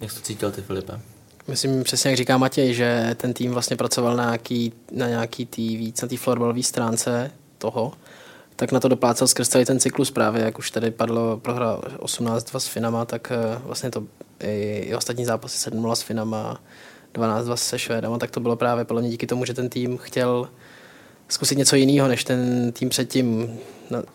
Jak 0.00 0.10
jsi 0.10 0.16
to 0.16 0.22
cítil 0.22 0.50
ty, 0.50 0.62
Filipe? 0.62 1.00
Myslím 1.48 1.82
přesně, 1.82 2.10
jak 2.10 2.16
říká 2.16 2.38
Matěj, 2.38 2.74
že 2.74 3.14
ten 3.16 3.32
tým 3.32 3.52
vlastně 3.52 3.76
pracoval 3.76 4.16
na 4.16 4.24
nějaký, 4.24 4.72
na 4.92 5.08
nějaký 5.08 5.46
tý, 5.46 5.76
víc 5.76 6.02
na 6.02 6.08
té 6.08 6.16
florbalové 6.16 6.62
stránce 6.62 7.30
toho, 7.58 7.92
tak 8.56 8.72
na 8.72 8.80
to 8.80 8.88
doplácel 8.88 9.28
skrz 9.28 9.48
celý 9.48 9.64
ten 9.64 9.80
cyklus 9.80 10.10
právě, 10.10 10.42
jak 10.42 10.58
už 10.58 10.70
tady 10.70 10.90
padlo 10.90 11.36
prohra 11.36 11.76
18-2 11.98 12.58
s 12.58 12.66
Finama, 12.66 13.04
tak 13.04 13.32
eh, 13.32 13.58
vlastně 13.64 13.90
to 13.90 14.04
i, 14.40 14.84
i 14.88 14.94
ostatní 14.94 15.24
zápasy 15.24 15.58
7 15.58 15.94
s 15.94 16.02
Finama, 16.02 16.60
12-2 17.18 17.54
se 17.54 17.78
Švédama, 17.78 18.18
tak 18.18 18.30
to 18.30 18.40
bylo 18.40 18.56
právě 18.56 18.84
podle 18.84 19.02
mě 19.02 19.10
díky 19.10 19.26
tomu, 19.26 19.44
že 19.44 19.54
ten 19.54 19.68
tým 19.68 19.98
chtěl 19.98 20.48
zkusit 21.28 21.58
něco 21.58 21.76
jiného, 21.76 22.08
než 22.08 22.24
ten 22.24 22.72
tým 22.72 22.88
předtím, 22.88 23.58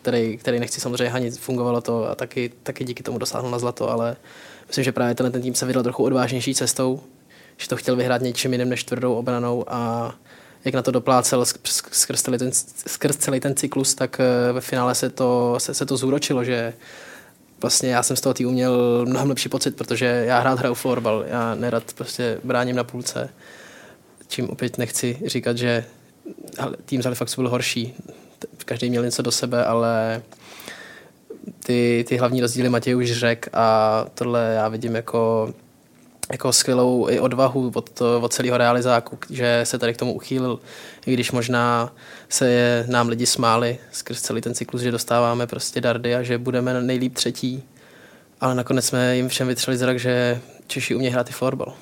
který, 0.02 0.36
který 0.36 0.60
nechci 0.60 0.80
samozřejmě 0.80 1.08
hanit, 1.08 1.38
fungovalo 1.38 1.80
to 1.80 2.10
a 2.10 2.14
taky, 2.14 2.52
taky 2.62 2.84
díky 2.84 3.02
tomu 3.02 3.18
dosáhnul 3.18 3.50
na 3.50 3.58
zlato, 3.58 3.90
ale 3.90 4.16
myslím, 4.66 4.84
že 4.84 4.92
právě 4.92 5.14
ten, 5.14 5.32
ten 5.32 5.42
tým 5.42 5.54
se 5.54 5.66
vydal 5.66 5.82
trochu 5.82 6.04
odvážnější 6.04 6.54
cestou, 6.54 7.00
že 7.56 7.68
to 7.68 7.76
chtěl 7.76 7.96
vyhrát 7.96 8.22
něčím 8.22 8.52
jiným 8.52 8.68
než 8.68 8.84
tvrdou 8.84 9.14
obranou 9.14 9.64
a 9.68 10.14
jak 10.64 10.74
na 10.74 10.82
to 10.82 10.90
doplácel 10.90 11.44
skrz 11.44 12.22
celý 12.22 12.38
ten, 12.38 12.50
skrz 12.86 13.16
celý 13.16 13.40
ten 13.40 13.54
cyklus, 13.54 13.94
tak 13.94 14.20
eh, 14.20 14.52
ve 14.52 14.60
finále 14.60 14.94
se 14.94 15.10
to, 15.10 15.54
se, 15.58 15.74
se 15.74 15.86
to 15.86 15.96
zúročilo, 15.96 16.44
že 16.44 16.74
vlastně 17.64 17.90
já 17.90 18.02
jsem 18.02 18.16
z 18.16 18.20
toho 18.20 18.34
týmu 18.34 18.50
měl 18.50 19.06
mnohem 19.06 19.28
lepší 19.28 19.48
pocit, 19.48 19.76
protože 19.76 20.06
já 20.26 20.42
rád 20.42 20.58
hraju 20.58 20.74
florbal, 20.74 21.24
já 21.28 21.54
nerad 21.54 21.92
prostě 21.94 22.38
bráním 22.44 22.76
na 22.76 22.84
půlce, 22.84 23.30
čím 24.28 24.50
opět 24.50 24.78
nechci 24.78 25.18
říkat, 25.26 25.56
že 25.58 25.84
tým 26.84 27.02
z 27.02 27.04
Halifaxu 27.04 27.40
byl 27.40 27.50
horší. 27.50 27.94
Každý 28.64 28.90
měl 28.90 29.04
něco 29.04 29.22
do 29.22 29.30
sebe, 29.30 29.64
ale 29.64 30.22
ty, 31.66 32.04
ty 32.08 32.16
hlavní 32.16 32.40
rozdíly 32.40 32.68
Matěj 32.68 32.96
už 32.96 33.12
řekl 33.12 33.50
a 33.52 34.06
tohle 34.14 34.54
já 34.54 34.68
vidím 34.68 34.94
jako 34.94 35.54
jako 36.34 36.52
skvělou 36.52 37.08
i 37.10 37.20
odvahu 37.20 37.72
od, 37.74 37.90
to, 37.90 38.20
od 38.20 38.32
celého 38.32 38.58
realizáku, 38.58 39.18
že 39.30 39.60
se 39.64 39.78
tady 39.78 39.94
k 39.94 39.96
tomu 39.96 40.12
uchýlil, 40.14 40.58
i 41.06 41.12
když 41.12 41.32
možná 41.32 41.92
se 42.28 42.50
je, 42.50 42.84
nám 42.88 43.08
lidi 43.08 43.26
smáli 43.26 43.78
skrz 43.92 44.20
celý 44.20 44.40
ten 44.40 44.54
cyklus, 44.54 44.82
že 44.82 44.90
dostáváme 44.90 45.46
prostě 45.46 45.80
dardy 45.80 46.14
a 46.14 46.22
že 46.22 46.38
budeme 46.38 46.82
nejlíp 46.82 47.14
třetí, 47.14 47.62
ale 48.40 48.54
nakonec 48.54 48.84
jsme 48.86 49.16
jim 49.16 49.28
všem 49.28 49.48
vytřeli 49.48 49.76
zrak, 49.76 49.98
že 49.98 50.40
Češi 50.66 50.94
umějí 50.94 51.12
hrát 51.12 51.30
i 51.30 51.32
florbal. 51.32 51.74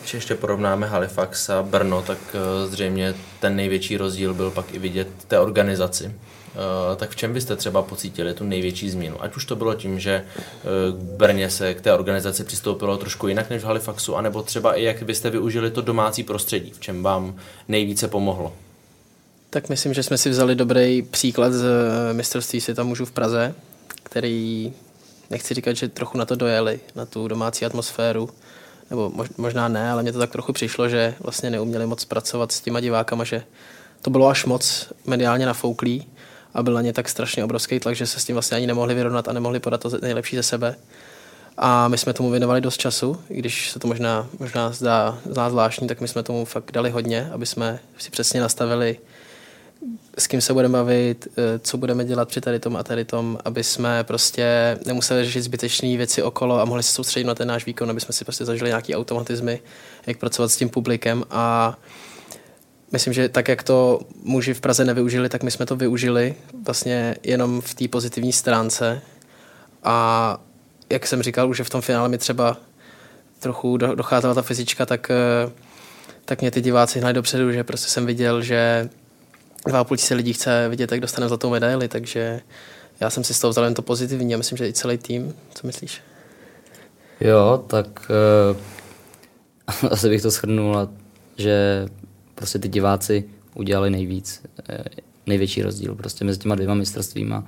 Když 0.00 0.14
ještě 0.14 0.34
porovnáme 0.34 0.86
Halifax 0.86 1.50
a 1.50 1.62
Brno, 1.62 2.02
tak 2.02 2.18
uh, 2.34 2.70
zřejmě 2.70 3.14
ten 3.40 3.56
největší 3.56 3.96
rozdíl 3.96 4.34
byl 4.34 4.50
pak 4.50 4.74
i 4.74 4.78
vidět 4.78 5.08
té 5.28 5.38
organizaci. 5.38 6.14
Uh, 6.48 6.96
tak 6.96 7.10
v 7.10 7.16
čem 7.16 7.32
byste 7.32 7.56
třeba 7.56 7.82
pocítili 7.82 8.34
tu 8.34 8.44
největší 8.44 8.90
změnu? 8.90 9.22
Ať 9.22 9.36
už 9.36 9.44
to 9.44 9.56
bylo 9.56 9.74
tím, 9.74 10.00
že 10.00 10.24
uh, 10.24 10.98
v 10.98 11.16
Brně 11.16 11.50
se 11.50 11.74
k 11.74 11.80
té 11.80 11.92
organizaci 11.92 12.44
přistoupilo 12.44 12.96
trošku 12.96 13.28
jinak 13.28 13.50
než 13.50 13.62
v 13.62 13.66
Halifaxu, 13.66 14.16
anebo 14.16 14.42
třeba 14.42 14.74
i 14.74 14.82
jak 14.82 15.02
byste 15.02 15.30
využili 15.30 15.70
to 15.70 15.80
domácí 15.80 16.22
prostředí, 16.22 16.70
v 16.70 16.80
čem 16.80 17.02
vám 17.02 17.36
nejvíce 17.68 18.08
pomohlo? 18.08 18.52
Tak 19.50 19.68
myslím, 19.68 19.94
že 19.94 20.02
jsme 20.02 20.18
si 20.18 20.30
vzali 20.30 20.54
dobrý 20.54 21.02
příklad 21.02 21.52
z 21.52 21.66
mistrovství 22.12 22.60
světa 22.60 22.82
mužů 22.82 23.04
v 23.04 23.12
Praze, 23.12 23.54
který, 24.02 24.72
nechci 25.30 25.54
říkat, 25.54 25.76
že 25.76 25.88
trochu 25.88 26.18
na 26.18 26.24
to 26.24 26.36
dojeli, 26.36 26.80
na 26.94 27.06
tu 27.06 27.28
domácí 27.28 27.64
atmosféru, 27.64 28.30
nebo 28.90 29.12
možná 29.36 29.68
ne, 29.68 29.90
ale 29.90 30.02
mně 30.02 30.12
to 30.12 30.18
tak 30.18 30.30
trochu 30.30 30.52
přišlo, 30.52 30.88
že 30.88 31.14
vlastně 31.20 31.50
neuměli 31.50 31.86
moc 31.86 32.04
pracovat 32.04 32.52
s 32.52 32.60
těma 32.60 32.80
divákama, 32.80 33.24
že 33.24 33.42
to 34.02 34.10
bylo 34.10 34.28
až 34.28 34.44
moc 34.44 34.92
mediálně 35.06 35.46
nafouklý 35.46 36.06
a 36.58 36.62
byl 36.62 36.74
na 36.74 36.82
ně 36.82 36.92
tak 36.92 37.08
strašně 37.08 37.44
obrovský 37.44 37.80
tlak, 37.80 37.96
že 37.96 38.06
se 38.06 38.20
s 38.20 38.24
tím 38.24 38.34
vlastně 38.34 38.56
ani 38.56 38.66
nemohli 38.66 38.94
vyrovnat 38.94 39.28
a 39.28 39.32
nemohli 39.32 39.60
podat 39.60 39.80
to 39.80 39.90
nejlepší 40.02 40.36
ze 40.36 40.42
sebe. 40.42 40.76
A 41.58 41.88
my 41.88 41.98
jsme 41.98 42.12
tomu 42.12 42.30
věnovali 42.30 42.60
dost 42.60 42.76
času, 42.76 43.20
i 43.30 43.38
když 43.38 43.70
se 43.70 43.78
to 43.78 43.88
možná, 43.88 44.26
možná 44.38 44.72
zdá, 44.72 45.18
zdá 45.30 45.50
zvláštní, 45.50 45.88
tak 45.88 46.00
my 46.00 46.08
jsme 46.08 46.22
tomu 46.22 46.44
fakt 46.44 46.72
dali 46.72 46.90
hodně, 46.90 47.30
aby 47.32 47.46
jsme 47.46 47.78
si 47.98 48.10
přesně 48.10 48.40
nastavili 48.40 48.98
s 50.18 50.26
kým 50.26 50.40
se 50.40 50.52
budeme 50.52 50.72
bavit, 50.72 51.28
eh, 51.38 51.58
co 51.58 51.76
budeme 51.76 52.04
dělat 52.04 52.28
při 52.28 52.40
tady 52.40 52.58
tom 52.58 52.76
a 52.76 52.82
tady 52.82 53.04
tom, 53.04 53.38
aby 53.44 53.64
jsme 53.64 54.04
prostě 54.04 54.78
nemuseli 54.86 55.24
řešit 55.24 55.42
zbytečné 55.42 55.96
věci 55.96 56.22
okolo 56.22 56.60
a 56.60 56.64
mohli 56.64 56.82
se 56.82 56.92
soustředit 56.92 57.26
na 57.26 57.34
ten 57.34 57.48
náš 57.48 57.66
výkon, 57.66 57.90
aby 57.90 58.00
jsme 58.00 58.12
si 58.12 58.24
prostě 58.24 58.44
zažili 58.44 58.70
nějaký 58.70 58.94
automatizmy, 58.94 59.60
jak 60.06 60.18
pracovat 60.18 60.48
s 60.48 60.56
tím 60.56 60.68
publikem 60.68 61.24
a 61.30 61.76
myslím, 62.92 63.12
že 63.12 63.28
tak, 63.28 63.48
jak 63.48 63.62
to 63.62 64.00
muži 64.22 64.54
v 64.54 64.60
Praze 64.60 64.84
nevyužili, 64.84 65.28
tak 65.28 65.42
my 65.42 65.50
jsme 65.50 65.66
to 65.66 65.76
využili 65.76 66.34
vlastně 66.66 67.16
jenom 67.22 67.60
v 67.60 67.74
té 67.74 67.88
pozitivní 67.88 68.32
stránce 68.32 69.00
a 69.84 70.38
jak 70.90 71.06
jsem 71.06 71.22
říkal, 71.22 71.50
už 71.50 71.60
v 71.60 71.70
tom 71.70 71.80
finále 71.80 72.08
mi 72.08 72.18
třeba 72.18 72.56
trochu 73.38 73.76
docházela 73.76 74.34
ta 74.34 74.42
fyzička, 74.42 74.86
tak, 74.86 75.10
eh, 75.10 75.50
tak 76.24 76.40
mě 76.40 76.50
ty 76.50 76.60
diváci 76.60 76.98
hnali 76.98 77.14
dopředu, 77.14 77.52
že 77.52 77.64
prostě 77.64 77.88
jsem 77.88 78.06
viděl, 78.06 78.42
že 78.42 78.88
dva 79.66 79.84
půl 79.84 79.96
tisíce 79.96 80.14
lidí 80.14 80.32
chce 80.32 80.68
vidět, 80.68 80.92
jak 80.92 81.00
dostane 81.00 81.28
zlatou 81.28 81.50
medaili, 81.50 81.88
takže 81.88 82.40
já 83.00 83.10
jsem 83.10 83.24
si 83.24 83.34
z 83.34 83.40
toho 83.40 83.50
vzal 83.50 83.64
jen 83.64 83.74
to 83.74 83.82
pozitivní 83.82 84.34
a 84.34 84.38
myslím, 84.38 84.58
že 84.58 84.68
i 84.68 84.72
celý 84.72 84.98
tým. 84.98 85.34
Co 85.54 85.66
myslíš? 85.66 86.02
Jo, 87.20 87.64
tak 87.66 88.10
uh, 89.82 89.88
asi 89.90 90.08
bych 90.08 90.22
to 90.22 90.30
shrnul, 90.30 90.88
že 91.36 91.86
prostě 92.38 92.58
ty 92.58 92.68
diváci 92.68 93.24
udělali 93.54 93.90
nejvíc, 93.90 94.42
uh, 94.70 94.84
největší 95.26 95.62
rozdíl 95.62 95.94
prostě 95.94 96.24
mezi 96.24 96.38
těma 96.38 96.54
dvěma 96.54 96.74
mistrovstvíma. 96.74 97.44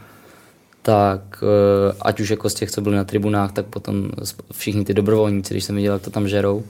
Tak 0.83 1.43
uh, 1.43 1.97
ať 2.01 2.21
už 2.21 2.31
jako 2.31 2.51
z 2.51 2.55
těch, 2.55 2.71
co 2.71 2.81
byli 2.81 2.97
na 2.97 3.05
tribunách, 3.05 3.53
tak 3.53 3.67
potom 3.67 4.11
všichni 4.53 4.85
ty 4.85 4.95
dobrovolníci, 4.95 5.55
když 5.55 5.65
jsem 5.65 5.77
viděl, 5.77 5.93
jak 5.93 6.03
to 6.03 6.11
tam 6.11 6.29
žerou, 6.29 6.57
uh, 6.57 6.65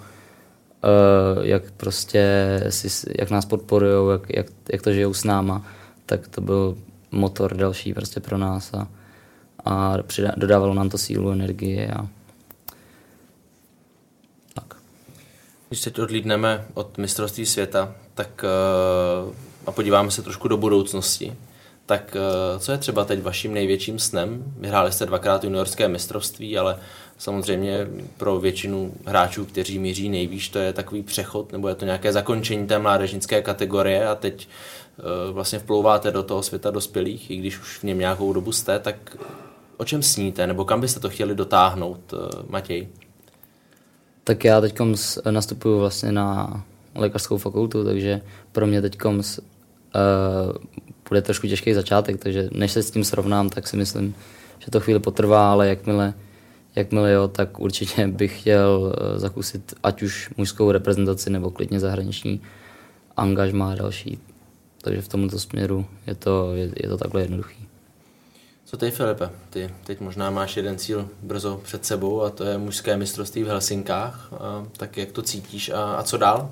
jak 1.42 1.70
prostě 1.70 2.60
jak 3.18 3.30
nás 3.30 3.44
podporují, 3.44 4.12
jak, 4.12 4.36
jak, 4.36 4.46
jak 4.72 4.82
to 4.82 4.92
žijou 4.92 5.14
s 5.14 5.24
náma, 5.24 5.66
tak 6.06 6.28
to 6.28 6.40
byl 6.40 6.76
motor 7.10 7.56
další 7.56 7.94
prostě 7.94 8.20
pro 8.20 8.38
nás 8.38 8.74
a, 8.74 8.88
a 9.64 9.98
přidá, 10.02 10.32
dodávalo 10.36 10.74
nám 10.74 10.88
to 10.88 10.98
sílu, 10.98 11.30
energie 11.30 11.90
a 11.90 12.08
tak. 14.54 14.76
Když 15.68 15.80
teď 15.80 15.98
odlídneme 15.98 16.64
od 16.74 16.98
mistrovství 16.98 17.46
světa, 17.46 17.94
tak 18.14 18.44
uh, 19.24 19.34
a 19.66 19.72
podíváme 19.72 20.10
se 20.10 20.22
trošku 20.22 20.48
do 20.48 20.56
budoucnosti, 20.56 21.34
tak 21.86 22.16
uh, 22.16 22.60
co 22.60 22.72
je 22.72 22.78
třeba 22.78 23.04
teď 23.04 23.22
vaším 23.22 23.54
největším 23.54 23.98
snem? 23.98 24.44
Vyhráli 24.58 24.92
jste 24.92 25.06
dvakrát 25.06 25.44
juniorské 25.44 25.88
mistrovství, 25.88 26.58
ale 26.58 26.78
Samozřejmě 27.20 27.86
pro 28.16 28.40
většinu 28.40 28.92
hráčů, 29.06 29.44
kteří 29.44 29.78
míří 29.78 30.08
nejvýš, 30.08 30.48
to 30.48 30.58
je 30.58 30.72
takový 30.72 31.02
přechod, 31.02 31.52
nebo 31.52 31.68
je 31.68 31.74
to 31.74 31.84
nějaké 31.84 32.12
zakončení 32.12 32.66
té 32.66 32.78
mládežnické 32.78 33.42
kategorie 33.42 34.08
a 34.08 34.14
teď 34.14 34.48
uh, 34.98 35.34
vlastně 35.34 35.58
vplouváte 35.58 36.10
do 36.10 36.22
toho 36.22 36.42
světa 36.42 36.70
dospělých, 36.70 37.30
i 37.30 37.36
když 37.36 37.58
už 37.58 37.78
v 37.78 37.82
něm 37.82 37.98
nějakou 37.98 38.32
dobu 38.32 38.52
jste, 38.52 38.78
tak 38.78 39.16
o 39.76 39.84
čem 39.84 40.02
sníte, 40.02 40.46
nebo 40.46 40.64
kam 40.64 40.80
byste 40.80 41.00
to 41.00 41.10
chtěli 41.10 41.34
dotáhnout, 41.34 42.14
Matěj? 42.48 42.88
Tak 44.24 44.44
já 44.44 44.60
teď 44.60 44.78
nastupuju 45.30 45.78
vlastně 45.78 46.12
na 46.12 46.62
lékařskou 46.94 47.38
fakultu, 47.38 47.84
takže 47.84 48.20
pro 48.52 48.66
mě 48.66 48.82
teď 48.82 49.04
uh, 49.04 49.12
bude 51.08 51.22
trošku 51.22 51.46
těžký 51.46 51.74
začátek, 51.74 52.22
takže 52.22 52.48
než 52.52 52.72
se 52.72 52.82
s 52.82 52.90
tím 52.90 53.04
srovnám, 53.04 53.50
tak 53.50 53.68
si 53.68 53.76
myslím, 53.76 54.14
že 54.58 54.70
to 54.70 54.80
chvíli 54.80 55.00
potrvá, 55.00 55.52
ale 55.52 55.68
jakmile 55.68 56.14
jakmile 56.76 57.12
jo, 57.12 57.28
tak 57.28 57.60
určitě 57.60 58.06
bych 58.08 58.40
chtěl 58.40 58.94
eh, 58.96 59.18
zakusit 59.18 59.74
ať 59.82 60.02
už 60.02 60.30
mužskou 60.36 60.72
reprezentaci 60.72 61.30
nebo 61.30 61.50
klidně 61.50 61.80
zahraniční 61.80 62.40
angažmá 63.16 63.72
a 63.72 63.74
další. 63.74 64.18
Takže 64.80 65.02
v 65.02 65.08
tomto 65.08 65.38
směru 65.38 65.86
je 66.06 66.14
to, 66.14 66.54
je, 66.54 66.70
je 66.82 66.88
to 66.88 66.96
takhle 66.96 67.20
jednoduchý. 67.22 67.66
Co 68.64 68.76
ty, 68.76 68.90
Filipe? 68.90 69.30
Ty 69.50 69.70
teď 69.84 70.00
možná 70.00 70.30
máš 70.30 70.56
jeden 70.56 70.78
cíl 70.78 71.08
brzo 71.22 71.60
před 71.64 71.84
sebou 71.84 72.22
a 72.22 72.30
to 72.30 72.44
je 72.44 72.58
mužské 72.58 72.96
mistrovství 72.96 73.42
v 73.42 73.46
Helsinkách. 73.46 74.32
A, 74.32 74.66
tak 74.76 74.96
jak 74.96 75.12
to 75.12 75.22
cítíš 75.22 75.68
a, 75.68 75.94
a 75.94 76.02
co 76.02 76.16
dál? 76.16 76.50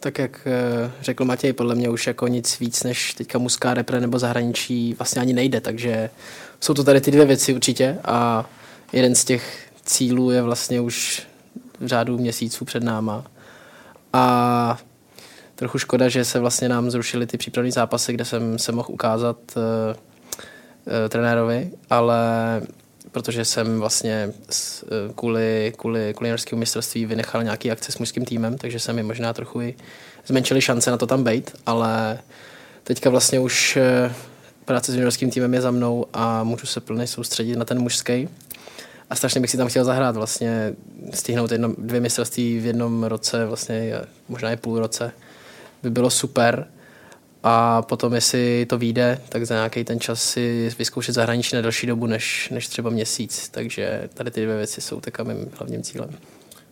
Tak 0.00 0.18
jak 0.18 0.40
eh, 0.46 0.90
řekl 1.00 1.24
Matěj, 1.24 1.52
podle 1.52 1.74
mě 1.74 1.88
už 1.88 2.06
jako 2.06 2.28
nic 2.28 2.58
víc 2.60 2.82
než 2.82 3.14
teďka 3.14 3.38
mužská 3.38 3.74
repre 3.74 4.00
nebo 4.00 4.18
zahraničí 4.18 4.94
vlastně 4.94 5.22
ani 5.22 5.32
nejde, 5.32 5.60
takže 5.60 6.10
jsou 6.60 6.74
to 6.74 6.84
tady 6.84 7.00
ty 7.00 7.10
dvě 7.10 7.24
věci 7.24 7.54
určitě 7.54 7.98
a 8.04 8.46
jeden 8.92 9.14
z 9.14 9.24
těch 9.24 9.70
cílů 9.84 10.30
je 10.30 10.42
vlastně 10.42 10.80
už 10.80 11.22
v 11.80 11.86
řádu 11.86 12.18
měsíců 12.18 12.64
před 12.64 12.82
náma. 12.82 13.24
A 14.12 14.78
trochu 15.54 15.78
škoda, 15.78 16.08
že 16.08 16.24
se 16.24 16.38
vlastně 16.38 16.68
nám 16.68 16.90
zrušily 16.90 17.26
ty 17.26 17.38
přípravné 17.38 17.72
zápasy, 17.72 18.12
kde 18.12 18.24
jsem 18.24 18.58
se 18.58 18.72
mohl 18.72 18.88
ukázat 18.90 19.36
uh, 19.56 19.62
uh, 19.62 21.08
trenérovi, 21.08 21.70
ale 21.90 22.16
protože 23.12 23.44
jsem 23.44 23.80
vlastně 23.80 24.32
uh, 24.82 25.12
kvůli, 25.14 25.72
kvůli, 25.76 26.14
kvůli 26.14 26.36
mistrovství 26.54 27.06
vynechal 27.06 27.42
nějaký 27.42 27.70
akce 27.70 27.92
s 27.92 27.98
mužským 27.98 28.24
týmem, 28.24 28.58
takže 28.58 28.78
se 28.78 28.92
mi 28.92 29.02
možná 29.02 29.32
trochu 29.32 29.60
i 29.60 29.74
zmenšily 30.26 30.60
šance 30.60 30.90
na 30.90 30.96
to 30.96 31.06
tam 31.06 31.24
být, 31.24 31.50
ale 31.66 32.18
teďka 32.84 33.10
vlastně 33.10 33.40
už 33.40 33.78
uh, 34.06 34.12
práce 34.64 34.92
s 34.92 34.94
juniorským 34.94 35.30
týmem 35.30 35.54
je 35.54 35.60
za 35.60 35.70
mnou 35.70 36.06
a 36.12 36.44
můžu 36.44 36.66
se 36.66 36.80
plně 36.80 37.06
soustředit 37.06 37.56
na 37.56 37.64
ten 37.64 37.78
mužský 37.80 38.28
a 39.10 39.16
strašně 39.16 39.40
bych 39.40 39.50
si 39.50 39.56
tam 39.56 39.68
chtěl 39.68 39.84
zahrát, 39.84 40.16
vlastně 40.16 40.72
stihnout 41.14 41.52
jedno, 41.52 41.74
dvě 41.78 42.00
mistrovství 42.00 42.58
v 42.58 42.66
jednom 42.66 43.04
roce, 43.04 43.46
vlastně 43.46 43.94
možná 44.28 44.52
i 44.52 44.56
půl 44.56 44.78
roce, 44.78 45.12
by 45.82 45.90
bylo 45.90 46.10
super. 46.10 46.66
A 47.42 47.82
potom, 47.82 48.14
jestli 48.14 48.66
to 48.66 48.78
vyjde, 48.78 49.20
tak 49.28 49.46
za 49.46 49.54
nějaký 49.54 49.84
ten 49.84 50.00
čas 50.00 50.22
si 50.22 50.70
vyzkoušet 50.78 51.14
zahraničí 51.14 51.56
na 51.56 51.62
delší 51.62 51.86
dobu 51.86 52.06
než, 52.06 52.48
než 52.50 52.68
třeba 52.68 52.90
měsíc. 52.90 53.48
Takže 53.48 54.08
tady 54.14 54.30
ty 54.30 54.42
dvě 54.42 54.56
věci 54.56 54.80
jsou 54.80 55.00
tak 55.00 55.20
mým 55.20 55.50
hlavním 55.58 55.82
cílem. 55.82 56.10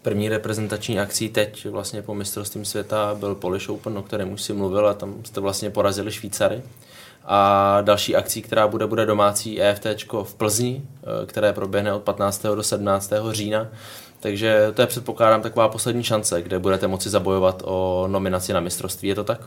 První 0.02 0.28
reprezentační 0.28 1.00
akcí 1.00 1.28
teď 1.28 1.66
vlastně 1.66 2.02
po 2.02 2.14
mistrovství 2.14 2.64
světa 2.64 3.14
byl 3.14 3.34
Polish 3.34 3.68
Open, 3.68 3.98
o 3.98 4.02
kterém 4.02 4.32
už 4.32 4.42
si 4.42 4.52
mluvil 4.52 4.88
a 4.88 4.94
tam 4.94 5.14
jste 5.24 5.40
vlastně 5.40 5.70
porazili 5.70 6.12
Švýcary. 6.12 6.62
A 7.24 7.80
další 7.82 8.16
akcí, 8.16 8.42
která 8.42 8.68
bude, 8.68 8.86
bude 8.86 9.06
domácí 9.06 9.62
EFT 9.62 9.86
v 10.22 10.34
Plzni, 10.34 10.82
eh, 10.82 11.26
které 11.26 11.52
proběhne 11.52 11.92
od 11.92 12.02
15. 12.02 12.54
do 12.54 12.62
17. 12.62 13.32
října. 13.32 13.68
Takže 14.20 14.72
to 14.74 14.80
je 14.80 14.86
předpokládám 14.86 15.42
taková 15.42 15.68
poslední 15.68 16.02
šance, 16.02 16.42
kde 16.42 16.58
budete 16.58 16.86
moci 16.86 17.10
zabojovat 17.10 17.62
o 17.64 18.06
nominaci 18.08 18.52
na 18.52 18.60
mistrovství. 18.60 19.08
Je 19.08 19.14
to 19.14 19.24
tak? 19.24 19.40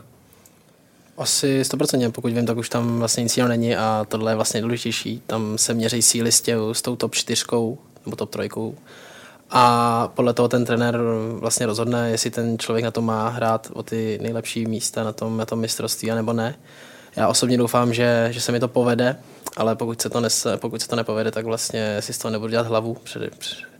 Asi 1.16 1.62
100%, 1.62 2.12
pokud 2.12 2.32
vím, 2.32 2.46
tak 2.46 2.56
už 2.56 2.68
tam 2.68 2.98
vlastně 2.98 3.22
nic 3.22 3.36
jiného 3.36 3.48
není 3.48 3.76
a 3.76 4.06
tohle 4.08 4.32
je 4.32 4.36
vlastně 4.36 4.60
důležitější. 4.60 5.22
Tam 5.26 5.58
se 5.58 5.74
měří 5.74 6.02
síly 6.02 6.32
s, 6.32 6.40
tě, 6.40 6.56
s 6.72 6.82
tou 6.82 6.96
top 6.96 7.14
4 7.14 7.44
nebo 8.06 8.16
top 8.16 8.30
3 8.30 8.48
a 9.54 10.08
podle 10.14 10.32
toho 10.32 10.48
ten 10.48 10.64
trenér 10.64 11.00
vlastně 11.32 11.66
rozhodne, 11.66 12.10
jestli 12.10 12.30
ten 12.30 12.58
člověk 12.58 12.84
na 12.84 12.90
to 12.90 13.02
má 13.02 13.28
hrát 13.28 13.68
o 13.72 13.82
ty 13.82 14.18
nejlepší 14.22 14.66
místa 14.66 15.04
na 15.04 15.12
tom, 15.12 15.36
na 15.36 15.46
tom 15.46 15.60
mistrovství, 15.60 16.10
anebo 16.10 16.32
ne. 16.32 16.54
Já 17.16 17.28
osobně 17.28 17.58
doufám, 17.58 17.94
že, 17.94 18.28
že 18.30 18.40
se 18.40 18.52
mi 18.52 18.60
to 18.60 18.68
povede, 18.68 19.16
ale 19.56 19.76
pokud 19.76 20.02
se 20.02 20.10
to, 20.10 20.20
nese, 20.20 20.56
pokud 20.56 20.82
se 20.82 20.88
to 20.88 20.96
nepovede, 20.96 21.30
tak 21.30 21.44
vlastně 21.44 22.02
si 22.02 22.12
z 22.12 22.18
toho 22.18 22.32
nebudu 22.32 22.50
dělat 22.50 22.66
hlavu. 22.66 22.94
Před, 22.94 23.36
před, 23.38 23.71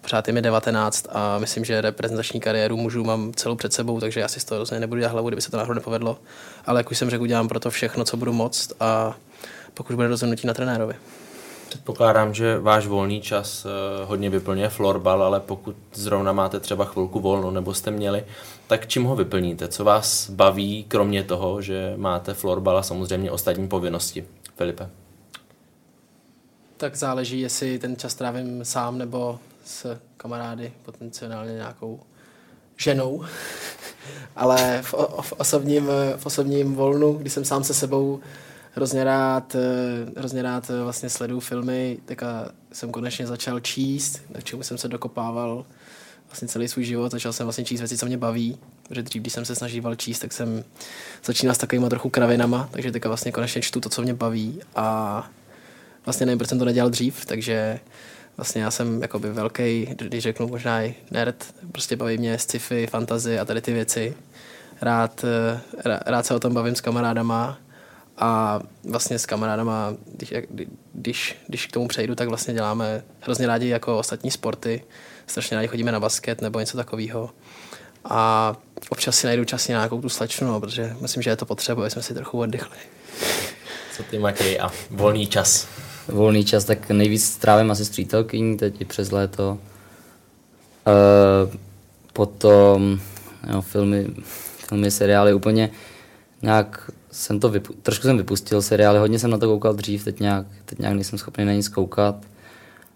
pořád 0.00 0.28
je 0.28 0.34
mi 0.34 0.42
19 0.42 1.06
a 1.12 1.38
myslím, 1.38 1.64
že 1.64 1.80
reprezentační 1.80 2.40
kariéru 2.40 2.76
mužů 2.76 3.04
mám 3.04 3.32
celou 3.32 3.56
před 3.56 3.72
sebou, 3.72 4.00
takže 4.00 4.20
já 4.20 4.28
si 4.28 4.40
z 4.40 4.44
toho 4.44 4.58
rozhodně 4.58 4.80
nebudu 4.80 4.98
dělat 4.98 5.12
hlavu, 5.12 5.28
kdyby 5.28 5.42
se 5.42 5.50
to 5.50 5.56
náhodou 5.56 5.74
nepovedlo. 5.74 6.18
Ale 6.66 6.80
jak 6.80 6.90
už 6.90 6.98
jsem 6.98 7.10
řekl, 7.10 7.22
udělám 7.22 7.48
pro 7.48 7.60
to 7.60 7.70
všechno, 7.70 8.04
co 8.04 8.16
budu 8.16 8.32
moct 8.32 8.72
a 8.80 9.16
pokud 9.74 9.96
bude 9.96 10.08
rozhodnutí 10.08 10.46
na 10.46 10.54
trenérovi. 10.54 10.94
Předpokládám, 11.68 12.34
že 12.34 12.58
váš 12.58 12.86
volný 12.86 13.20
čas 13.20 13.66
eh, 13.66 14.04
hodně 14.04 14.30
vyplňuje 14.30 14.68
florbal, 14.68 15.22
ale 15.22 15.40
pokud 15.40 15.76
zrovna 15.94 16.32
máte 16.32 16.60
třeba 16.60 16.84
chvilku 16.84 17.20
volno 17.20 17.50
nebo 17.50 17.74
jste 17.74 17.90
měli, 17.90 18.24
tak 18.66 18.86
čím 18.86 19.04
ho 19.04 19.16
vyplníte? 19.16 19.68
Co 19.68 19.84
vás 19.84 20.30
baví, 20.30 20.84
kromě 20.88 21.22
toho, 21.22 21.62
že 21.62 21.94
máte 21.96 22.34
florbal 22.34 22.78
a 22.78 22.82
samozřejmě 22.82 23.30
ostatní 23.30 23.68
povinnosti? 23.68 24.24
Filipe. 24.56 24.88
Tak 26.76 26.96
záleží, 26.96 27.40
jestli 27.40 27.78
ten 27.78 27.96
čas 27.96 28.14
trávím 28.14 28.64
sám 28.64 28.98
nebo 28.98 29.38
s 29.68 29.98
kamarády, 30.16 30.72
potenciálně 30.82 31.52
nějakou 31.52 32.00
ženou. 32.76 33.24
Ale 34.36 34.82
v, 34.82 34.94
v, 35.20 35.32
osobním, 35.32 35.86
v 36.16 36.26
osobním 36.26 36.74
volnu, 36.74 37.12
když 37.12 37.32
jsem 37.32 37.44
sám 37.44 37.64
se 37.64 37.74
sebou 37.74 38.20
hrozně 38.72 39.04
rád, 39.04 39.56
hrozně 40.16 40.42
rád 40.42 40.70
vlastně 40.82 41.10
sleduju 41.10 41.40
filmy, 41.40 41.98
tak 42.04 42.22
jsem 42.72 42.92
konečně 42.92 43.26
začal 43.26 43.60
číst, 43.60 44.22
k 44.38 44.44
čemu 44.44 44.62
jsem 44.62 44.78
se 44.78 44.88
dokopával 44.88 45.66
vlastně 46.26 46.48
celý 46.48 46.68
svůj 46.68 46.84
život. 46.84 47.12
Začal 47.12 47.32
jsem 47.32 47.46
vlastně 47.46 47.64
číst 47.64 47.80
věci, 47.80 47.98
co 47.98 48.06
mě 48.06 48.18
baví, 48.18 48.58
protože 48.88 49.02
dřív, 49.02 49.22
když 49.22 49.32
jsem 49.32 49.44
se 49.44 49.54
snažíval 49.54 49.94
číst, 49.94 50.18
tak 50.18 50.32
jsem 50.32 50.64
začínal 51.24 51.54
s 51.54 51.58
takovými 51.58 51.88
trochu 51.88 52.10
kravinama, 52.10 52.68
takže 52.72 52.92
teďka 52.92 53.08
vlastně 53.08 53.32
konečně 53.32 53.62
čtu 53.62 53.80
to, 53.80 53.88
co 53.88 54.02
mě 54.02 54.14
baví 54.14 54.60
a 54.76 55.30
vlastně 56.04 56.26
nevím, 56.26 56.38
proč 56.38 56.48
jsem 56.48 56.58
to 56.58 56.64
nedělal 56.64 56.90
dřív, 56.90 57.26
takže 57.26 57.80
vlastně 58.38 58.62
já 58.62 58.70
jsem 58.70 59.02
jakoby 59.02 59.30
velký, 59.30 59.86
když 59.98 60.22
řeknu 60.22 60.48
možná 60.48 60.82
i 60.82 60.94
nerd, 61.10 61.54
prostě 61.72 61.96
baví 61.96 62.18
mě 62.18 62.38
sci-fi, 62.38 62.86
fantazy 62.86 63.38
a 63.38 63.44
tady 63.44 63.60
ty 63.60 63.72
věci. 63.72 64.14
Rád, 64.80 65.24
rád 66.06 66.26
se 66.26 66.34
o 66.34 66.40
tom 66.40 66.54
bavím 66.54 66.74
s 66.74 66.80
kamarádama 66.80 67.58
a 68.18 68.60
vlastně 68.84 69.18
s 69.18 69.26
kamarádama, 69.26 69.94
když, 70.14 70.34
když, 70.92 71.36
když 71.46 71.66
k 71.66 71.72
tomu 71.72 71.88
přejdu, 71.88 72.14
tak 72.14 72.28
vlastně 72.28 72.54
děláme 72.54 73.02
hrozně 73.20 73.46
rádi 73.46 73.68
jako 73.68 73.98
ostatní 73.98 74.30
sporty. 74.30 74.84
Strašně 75.26 75.56
rádi 75.56 75.68
chodíme 75.68 75.92
na 75.92 76.00
basket 76.00 76.40
nebo 76.42 76.60
něco 76.60 76.76
takového. 76.76 77.30
A 78.04 78.54
občas 78.88 79.16
si 79.16 79.26
najdu 79.26 79.44
čas 79.44 79.68
nějakou 79.68 80.00
tu 80.00 80.08
slečnu, 80.08 80.48
no, 80.48 80.60
protože 80.60 80.96
myslím, 81.00 81.22
že 81.22 81.30
je 81.30 81.36
to 81.36 81.46
potřeba, 81.46 81.82
aby 81.82 81.90
jsme 81.90 82.02
si 82.02 82.14
trochu 82.14 82.38
oddychli. 82.38 82.78
Co 83.96 84.02
ty 84.02 84.18
Matěj 84.18 84.60
a 84.60 84.72
volný 84.90 85.26
čas? 85.26 85.68
Volný 86.08 86.44
čas, 86.44 86.64
tak 86.64 86.90
nejvíc 86.90 87.24
strávím 87.24 87.70
asi 87.70 87.84
s 87.84 87.90
přítelkyní 87.90 88.56
teď 88.56 88.80
i 88.80 88.84
přes 88.84 89.10
léto. 89.10 89.58
Uh, 90.86 91.54
potom 92.12 93.00
jo, 93.52 93.60
filmy, 93.60 94.06
filmy, 94.68 94.90
seriály 94.90 95.34
úplně 95.34 95.70
nějak 96.42 96.90
jsem 97.10 97.40
to 97.40 97.50
vypu- 97.50 97.74
trošku 97.82 98.02
jsem 98.02 98.16
vypustil 98.16 98.62
seriály, 98.62 98.98
hodně 98.98 99.18
jsem 99.18 99.30
na 99.30 99.38
to 99.38 99.46
koukal 99.46 99.74
dřív, 99.74 100.04
teď 100.04 100.20
nějak, 100.20 100.46
teď 100.64 100.78
nějak 100.78 100.94
nejsem 100.94 101.18
schopný 101.18 101.44
na 101.44 101.52
nic 101.52 101.68
koukat. 101.68 102.16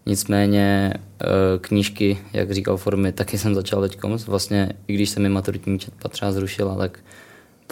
Nicméně 0.06 0.94
eh, 0.94 1.26
knížky, 1.60 2.18
jak 2.32 2.50
říkal 2.52 2.76
Formy, 2.76 3.12
taky 3.12 3.38
jsem 3.38 3.54
začal 3.54 3.82
teď. 3.82 3.98
Vlastně, 4.26 4.72
i 4.86 4.94
když 4.94 5.10
se 5.10 5.20
mi 5.20 5.28
maturitní 5.28 5.78
četba 5.78 6.08
třeba 6.08 6.32
zrušila, 6.32 6.76
tak 6.76 6.98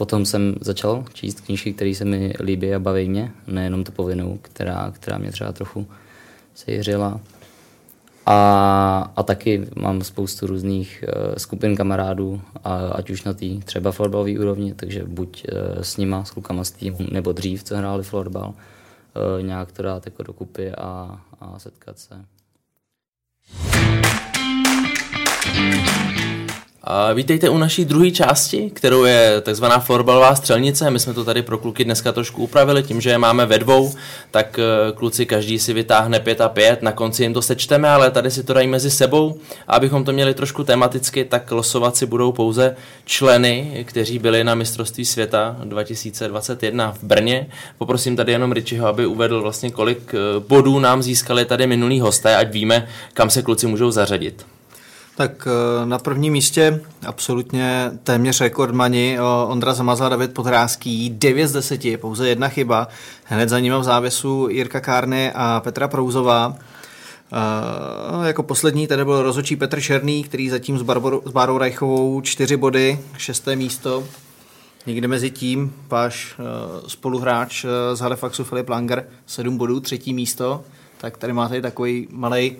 potom 0.00 0.26
jsem 0.26 0.54
začal 0.60 1.04
číst 1.12 1.40
knížky, 1.40 1.72
které 1.72 1.94
se 1.94 2.04
mi 2.04 2.34
líbí 2.40 2.74
a 2.74 2.78
baví 2.78 3.08
mě, 3.08 3.32
nejenom 3.46 3.84
tu 3.84 3.92
povinnou, 3.92 4.38
která, 4.42 4.90
která 4.90 5.18
mě 5.18 5.32
třeba 5.32 5.52
trochu 5.52 5.86
sejřila. 6.54 7.20
A, 8.26 9.12
a 9.16 9.22
taky 9.22 9.68
mám 9.76 10.02
spoustu 10.02 10.46
různých 10.46 11.04
uh, 11.04 11.34
skupin 11.36 11.76
kamarádů, 11.76 12.40
a, 12.64 12.76
ať 12.76 13.10
už 13.10 13.24
na 13.24 13.34
té 13.34 13.46
třeba 13.64 13.92
florbalové 13.92 14.38
úrovni, 14.38 14.74
takže 14.74 15.04
buď 15.04 15.44
uh, 15.44 15.82
s 15.82 15.96
nima, 15.96 16.24
s 16.24 16.30
klukama 16.30 16.64
z 16.64 16.70
týmu, 16.70 16.98
nebo 17.12 17.32
dřív, 17.32 17.62
co 17.62 17.76
hráli 17.76 18.02
florbal, 18.02 18.48
uh, 18.48 19.42
nějak 19.42 19.72
to 19.72 19.82
dát 19.82 20.06
jako 20.06 20.22
dokupy 20.22 20.72
a, 20.72 21.20
a 21.40 21.58
setkat 21.58 21.98
se. 21.98 22.24
A 26.84 27.12
vítejte 27.12 27.48
u 27.48 27.58
naší 27.58 27.84
druhé 27.84 28.10
části, 28.10 28.70
kterou 28.70 29.04
je 29.04 29.40
takzvaná 29.40 29.78
florbalová 29.78 30.34
střelnice. 30.34 30.90
My 30.90 30.98
jsme 30.98 31.14
to 31.14 31.24
tady 31.24 31.42
pro 31.42 31.58
kluky 31.58 31.84
dneska 31.84 32.12
trošku 32.12 32.42
upravili, 32.42 32.82
tím, 32.82 33.00
že 33.00 33.10
je 33.10 33.18
máme 33.18 33.46
ve 33.46 33.58
dvou, 33.58 33.94
tak 34.30 34.58
eh, 34.58 34.92
kluci 34.92 35.26
každý 35.26 35.58
si 35.58 35.72
vytáhne 35.72 36.20
pět 36.20 36.40
a 36.40 36.48
pět, 36.48 36.82
na 36.82 36.92
konci 36.92 37.22
jim 37.22 37.34
to 37.34 37.42
sečteme, 37.42 37.88
ale 37.88 38.10
tady 38.10 38.30
si 38.30 38.42
to 38.42 38.52
dají 38.52 38.68
mezi 38.68 38.90
sebou. 38.90 39.38
A 39.68 39.76
abychom 39.76 40.04
to 40.04 40.12
měli 40.12 40.34
trošku 40.34 40.64
tematicky, 40.64 41.24
tak 41.24 41.50
losovat 41.50 41.96
si 41.96 42.06
budou 42.06 42.32
pouze 42.32 42.76
členy, 43.04 43.84
kteří 43.88 44.18
byli 44.18 44.44
na 44.44 44.54
mistrovství 44.54 45.04
světa 45.04 45.56
2021 45.64 46.92
v 46.92 47.04
Brně. 47.04 47.46
Poprosím 47.78 48.16
tady 48.16 48.32
jenom 48.32 48.52
Ričiho, 48.52 48.86
aby 48.86 49.06
uvedl 49.06 49.42
vlastně 49.42 49.70
kolik 49.70 50.14
eh, 50.14 50.40
bodů 50.48 50.78
nám 50.78 51.02
získali 51.02 51.44
tady 51.44 51.66
minulý 51.66 52.00
hosté, 52.00 52.36
ať 52.36 52.52
víme, 52.52 52.88
kam 53.14 53.30
se 53.30 53.42
kluci 53.42 53.66
můžou 53.66 53.90
zařadit. 53.90 54.46
Tak 55.20 55.46
eh, 55.46 55.86
na 55.86 55.98
prvním 55.98 56.32
místě 56.32 56.80
absolutně 57.06 57.90
téměř 58.04 58.40
rekordmani 58.40 59.16
eh, 59.18 59.22
Ondra 59.46 59.74
Zamazla, 59.74 60.08
David 60.08 60.34
Podrázký, 60.34 61.10
9 61.10 61.48
z 61.48 61.52
10, 61.52 62.00
pouze 62.00 62.28
jedna 62.28 62.48
chyba. 62.48 62.88
Hned 63.24 63.48
za 63.48 63.60
ním 63.60 63.72
v 63.72 63.84
závěsu 63.84 64.48
Jirka 64.50 64.80
Kárny 64.80 65.32
a 65.34 65.60
Petra 65.64 65.88
Prouzová. 65.88 66.46
Uh, 66.48 68.26
jako 68.26 68.42
poslední 68.42 68.86
tady 68.86 69.04
byl 69.04 69.22
rozočí 69.22 69.56
Petr 69.56 69.80
Černý, 69.80 70.24
který 70.24 70.50
zatím 70.50 70.78
s, 70.78 70.82
Barbarou, 70.82 71.22
s 71.26 71.32
Bárou 71.32 71.58
Rajchovou 71.58 72.20
čtyři 72.20 72.56
body, 72.56 72.98
šesté 73.18 73.56
místo. 73.56 74.04
Někde 74.86 75.08
mezi 75.08 75.30
tím 75.30 75.72
váš 75.88 76.34
uh, 76.38 76.44
spoluhráč 76.88 77.64
uh, 77.64 77.70
z 77.94 78.00
Halifaxu 78.00 78.44
Filip 78.44 78.68
Langer, 78.68 79.06
sedm 79.26 79.56
bodů, 79.56 79.80
třetí 79.80 80.14
místo. 80.14 80.64
Tak 80.98 81.16
tady 81.16 81.32
máte 81.32 81.62
takový 81.62 82.08
malý 82.10 82.56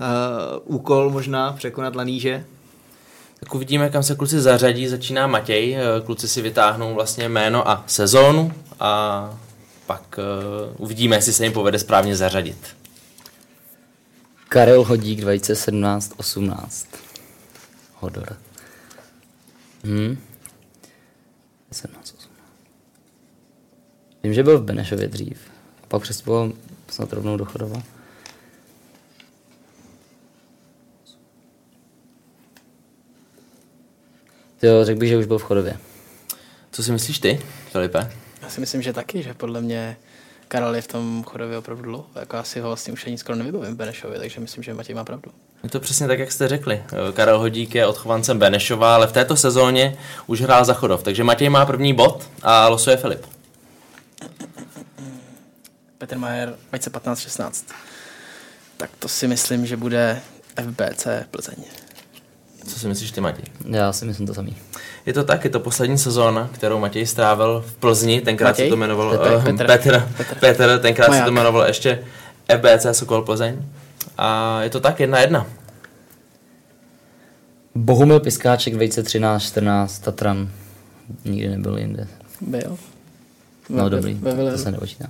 uh, 0.00 0.76
úkol 0.76 1.10
možná 1.10 1.52
překonat 1.52 1.96
laníže? 1.96 2.44
Tak 3.40 3.54
uvidíme, 3.54 3.90
kam 3.90 4.02
se 4.02 4.14
kluci 4.14 4.40
zařadí. 4.40 4.88
Začíná 4.88 5.26
Matěj. 5.26 5.76
Eh, 5.76 5.80
kluci 6.06 6.28
si 6.28 6.42
vytáhnou 6.42 6.94
vlastně 6.94 7.28
jméno 7.28 7.68
a 7.68 7.84
sezónu 7.86 8.52
a 8.80 9.40
pak 9.86 10.18
uh, 10.18 10.74
uvidíme, 10.84 11.16
jestli 11.16 11.32
se 11.32 11.44
jim 11.44 11.52
povede 11.52 11.78
správně 11.78 12.16
zařadit. 12.16 12.76
Karel 14.48 14.84
Hodík 14.84 15.20
2017-18. 15.20 16.86
Hodor. 17.94 18.36
Hmm. 19.84 20.18
17, 21.72 22.14
18. 22.18 22.30
Vím, 24.22 24.34
že 24.34 24.42
byl 24.42 24.58
v 24.58 24.64
Benešově 24.64 25.08
dřív. 25.08 25.38
A 25.82 25.86
pak 25.88 26.02
přestupoval 26.02 26.52
snad 26.88 27.12
rovnou 27.12 27.36
do 27.36 27.44
Chodova. 27.44 27.82
Jo, 34.62 34.84
řekl 34.84 34.98
bych, 35.00 35.08
že 35.08 35.16
už 35.16 35.26
byl 35.26 35.38
v 35.38 35.42
chodově. 35.42 35.78
Co 36.70 36.82
si 36.82 36.92
myslíš 36.92 37.18
ty, 37.18 37.40
Filipe? 37.72 38.10
Já 38.42 38.48
si 38.48 38.60
myslím, 38.60 38.82
že 38.82 38.92
taky, 38.92 39.22
že 39.22 39.34
podle 39.34 39.60
mě 39.60 39.96
Karel 40.48 40.74
je 40.74 40.82
v 40.82 40.86
tom 40.86 41.24
chodově 41.24 41.58
opravdu 41.58 41.82
dlouho. 41.82 42.06
Jako 42.14 42.36
asi 42.36 42.60
ho 42.60 42.68
vlastně 42.68 42.92
už 42.92 43.06
ani 43.06 43.18
skoro 43.18 43.38
nevybavím 43.38 43.74
v 43.74 43.76
Benešově, 43.76 44.18
takže 44.18 44.40
myslím, 44.40 44.62
že 44.62 44.74
Matěj 44.74 44.94
má 44.94 45.04
pravdu. 45.04 45.30
Je 45.62 45.70
to 45.70 45.80
přesně 45.80 46.06
tak, 46.06 46.18
jak 46.18 46.32
jste 46.32 46.48
řekli. 46.48 46.82
Karel 47.14 47.38
Hodík 47.38 47.74
je 47.74 47.86
odchovancem 47.86 48.38
Benešova, 48.38 48.94
ale 48.94 49.06
v 49.06 49.12
této 49.12 49.36
sezóně 49.36 49.96
už 50.26 50.40
hrál 50.40 50.64
za 50.64 50.74
Chodov. 50.74 51.02
Takže 51.02 51.24
Matěj 51.24 51.48
má 51.48 51.66
první 51.66 51.94
bod 51.94 52.28
a 52.42 52.68
losuje 52.68 52.96
Filip. 52.96 53.26
Petr 55.98 56.18
Majer 56.18 56.56
2015-16. 56.72 57.64
Tak 58.76 58.90
to 58.98 59.08
si 59.08 59.28
myslím, 59.28 59.66
že 59.66 59.76
bude 59.76 60.20
FBC 60.62 61.06
Plzeň. 61.30 61.64
Co 62.68 62.78
si 62.78 62.88
myslíš 62.88 63.10
ty, 63.10 63.20
Matěj? 63.20 63.44
Já 63.70 63.92
si 63.92 64.04
myslím 64.04 64.26
to 64.26 64.34
samý. 64.34 64.56
Je 65.06 65.12
to 65.12 65.24
tak, 65.24 65.44
je 65.44 65.50
to 65.50 65.60
poslední 65.60 65.98
sezóna, 65.98 66.50
kterou 66.52 66.78
Matěj 66.78 67.06
strávil 67.06 67.64
v 67.66 67.74
Plzni, 67.76 68.20
tenkrát 68.20 68.48
Matěj? 68.50 68.66
se 68.66 68.70
to 68.70 68.76
jmenoval 68.76 69.18
Petr, 69.18 69.34
uh, 69.34 69.44
Petr. 69.44 69.66
Petr, 69.66 70.08
Petr. 70.16 70.34
Petr, 70.34 70.78
tenkrát 70.78 71.08
Maják. 71.08 71.24
se 71.24 71.26
to 71.26 71.32
jmenoval 71.34 71.66
ještě 71.66 71.98
FBC 72.58 72.86
Sokol 72.98 73.22
Plzeň. 73.22 73.56
A 74.18 74.60
je 74.62 74.70
to 74.70 74.80
tak, 74.80 75.00
jedna 75.00 75.18
jedna. 75.20 75.46
Bohumil 77.74 78.20
Piskáček 78.20 78.74
2013-14, 78.74 80.02
Tatran. 80.02 80.48
Nikdy 81.24 81.48
nebyl 81.48 81.78
jinde. 81.78 82.08
Byl. 82.40 82.78
No 83.68 83.84
Ve- 83.84 83.90
dobrý, 83.90 84.14
Ve, 84.14 84.34
ve, 84.34 84.52
to 84.52 84.58
se 84.58 84.70
nepočítá. 84.70 85.06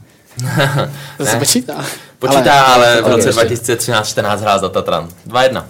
to 1.16 1.26
se 1.26 1.38
počítá. 1.38 1.84
Počítá, 2.18 2.62
ale, 2.62 2.92
ale 2.92 3.02
v 3.02 3.06
roce 3.06 3.28
ještě. 3.28 3.74
2013-14 3.74 4.38
hrál 4.38 4.58
za 4.58 4.68
Tatran. 4.68 5.08
2-1. 5.28 5.64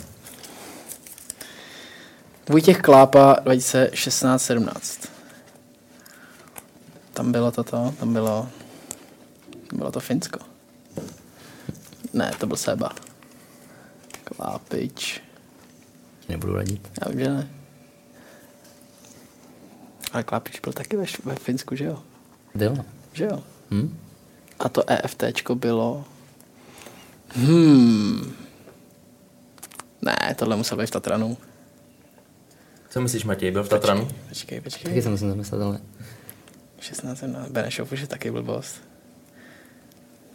Vojtěch 2.48 2.80
Klápa 2.80 3.36
2016-17. 3.44 5.08
Tam 7.12 7.32
bylo 7.32 7.50
toto, 7.52 7.94
tam 8.00 8.12
bylo, 8.12 8.48
bylo 9.72 9.92
to 9.92 10.00
Finsko. 10.00 10.38
Ne, 12.12 12.32
to 12.40 12.46
byl 12.46 12.56
Seba. 12.56 12.90
Klápič. 14.24 15.20
Nebudu 16.28 16.54
radit. 16.54 16.90
Já 17.00 17.10
vím, 17.10 17.20
že 17.20 17.28
ne. 17.28 17.48
Ale 20.12 20.22
Klápič 20.22 20.60
byl 20.60 20.72
taky 20.72 20.96
ve, 20.96 21.04
ve 21.24 21.34
Finsku, 21.34 21.74
že 21.74 21.84
jo? 21.84 22.02
Byl. 22.54 22.84
Že 23.12 23.24
jo? 23.24 23.42
Hm? 23.70 23.98
A 24.58 24.68
to 24.68 24.90
EFTčko 24.90 25.54
bylo 25.54 26.04
Hmm. 27.34 28.32
Ne, 30.02 30.34
tohle 30.38 30.56
musel 30.56 30.78
být 30.78 30.86
v 30.86 30.90
Tatranu. 30.90 31.36
Co 32.90 33.00
myslíš, 33.00 33.24
Matěj, 33.24 33.50
byl 33.50 33.64
v 33.64 33.68
Tatranu? 33.68 34.08
Počkej, 34.28 34.60
počkej. 34.60 34.84
Taky 34.84 35.02
jsem 35.02 35.12
musím 35.12 35.28
zamyslet, 35.30 35.62
ale 35.62 35.78
16 36.80 37.22
na 37.22 37.46
Benešov 37.50 37.92
už 37.92 38.00
je 38.00 38.06
taky 38.06 38.30
blbost. 38.30 38.74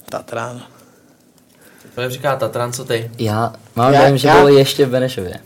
Tatran. 0.09 0.63
Filip 1.95 2.11
říká 2.11 2.35
Tatran, 2.35 2.73
co 2.73 2.85
ty? 2.85 3.11
já 3.19 3.53
mám 3.75 3.93
Já- 3.93 3.99
dojem, 3.99 4.17
že 4.17 4.27
já- 4.27 4.35
bylo 4.35 4.47
ještě 4.47 4.85
v 4.85 4.89
Benešově. 4.89 5.39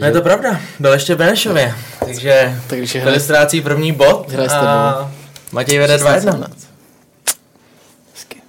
No 0.00 0.06
je 0.06 0.12
to 0.12 0.22
pravda, 0.22 0.60
byl 0.80 0.92
ještě 0.92 1.14
v 1.14 1.18
Benešově. 1.18 1.74
Takže 2.00 2.60
Tak 2.68 2.78
když 2.78 2.94
je 2.94 3.00
Filip 3.00 3.02
hraje 3.02 3.20
ztrácí 3.20 3.60
první 3.60 3.92
bod 3.92 4.32
a 4.50 5.12
Matěj 5.52 5.78
vede 5.78 5.96
2-1. 5.98 6.20
17. 6.20 6.68
Hezky. 8.14 8.42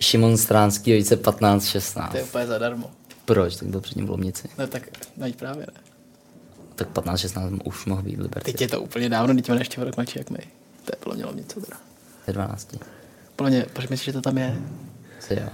Šimon 0.00 0.36
Stránský, 0.36 0.92
Vejce 0.92 1.16
15-16. 1.16 2.10
To 2.10 2.16
je 2.16 2.22
úplně 2.22 2.46
zadarmo. 2.46 2.90
Proč? 3.26 3.56
Tak 3.56 3.68
byl 3.68 3.80
předtím 3.80 4.06
v 4.06 4.10
Lomnici. 4.10 4.48
No 4.58 4.66
tak 4.66 4.82
najít 5.16 5.36
právě 5.36 5.66
ne. 5.66 5.80
Tak 6.74 6.88
15-16 6.92 7.58
už 7.64 7.84
mohl 7.86 8.02
být 8.02 8.16
v 8.16 8.20
Liberci. 8.20 8.52
Teď 8.52 8.60
je 8.60 8.68
to 8.68 8.80
úplně 8.80 9.08
dávno, 9.08 9.34
teď 9.34 9.48
má 9.48 9.54
ještě 9.54 9.84
rok 9.84 9.96
mladší 9.96 10.18
jak 10.18 10.30
my. 10.30 10.38
To 10.84 10.92
je 10.92 10.96
podle 11.00 11.16
mě 11.16 11.24
něco 11.42 11.60
teda. 11.60 11.76
Ve 12.26 12.32
12. 12.32 12.76
Podle 13.36 13.50
mě, 13.50 13.66
proč 13.72 13.88
myslíš, 13.88 14.04
že 14.06 14.12
to 14.12 14.20
tam 14.20 14.38
je? 14.38 14.56
Asi 15.18 15.34
jo. 15.34 15.48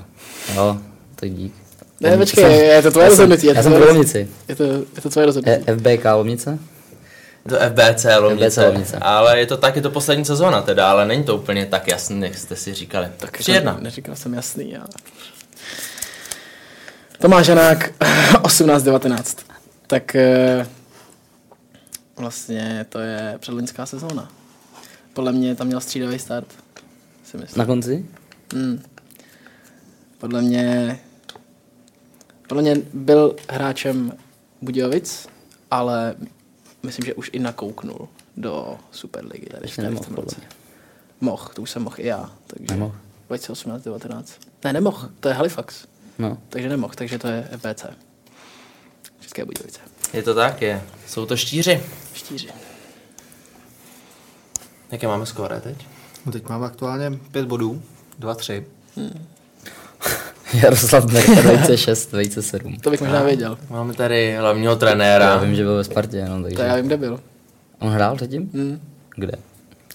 Jo, 0.55 0.79
tak 1.17 1.31
dík. 1.31 1.55
Ne, 2.01 2.11
Jsem- 2.11 2.19
počkej, 2.19 2.59
je 2.67 2.83
to 2.83 2.91
tvoje 2.91 3.05
já 3.05 3.09
rozhodnutí. 3.11 3.47
je 3.47 3.53
to 3.53 3.57
Já 3.59 3.63
jsem 3.63 3.73
tvoje 3.73 3.85
v 3.85 3.89
Lomnici. 3.89 4.29
Je 4.49 4.57
to, 4.57 4.63
je 4.65 5.03
to 5.03 5.11
tvoje 5.11 5.27
rozhodnutí. 5.27 5.65
E- 5.67 5.77
FBK 5.77 6.05
Lomnice? 6.15 6.59
Je 7.45 7.51
to 7.51 7.57
FBC 7.57 8.05
Lomnice, 8.21 8.51
FBC 8.51 8.57
Lomnice. 8.67 8.97
ale 8.97 9.39
je 9.41 9.47
to 9.47 9.57
tak, 9.57 9.77
je 9.77 9.83
to 9.83 9.91
poslední 9.91 10.25
sezóna 10.25 10.63
teda, 10.63 10.91
ale 10.91 11.07
není 11.07 11.25
to 11.25 11.37
úplně 11.37 11.67
tak 11.67 11.89
jasný, 11.89 12.21
jak 12.23 12.39
jste 12.39 12.57
si 12.57 12.75
říkali. 12.75 13.09
Tak 13.17 13.31
to 13.37 13.43
3-1. 13.43 13.81
Neříkal 13.81 14.17
jsem 14.17 14.35
jasný, 14.35 14.77
ale... 14.77 14.87
Tomáš 17.23 17.47
Janák, 17.49 17.93
18-19. 18.43 19.39
Tak 19.87 20.15
eh, 20.15 20.67
vlastně 22.17 22.87
to 22.89 22.99
je 22.99 23.37
předlinská 23.39 23.87
sezóna. 23.87 24.31
Podle 25.13 25.33
mě 25.33 25.55
tam 25.55 25.67
měl 25.67 25.81
střídavý 25.81 26.19
start, 26.19 26.47
si 27.25 27.37
myslím. 27.37 27.59
Na 27.59 27.67
konci? 27.67 28.07
Hmm. 28.55 28.83
Podle 30.19 30.43
mě 30.43 30.99
podle 32.49 32.63
mě 32.63 32.77
byl 32.93 33.37
hráčem 33.51 34.13
Budějovic, 34.63 35.27
ale 35.71 36.15
myslím, 36.83 37.07
že 37.07 37.15
už 37.15 37.31
i 37.33 37.39
nakouknul 37.39 38.09
do 38.37 38.79
Superligy. 38.91 39.47
Tady, 39.47 39.97
v 39.97 40.07
tom 40.07 40.15
roce. 40.15 40.37
Mohl, 41.21 41.49
to 41.55 41.63
už 41.63 41.71
jsem 41.71 41.83
mohl 41.83 41.97
i 41.99 42.07
já. 42.07 42.31
Takže 42.47 42.67
Nemohl. 42.71 42.95
2018, 43.27 43.83
19. 43.83 44.33
Ne, 44.65 44.73
nemohl, 44.73 45.09
to 45.21 45.29
je 45.29 45.35
Halifax. 45.35 45.92
No. 46.23 46.39
Takže 46.49 46.69
nemohl, 46.69 46.95
takže 46.97 47.19
to 47.19 47.29
je 47.29 47.49
FBC. 47.57 47.85
České 49.21 49.45
Budějovice. 49.45 49.81
Je 50.13 50.23
to 50.23 50.35
tak, 50.35 50.63
je. 50.63 50.83
Jsou 51.07 51.27
to 51.27 51.37
štíři. 51.37 51.81
Štíři. 52.15 52.49
Jaké 54.93 55.07
máme 55.07 55.27
skóre 55.27 55.61
teď? 55.61 55.87
No 56.27 56.33
teď 56.33 56.49
mám 56.49 56.63
aktuálně 56.65 57.11
pět 57.33 57.47
bodů, 57.47 57.83
dva, 58.19 58.35
tři. 58.35 58.67
Jaroslav 60.55 61.05
Merka, 61.05 61.33
Vejce 61.41 61.79
6, 61.79 62.13
Vejce 62.13 62.43
7. 62.43 62.77
To 62.77 62.91
bych 62.91 63.01
možná 63.01 63.23
věděl. 63.23 63.59
Máme 63.71 63.95
tady 63.95 64.37
hlavního 64.37 64.73
Já 64.73 64.79
trenéra. 64.79 65.37
vím, 65.37 65.55
že 65.55 65.63
byl 65.63 65.77
ve 65.77 65.85
Spartě, 65.85 66.25
no, 66.25 66.43
To 66.43 66.49
já 66.49 66.57
takže... 66.57 66.77
vím, 66.77 66.87
kde 66.87 66.97
byl. 66.97 67.21
On 67.79 67.89
hrál 67.93 68.17
předtím? 68.17 68.51
Hmm. 68.55 68.81
Kde? 69.17 69.33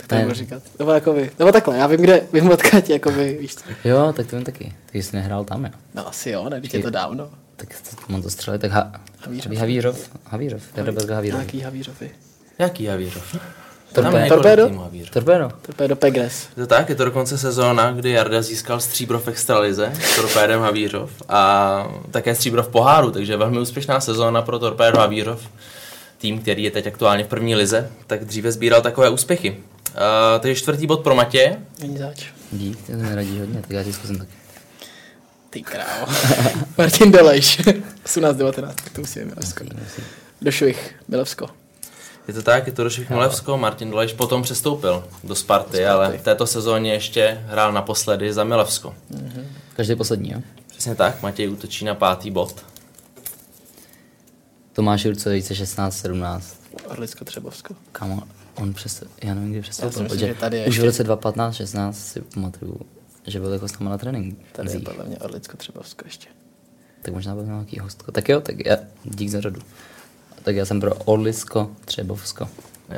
Tak 0.07 0.09
to 0.09 0.15
Ne. 0.15 0.21
nebudu 0.21 0.35
říkat. 0.35 0.63
Nebo 0.79 0.91
jako 0.91 1.13
vy. 1.13 1.31
Nebo 1.39 1.51
takhle, 1.51 1.77
já 1.77 1.87
vím, 1.87 2.01
kde, 2.01 2.21
vím 2.33 2.49
odkud, 2.49 2.89
jako 2.89 3.11
vy, 3.11 3.37
víš 3.41 3.55
co. 3.55 3.63
Jo, 3.89 4.13
tak 4.15 4.27
to 4.27 4.35
vím 4.35 4.45
taky. 4.45 4.73
Tak 4.85 4.95
jsi 4.95 5.15
nehrál 5.15 5.43
tam, 5.43 5.65
jo. 5.65 5.71
No 5.93 6.07
asi 6.07 6.29
jo, 6.29 6.49
ne, 6.49 6.61
je 6.73 6.79
to 6.83 6.89
dávno. 6.89 7.29
Tak 7.55 7.69
to, 7.69 8.11
mám 8.11 8.21
to 8.21 8.29
střelit, 8.29 8.61
tak 8.61 8.71
ha... 8.71 8.91
Havířov. 9.25 9.53
Havířov. 9.53 10.09
Havířov. 10.25 10.61
Jarabelka 10.75 11.15
Havířov. 11.15 11.39
Nějaký 11.39 11.61
Havířovi. 11.61 12.11
Jaký 12.59 12.83
je 12.83 12.97
několik 14.01 14.27
Torpédo? 14.29 14.67
týmů 14.67 14.81
Havířov. 14.81 15.09
Torpédo. 15.09 15.51
Torpédo 15.61 15.95
Pegres. 15.95 16.47
Je 16.57 16.63
to 16.63 16.67
tak, 16.67 16.89
je 16.89 16.95
to 16.95 17.05
dokonce 17.05 17.37
sezóna, 17.37 17.91
kdy 17.91 18.11
Jarda 18.11 18.41
získal 18.41 18.79
stříbro 18.79 19.19
v 19.19 19.27
extralize 19.27 19.91
s 20.01 20.15
Torpédem 20.15 20.61
Havířov 20.61 21.11
a 21.29 21.91
také 22.11 22.35
stříbro 22.35 22.63
v 22.63 22.67
poháru, 22.67 23.11
takže 23.11 23.37
velmi 23.37 23.59
úspěšná 23.59 23.99
sezóna 23.99 24.41
pro 24.41 24.59
Torpédo 24.59 24.97
Havířov. 24.99 25.41
Tým, 26.17 26.39
který 26.41 26.63
je 26.63 26.71
teď 26.71 26.87
aktuálně 26.87 27.23
v 27.23 27.27
první 27.27 27.55
lize, 27.55 27.89
tak 28.07 28.25
dříve 28.25 28.51
sbíral 28.51 28.81
takové 28.81 29.09
úspěchy. 29.09 29.57
Uh, 29.97 30.41
takže 30.41 30.55
čtvrtý 30.55 30.87
bod 30.87 31.03
pro 31.03 31.15
Matěje. 31.15 31.61
Není 31.79 31.97
zač. 31.97 32.25
Dík, 32.51 32.81
ty 32.81 32.93
mi 32.93 33.15
radí 33.15 33.39
hodně, 33.39 33.61
tak 33.61 33.69
já 33.69 33.83
ti 33.83 33.93
zkusím 33.93 34.17
taky. 34.17 34.31
Ty 35.49 35.61
krávo. 35.61 36.05
Martin 36.77 37.11
Dolejš. 37.11 37.59
18-19, 38.05 38.51
tak 38.61 38.89
to 38.89 39.01
musíme 39.01 39.25
Milevsko. 39.25 39.63
Došvih, 40.41 40.95
Milevsko. 41.07 41.47
Je 42.27 42.33
to 42.33 42.41
tak, 42.41 42.67
je 42.67 42.73
to 42.73 42.83
Došvih 42.83 43.09
Milevsko, 43.09 43.57
Martin 43.57 43.89
Dolejš 43.91 44.13
potom 44.13 44.43
přestoupil 44.43 45.03
do 45.23 45.35
Sparty, 45.35 45.85
ale 45.85 46.17
v 46.17 46.21
této 46.21 46.47
sezóně 46.47 46.93
ještě 46.93 47.43
hrál 47.47 47.71
naposledy 47.71 48.33
za 48.33 48.43
Milevsko. 48.43 48.95
Každý 49.75 49.95
poslední, 49.95 50.31
jo? 50.31 50.41
Přesně 50.67 50.95
tak, 50.95 51.21
Matěj 51.21 51.49
útočí 51.49 51.85
na 51.85 51.95
pátý 51.95 52.31
bod. 52.31 52.65
Tomáš 54.73 55.05
Jurce, 55.05 55.29
Vejce 55.29 55.55
16, 55.55 55.97
17. 55.97 56.57
Orlicko, 56.87 57.25
Třebovsko. 57.25 57.75
Kámo, 57.91 58.23
on 58.57 58.73
přes, 58.73 59.03
já 59.23 59.33
nevím, 59.33 59.49
kdy 59.51 59.61
Já 59.79 59.85
myslím, 59.85 60.07
protože 60.07 60.27
že 60.27 60.33
tady 60.33 60.59
už 60.59 60.65
ještě- 60.65 60.81
v 60.81 60.85
roce 60.85 61.03
2015, 61.03 61.55
16 61.55 61.97
si 62.07 62.21
pamatuju, 62.21 62.79
že 63.27 63.39
byl 63.39 63.53
jako 63.53 63.67
s 63.67 63.79
náma 63.79 63.89
na 63.91 63.97
tréninku. 63.97 64.41
Tady 64.51 64.71
je 64.71 64.79
podle 64.79 65.03
mě 65.05 65.17
Orlicko, 65.17 65.57
Třebovsko 65.57 66.01
ještě. 66.05 66.27
Tak 67.01 67.13
možná 67.13 67.35
byl 67.35 67.45
nějaký 67.45 67.79
hostko. 67.79 68.11
Tak 68.11 68.29
jo, 68.29 68.41
tak 68.41 68.65
já, 68.65 68.77
dík 69.03 69.29
za 69.29 69.41
radu. 69.41 69.61
Tak 70.43 70.55
já 70.55 70.65
jsem 70.65 70.79
pro 70.81 70.95
Orlisko, 70.95 71.71
Třebovsko. 71.85 72.49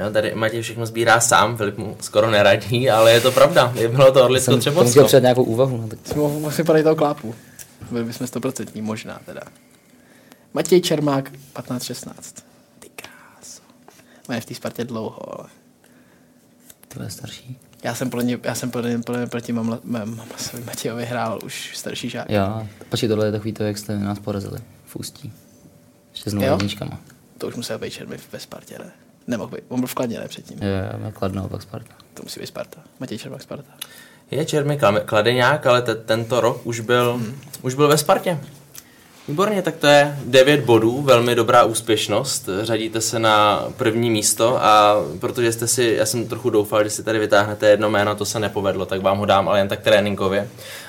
Jo, 0.03 0.11
tady 0.13 0.35
Matěj 0.35 0.61
všechno 0.61 0.85
sbírá 0.85 1.19
sám, 1.19 1.57
Filip 1.57 1.77
mu 1.77 1.97
skoro 2.01 2.31
neradí, 2.31 2.89
ale 2.89 3.11
je 3.13 3.21
to 3.21 3.31
pravda. 3.31 3.73
Je 3.75 3.87
bylo 3.87 4.11
to 4.11 4.23
Orlicko 4.25 4.51
Jsem 4.51 4.59
Třebovsko. 4.59 5.03
před 5.03 5.21
nějakou 5.21 5.43
úvahu, 5.43 5.77
no 5.77 5.87
tak 5.87 5.99
Jsme 6.03 6.21
mohli 6.21 6.39
musím 6.39 6.65
padat 6.65 6.83
toho 6.83 6.95
klápu. 6.95 7.35
Byli 7.91 8.03
bychom 8.05 8.27
100% 8.27 8.81
možná 8.81 9.19
teda. 9.25 9.41
Matěj 10.53 10.81
Čermák, 10.81 11.31
15-16. 11.53 12.43
Kráso. 14.29 14.37
Má 14.37 14.41
v 14.41 14.45
té 14.45 14.55
Spartě 14.55 14.83
dlouho, 14.83 15.39
ale... 15.39 15.49
to 16.87 17.03
je 17.03 17.09
starší. 17.09 17.59
Já 17.83 17.95
jsem 17.95 18.09
podle 18.09 18.23
ně, 18.23 18.39
já 18.43 18.55
jsem 18.55 18.71
podle 18.71 18.89
ně, 18.89 18.99
podle 18.99 19.21
ně 19.21 19.27
proti 19.27 19.53
Mamla, 19.53 19.79
Matějovi 20.65 21.05
hrál 21.05 21.39
už 21.43 21.77
starší 21.77 22.09
žák. 22.09 22.29
Jo, 22.29 22.67
počkej, 22.89 23.09
tohle 23.09 23.25
je 23.25 23.31
takový 23.31 23.53
to, 23.53 23.63
jak 23.63 23.77
jste 23.77 23.99
nás 23.99 24.19
porazili 24.19 24.59
v 24.85 24.95
Ústí. 24.95 25.33
Ještě 26.11 26.29
s 26.29 26.33
jedničkama. 26.33 26.99
To 27.37 27.47
už 27.47 27.55
musel 27.55 27.79
být 27.79 27.93
Čermy 27.93 28.17
ve 28.31 28.39
Spartě, 28.39 28.79
ne? 28.79 28.91
Nemohl 29.27 29.51
být. 29.51 29.63
On 29.67 29.79
byl 29.79 29.87
v 29.87 29.93
Kladně, 29.93 30.19
ne 30.19 30.27
předtím. 30.27 30.57
Jo, 30.61 30.69
jo, 30.69 31.05
jo, 31.05 31.11
Kladno, 31.11 31.49
pak 31.49 31.61
Sparta. 31.61 31.93
To 32.13 32.23
musí 32.23 32.39
být 32.39 32.47
Sparta. 32.47 32.81
Matěj 32.99 33.17
Čermák 33.17 33.41
Sparta. 33.41 33.71
Je 34.31 34.45
Čermy 34.45 34.77
Klame- 34.77 35.05
Kladeňák, 35.05 35.67
ale 35.67 35.81
te, 35.81 35.95
tento 35.95 36.41
rok 36.41 36.65
už 36.65 36.79
byl, 36.79 37.13
hmm. 37.13 37.39
už 37.61 37.73
byl 37.73 37.87
ve 37.87 37.97
Spartě. 37.97 38.39
Výborně, 39.29 39.61
tak 39.61 39.75
to 39.75 39.87
je 39.87 40.17
9 40.25 40.59
bodů, 40.59 41.01
velmi 41.01 41.35
dobrá 41.35 41.63
úspěšnost. 41.63 42.49
Řadíte 42.61 43.01
se 43.01 43.19
na 43.19 43.65
první 43.77 44.09
místo 44.09 44.63
a 44.63 44.95
protože 45.19 45.51
jste 45.51 45.67
si, 45.67 45.95
já 45.97 46.05
jsem 46.05 46.27
trochu 46.27 46.49
doufal, 46.49 46.83
že 46.83 46.89
si 46.89 47.03
tady 47.03 47.19
vytáhnete 47.19 47.69
jedno 47.69 47.89
jméno, 47.89 48.15
to 48.15 48.25
se 48.25 48.39
nepovedlo, 48.39 48.85
tak 48.85 49.01
vám 49.01 49.17
ho 49.17 49.25
dám 49.25 49.49
ale 49.49 49.59
jen 49.59 49.67
tak 49.67 49.81
tréninkově 49.81 50.47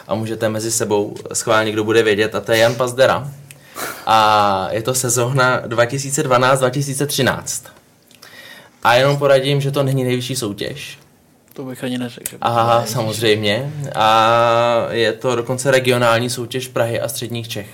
a 0.08 0.14
můžete 0.14 0.48
mezi 0.48 0.70
sebou 0.70 1.14
schválně, 1.32 1.72
kdo 1.72 1.84
bude 1.84 2.02
vědět, 2.02 2.34
a 2.34 2.40
to 2.40 2.52
je 2.52 2.58
Jan 2.58 2.74
Pazdera. 2.74 3.30
A 4.06 4.68
je 4.70 4.82
to 4.82 4.94
sezóna 4.94 5.62
2012-2013. 5.66 7.66
A 8.82 8.94
jenom 8.94 9.16
poradím, 9.16 9.60
že 9.60 9.70
to 9.70 9.82
není 9.82 10.04
nejvyšší 10.04 10.36
soutěž, 10.36 10.98
To 11.52 11.64
bych 11.64 11.84
ani 11.84 11.98
neřekl. 11.98 12.36
Aha, 12.40 12.86
samozřejmě. 12.86 13.72
A 13.94 14.86
je 14.90 15.12
to 15.12 15.36
dokonce 15.36 15.70
regionální 15.70 16.30
soutěž 16.30 16.68
Prahy 16.68 17.00
a 17.00 17.08
středních 17.08 17.48
Čech. 17.48 17.68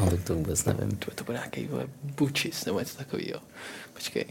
No, 0.00 0.10
tak 0.10 0.22
to 0.24 0.34
vůbec 0.34 0.64
nevím. 0.64 0.90
To, 0.96 1.10
to 1.14 1.24
bude 1.24 1.38
nějaký 1.38 1.66
vole, 1.66 1.84
bučis 2.02 2.64
nebo 2.64 2.78
něco 2.78 2.96
takového. 2.98 3.40
Počkej. 3.94 4.24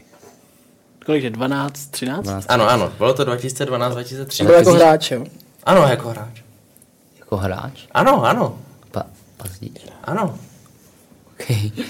Kolik 1.06 1.24
je? 1.24 1.30
12, 1.30 1.86
13? 1.90 2.22
12. 2.24 2.46
Ano, 2.48 2.68
ano, 2.70 2.92
bylo 2.98 3.14
to 3.14 3.24
To 3.24 3.30
2012-2013. 3.32 4.44
byl 4.46 4.54
jako 4.54 4.72
hráč, 4.72 5.10
jo? 5.10 5.24
Ano, 5.64 5.82
jako 5.82 6.08
hráč. 6.08 6.42
Jako 7.18 7.36
hráč? 7.36 7.86
Ano, 7.92 8.24
ano, 8.24 8.58
Pa, 8.90 9.06
pazdíč. 9.36 9.80
ano. 10.04 10.38
Okay. 11.32 11.70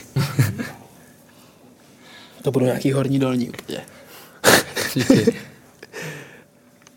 To 2.42 2.50
budou 2.50 2.66
nějaký 2.66 2.92
horní 2.92 3.18
dolní 3.18 3.50
úplně. 3.50 3.80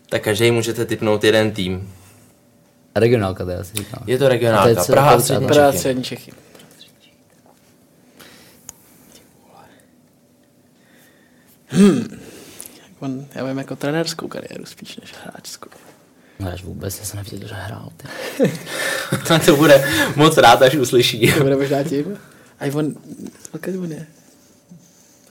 Tak 0.08 0.22
každý 0.22 0.50
můžete 0.50 0.84
typnout 0.84 1.24
jeden 1.24 1.50
tým. 1.52 1.92
Regionálka, 2.96 3.44
to 3.44 3.50
já 3.50 3.64
si 3.64 3.76
říkám. 3.76 4.02
Je 4.06 4.18
to 4.18 4.28
regionálka. 4.28 4.68
je 4.80 4.86
Praha 4.86 5.10
a 5.10 5.20
to 5.20 5.32
je 5.32 5.40
Praha, 5.40 5.70
Čechy. 5.70 5.78
střední 5.78 6.02
Čechy. 6.02 6.32
Hmm. 11.72 12.20
On, 13.00 13.26
já 13.34 13.44
vím 13.44 13.58
jako 13.58 13.76
trenérskou 13.76 14.28
kariéru 14.28 14.64
spíš 14.66 14.96
než 14.96 15.14
hráčskou. 15.24 15.70
No 16.38 16.48
až 16.48 16.64
vůbec, 16.64 16.98
já 16.98 17.04
jsem 17.04 17.16
nevěděl, 17.16 17.48
že 17.48 17.54
hrál. 17.54 17.88
Ty. 17.96 18.08
to 19.46 19.56
bude 19.56 19.84
moc 20.16 20.36
rád, 20.36 20.62
až 20.62 20.74
uslyší. 20.74 21.32
To 21.32 21.42
bude 21.42 21.56
možná 21.56 21.82
tím. 21.82 22.18
A 22.60 22.74
on, 22.74 22.94
odkud 23.52 23.74
on 23.76 23.92
je? 23.92 24.06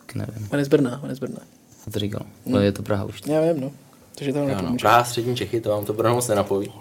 Tak 0.05 0.15
nevím, 0.15 0.49
On 0.51 0.59
je 0.59 0.65
z 0.65 0.67
Brna, 0.67 0.99
on 1.03 1.09
je 1.09 1.15
z 1.15 1.19
Brna. 1.19 1.39
co 1.83 1.91
to 1.91 1.99
říkal. 1.99 2.25
Ale 2.53 2.65
je 2.65 2.71
to 2.71 2.83
Praha 2.83 3.03
už. 3.03 3.21
Já 3.25 3.41
vím, 3.41 3.61
no. 3.61 3.71
Takže 4.15 4.33
to 4.33 4.39
Jo, 4.39 4.45
no, 4.47 4.55
nepomůže. 4.55 4.81
Praha, 4.81 5.03
střední 5.03 5.35
Čechy, 5.35 5.61
to 5.61 5.69
vám 5.69 5.85
to 5.85 5.93
Brno 5.93 6.13
moc 6.15 6.27
nenapoví. 6.27 6.71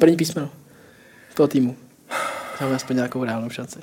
První 0.00 0.16
písmeno 0.16 0.50
toho 1.34 1.48
týmu. 1.48 1.76
Máme 2.60 2.74
aspoň 2.74 2.96
nějakou 2.96 3.24
reálnou 3.24 3.50
šanci. 3.50 3.78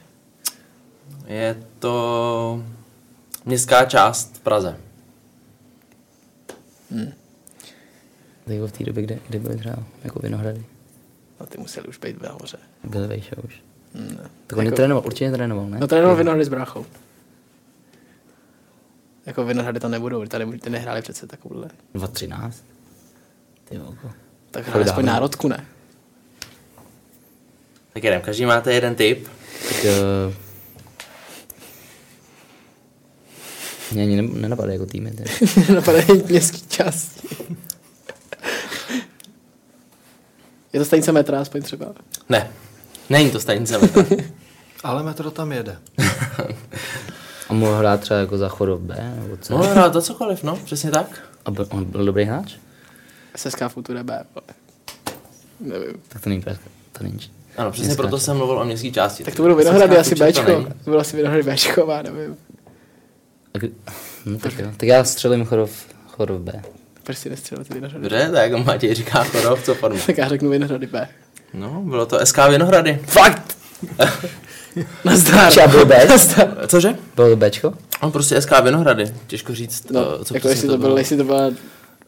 Je 1.27 1.63
to 1.79 2.63
městská 3.47 3.85
část 3.85 4.35
v 4.35 4.39
Praze. 4.39 4.77
To 8.45 8.51
jako 8.53 8.67
v 8.67 8.71
té 8.71 8.83
době, 8.83 9.03
kde, 9.03 9.19
kde 9.27 9.39
byli 9.39 9.57
třeba 9.57 9.75
jako 10.03 10.19
Vinohrady. 10.19 10.65
No 11.39 11.45
ty 11.45 11.57
museli 11.57 11.87
už 11.87 11.97
být 11.97 12.21
nahoře. 12.21 12.57
Byli 12.83 13.07
vejše 13.07 13.35
už. 13.35 13.61
Hmm, 13.93 14.07
ne. 14.07 14.29
Tak 14.47 14.59
on 14.59 14.65
Jako- 14.65 14.75
trénoval, 14.75 15.03
určitě 15.05 15.31
trénoval, 15.31 15.69
ne? 15.69 15.77
No 15.79 15.87
trénoval 15.87 16.15
Vinohrady 16.15 16.45
s 16.45 16.49
bráchou. 16.49 16.85
Jako 19.25 19.45
Vinohrady 19.45 19.79
tam 19.79 19.91
nebudou, 19.91 20.25
tady 20.25 20.57
ty 20.59 20.69
nehráli 20.69 21.01
přece 21.01 21.27
takovouhle. 21.27 21.69
2.13. 21.95 22.51
Ty 23.65 23.77
volko. 23.77 24.11
Tak 24.51 24.67
hráli 24.67 24.85
aspoň 24.85 25.05
národku, 25.05 25.47
ne? 25.47 25.65
Tak 27.93 28.03
jedem, 28.03 28.21
každý 28.21 28.45
máte 28.45 28.73
jeden 28.73 28.95
tip. 28.95 29.27
Tak, 29.67 29.85
uh... 30.27 30.46
Mě 33.91 34.03
ani 34.03 34.21
ne- 34.21 34.39
nenapadají 34.41 34.73
jako 34.79 34.85
týmy. 34.85 35.11
Ty. 35.11 35.23
Napadají 35.73 36.23
městský 36.29 36.61
části. 36.69 37.27
Je 40.73 40.79
to 40.79 40.85
stanice 40.85 41.11
metra 41.11 41.41
aspoň 41.41 41.61
třeba. 41.61 41.85
Ne, 42.29 42.49
není 43.09 43.31
to 43.31 43.39
stanice 43.39 43.77
metra. 43.77 44.05
Ale 44.83 45.03
metro 45.03 45.31
tam 45.31 45.51
jede. 45.51 45.77
A 47.49 47.53
mohl 47.53 47.75
hrát 47.75 48.01
třeba 48.01 48.19
jako 48.19 48.37
za 48.37 48.49
Chodov 48.49 48.79
B, 48.81 49.13
nebo 49.23 49.37
co? 49.37 49.53
Mohl 49.57 49.69
hrát 49.69 49.93
za 49.93 50.01
cokoliv, 50.01 50.43
no, 50.43 50.55
přesně 50.65 50.91
tak. 50.91 51.07
A 51.45 51.51
byl, 51.51 51.67
on 51.69 51.85
byl 51.85 52.05
dobrý 52.05 52.23
hráč? 52.23 52.55
SSK 53.35 53.61
Future 53.67 54.03
B. 54.03 54.23
Nevím. 55.59 55.93
Tak 56.09 56.21
to 56.21 56.29
není 56.29 56.41
Pražka. 56.41 56.63
To 56.91 57.03
není. 57.03 57.19
Ano, 57.57 57.71
přesně 57.71 57.85
Městská 57.85 58.01
proto 58.03 58.17
část. 58.17 58.25
jsem 58.25 58.37
mluvil 58.37 58.59
o 58.59 58.65
městské 58.65 58.91
části. 58.91 59.23
Tak 59.23 59.35
to 59.35 59.41
budou 59.41 59.55
Vinohrady 59.55 59.95
Srská 59.95 60.01
asi 60.01 60.15
to 60.15 60.25
Bčko. 60.41 60.51
není. 60.51 60.65
To 60.65 60.89
bylo 60.89 60.99
asi 60.99 61.17
Vinohrady 61.17 61.43
Bčko, 61.51 61.87
nevím. 62.03 62.37
Tak, 63.61 63.71
hm, 64.25 64.37
tak, 64.37 64.59
jo. 64.59 64.71
tak 64.77 64.89
já 64.89 65.03
střelím 65.03 65.45
Chodov, 65.45 65.71
Chodov 66.07 66.41
B. 66.41 66.61
Proč 67.03 67.17
si 67.17 67.29
nestřelil 67.29 67.63
ty 67.65 67.73
Vinohrady? 67.73 68.03
Dobře, 68.09 68.29
tak 68.31 68.65
Matěj 68.65 68.93
říká 68.93 69.23
Chodov, 69.23 69.63
co 69.63 69.75
formu. 69.75 69.99
Tak 70.05 70.17
já 70.17 70.27
řeknu 70.27 70.49
Vinohrady 70.49 70.87
B. 70.87 71.07
No, 71.53 71.81
bylo 71.81 72.05
to 72.05 72.25
SK 72.25 72.37
Vinohrady. 72.49 72.99
Fakt! 73.05 73.57
Nazdar. 75.05 75.49
Třeba 75.49 75.67
byl 75.67 75.85
B? 75.85 76.07
Cože? 76.67 76.95
Bylo 77.15 77.29
to 77.29 77.35
Bčko? 77.35 77.73
On 78.01 78.11
prostě 78.11 78.41
SK 78.41 78.51
Vinohrady. 78.63 79.13
Těžko 79.27 79.55
říct, 79.55 79.91
No, 79.91 80.01
eh, 80.21 80.25
co 80.25 80.33
jako 80.33 80.47
jestli 80.47 80.67
to 80.67 80.77
bylo, 80.77 80.97
jestli 80.97 81.17
to 81.17 81.23
byla 81.23 81.51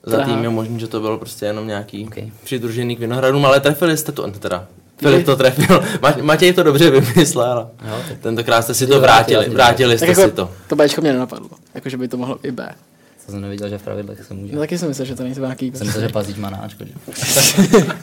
Za 0.06 0.24
tým 0.24 0.43
je 0.43 0.50
možný, 0.50 0.80
že 0.80 0.88
to 0.88 1.00
bylo 1.00 1.18
prostě 1.18 1.45
jenom 1.45 1.68
nějaký 1.68 2.08
okay. 2.08 2.24
Ok. 2.24 2.32
přidružený 2.43 2.95
k 2.95 3.00
Vinohradům, 3.00 3.45
ale 3.45 3.60
trefili 3.60 3.97
jste 3.97 4.12
to, 4.12 4.32
teda. 4.32 4.68
Filip 5.00 5.26
to 5.26 5.36
trefil. 5.36 5.80
Ma- 6.02 6.24
Matěj 6.24 6.54
to 6.54 6.64
dobře 6.64 6.89
vymyslel. 6.91 7.70
Jo, 7.89 7.95
tak- 8.10 8.18
Tentokrát 8.20 8.62
jste 8.62 8.74
si 8.74 8.88
to 8.88 9.00
vrátili, 9.02 9.50
vrátili. 9.50 9.97
jste 9.97 10.08
jako 10.08 10.22
si 10.22 10.32
to. 10.32 10.52
to 10.68 10.76
Bčko 10.76 11.02
mě 11.02 11.14
nenapadlo. 11.14 11.50
Jako, 11.76 11.89
že 11.89 11.97
by 11.97 12.08
to 12.08 12.18
mohlo 12.18 12.38
i 12.43 12.52
B. 12.52 12.70
To 13.26 13.32
jsem 13.32 13.41
nevěděl, 13.41 13.70
že 13.70 13.78
v 13.78 13.82
pravidlech 13.84 14.24
se 14.24 14.34
může. 14.34 14.54
No 14.56 14.60
taky 14.60 14.78
jsem 14.78 14.88
myslel, 14.88 15.06
že 15.06 15.16
to 15.16 15.24
není 15.24 15.36
nějaký... 15.39 15.72
Jsem 15.76 15.88
myslel, 15.88 16.04
že 16.08 16.10
Pazíč 16.10 16.38
má 16.38 16.50
na 16.50 16.58
Ačko, 16.58 16.84
že? 16.86 16.93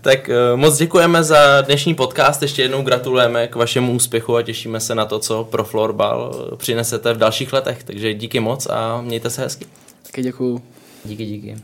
Tak 0.00 0.28
eh, 0.28 0.34
moc 0.56 0.78
děkujeme 0.78 1.24
za 1.24 1.60
dnešní 1.60 1.94
podcast, 1.94 2.42
ještě 2.42 2.62
jednou 2.62 2.82
gratulujeme 2.82 3.48
k 3.48 3.54
vašemu 3.56 3.92
úspěchu 3.92 4.36
a 4.36 4.42
těšíme 4.42 4.80
se 4.80 4.94
na 4.94 5.04
to, 5.04 5.18
co 5.18 5.44
pro 5.44 5.64
florbal 5.64 6.48
eh, 6.52 6.56
přinesete 6.56 7.12
v 7.14 7.18
dalších 7.18 7.52
letech. 7.52 7.84
Takže 7.84 8.14
díky 8.14 8.40
moc 8.40 8.66
a 8.66 9.00
mějte 9.00 9.30
se 9.30 9.42
hezky. 9.42 9.66
Taky 10.06 10.22
děkuju. 10.22 10.62
Díky, 11.04 11.26
díky. 11.26 11.56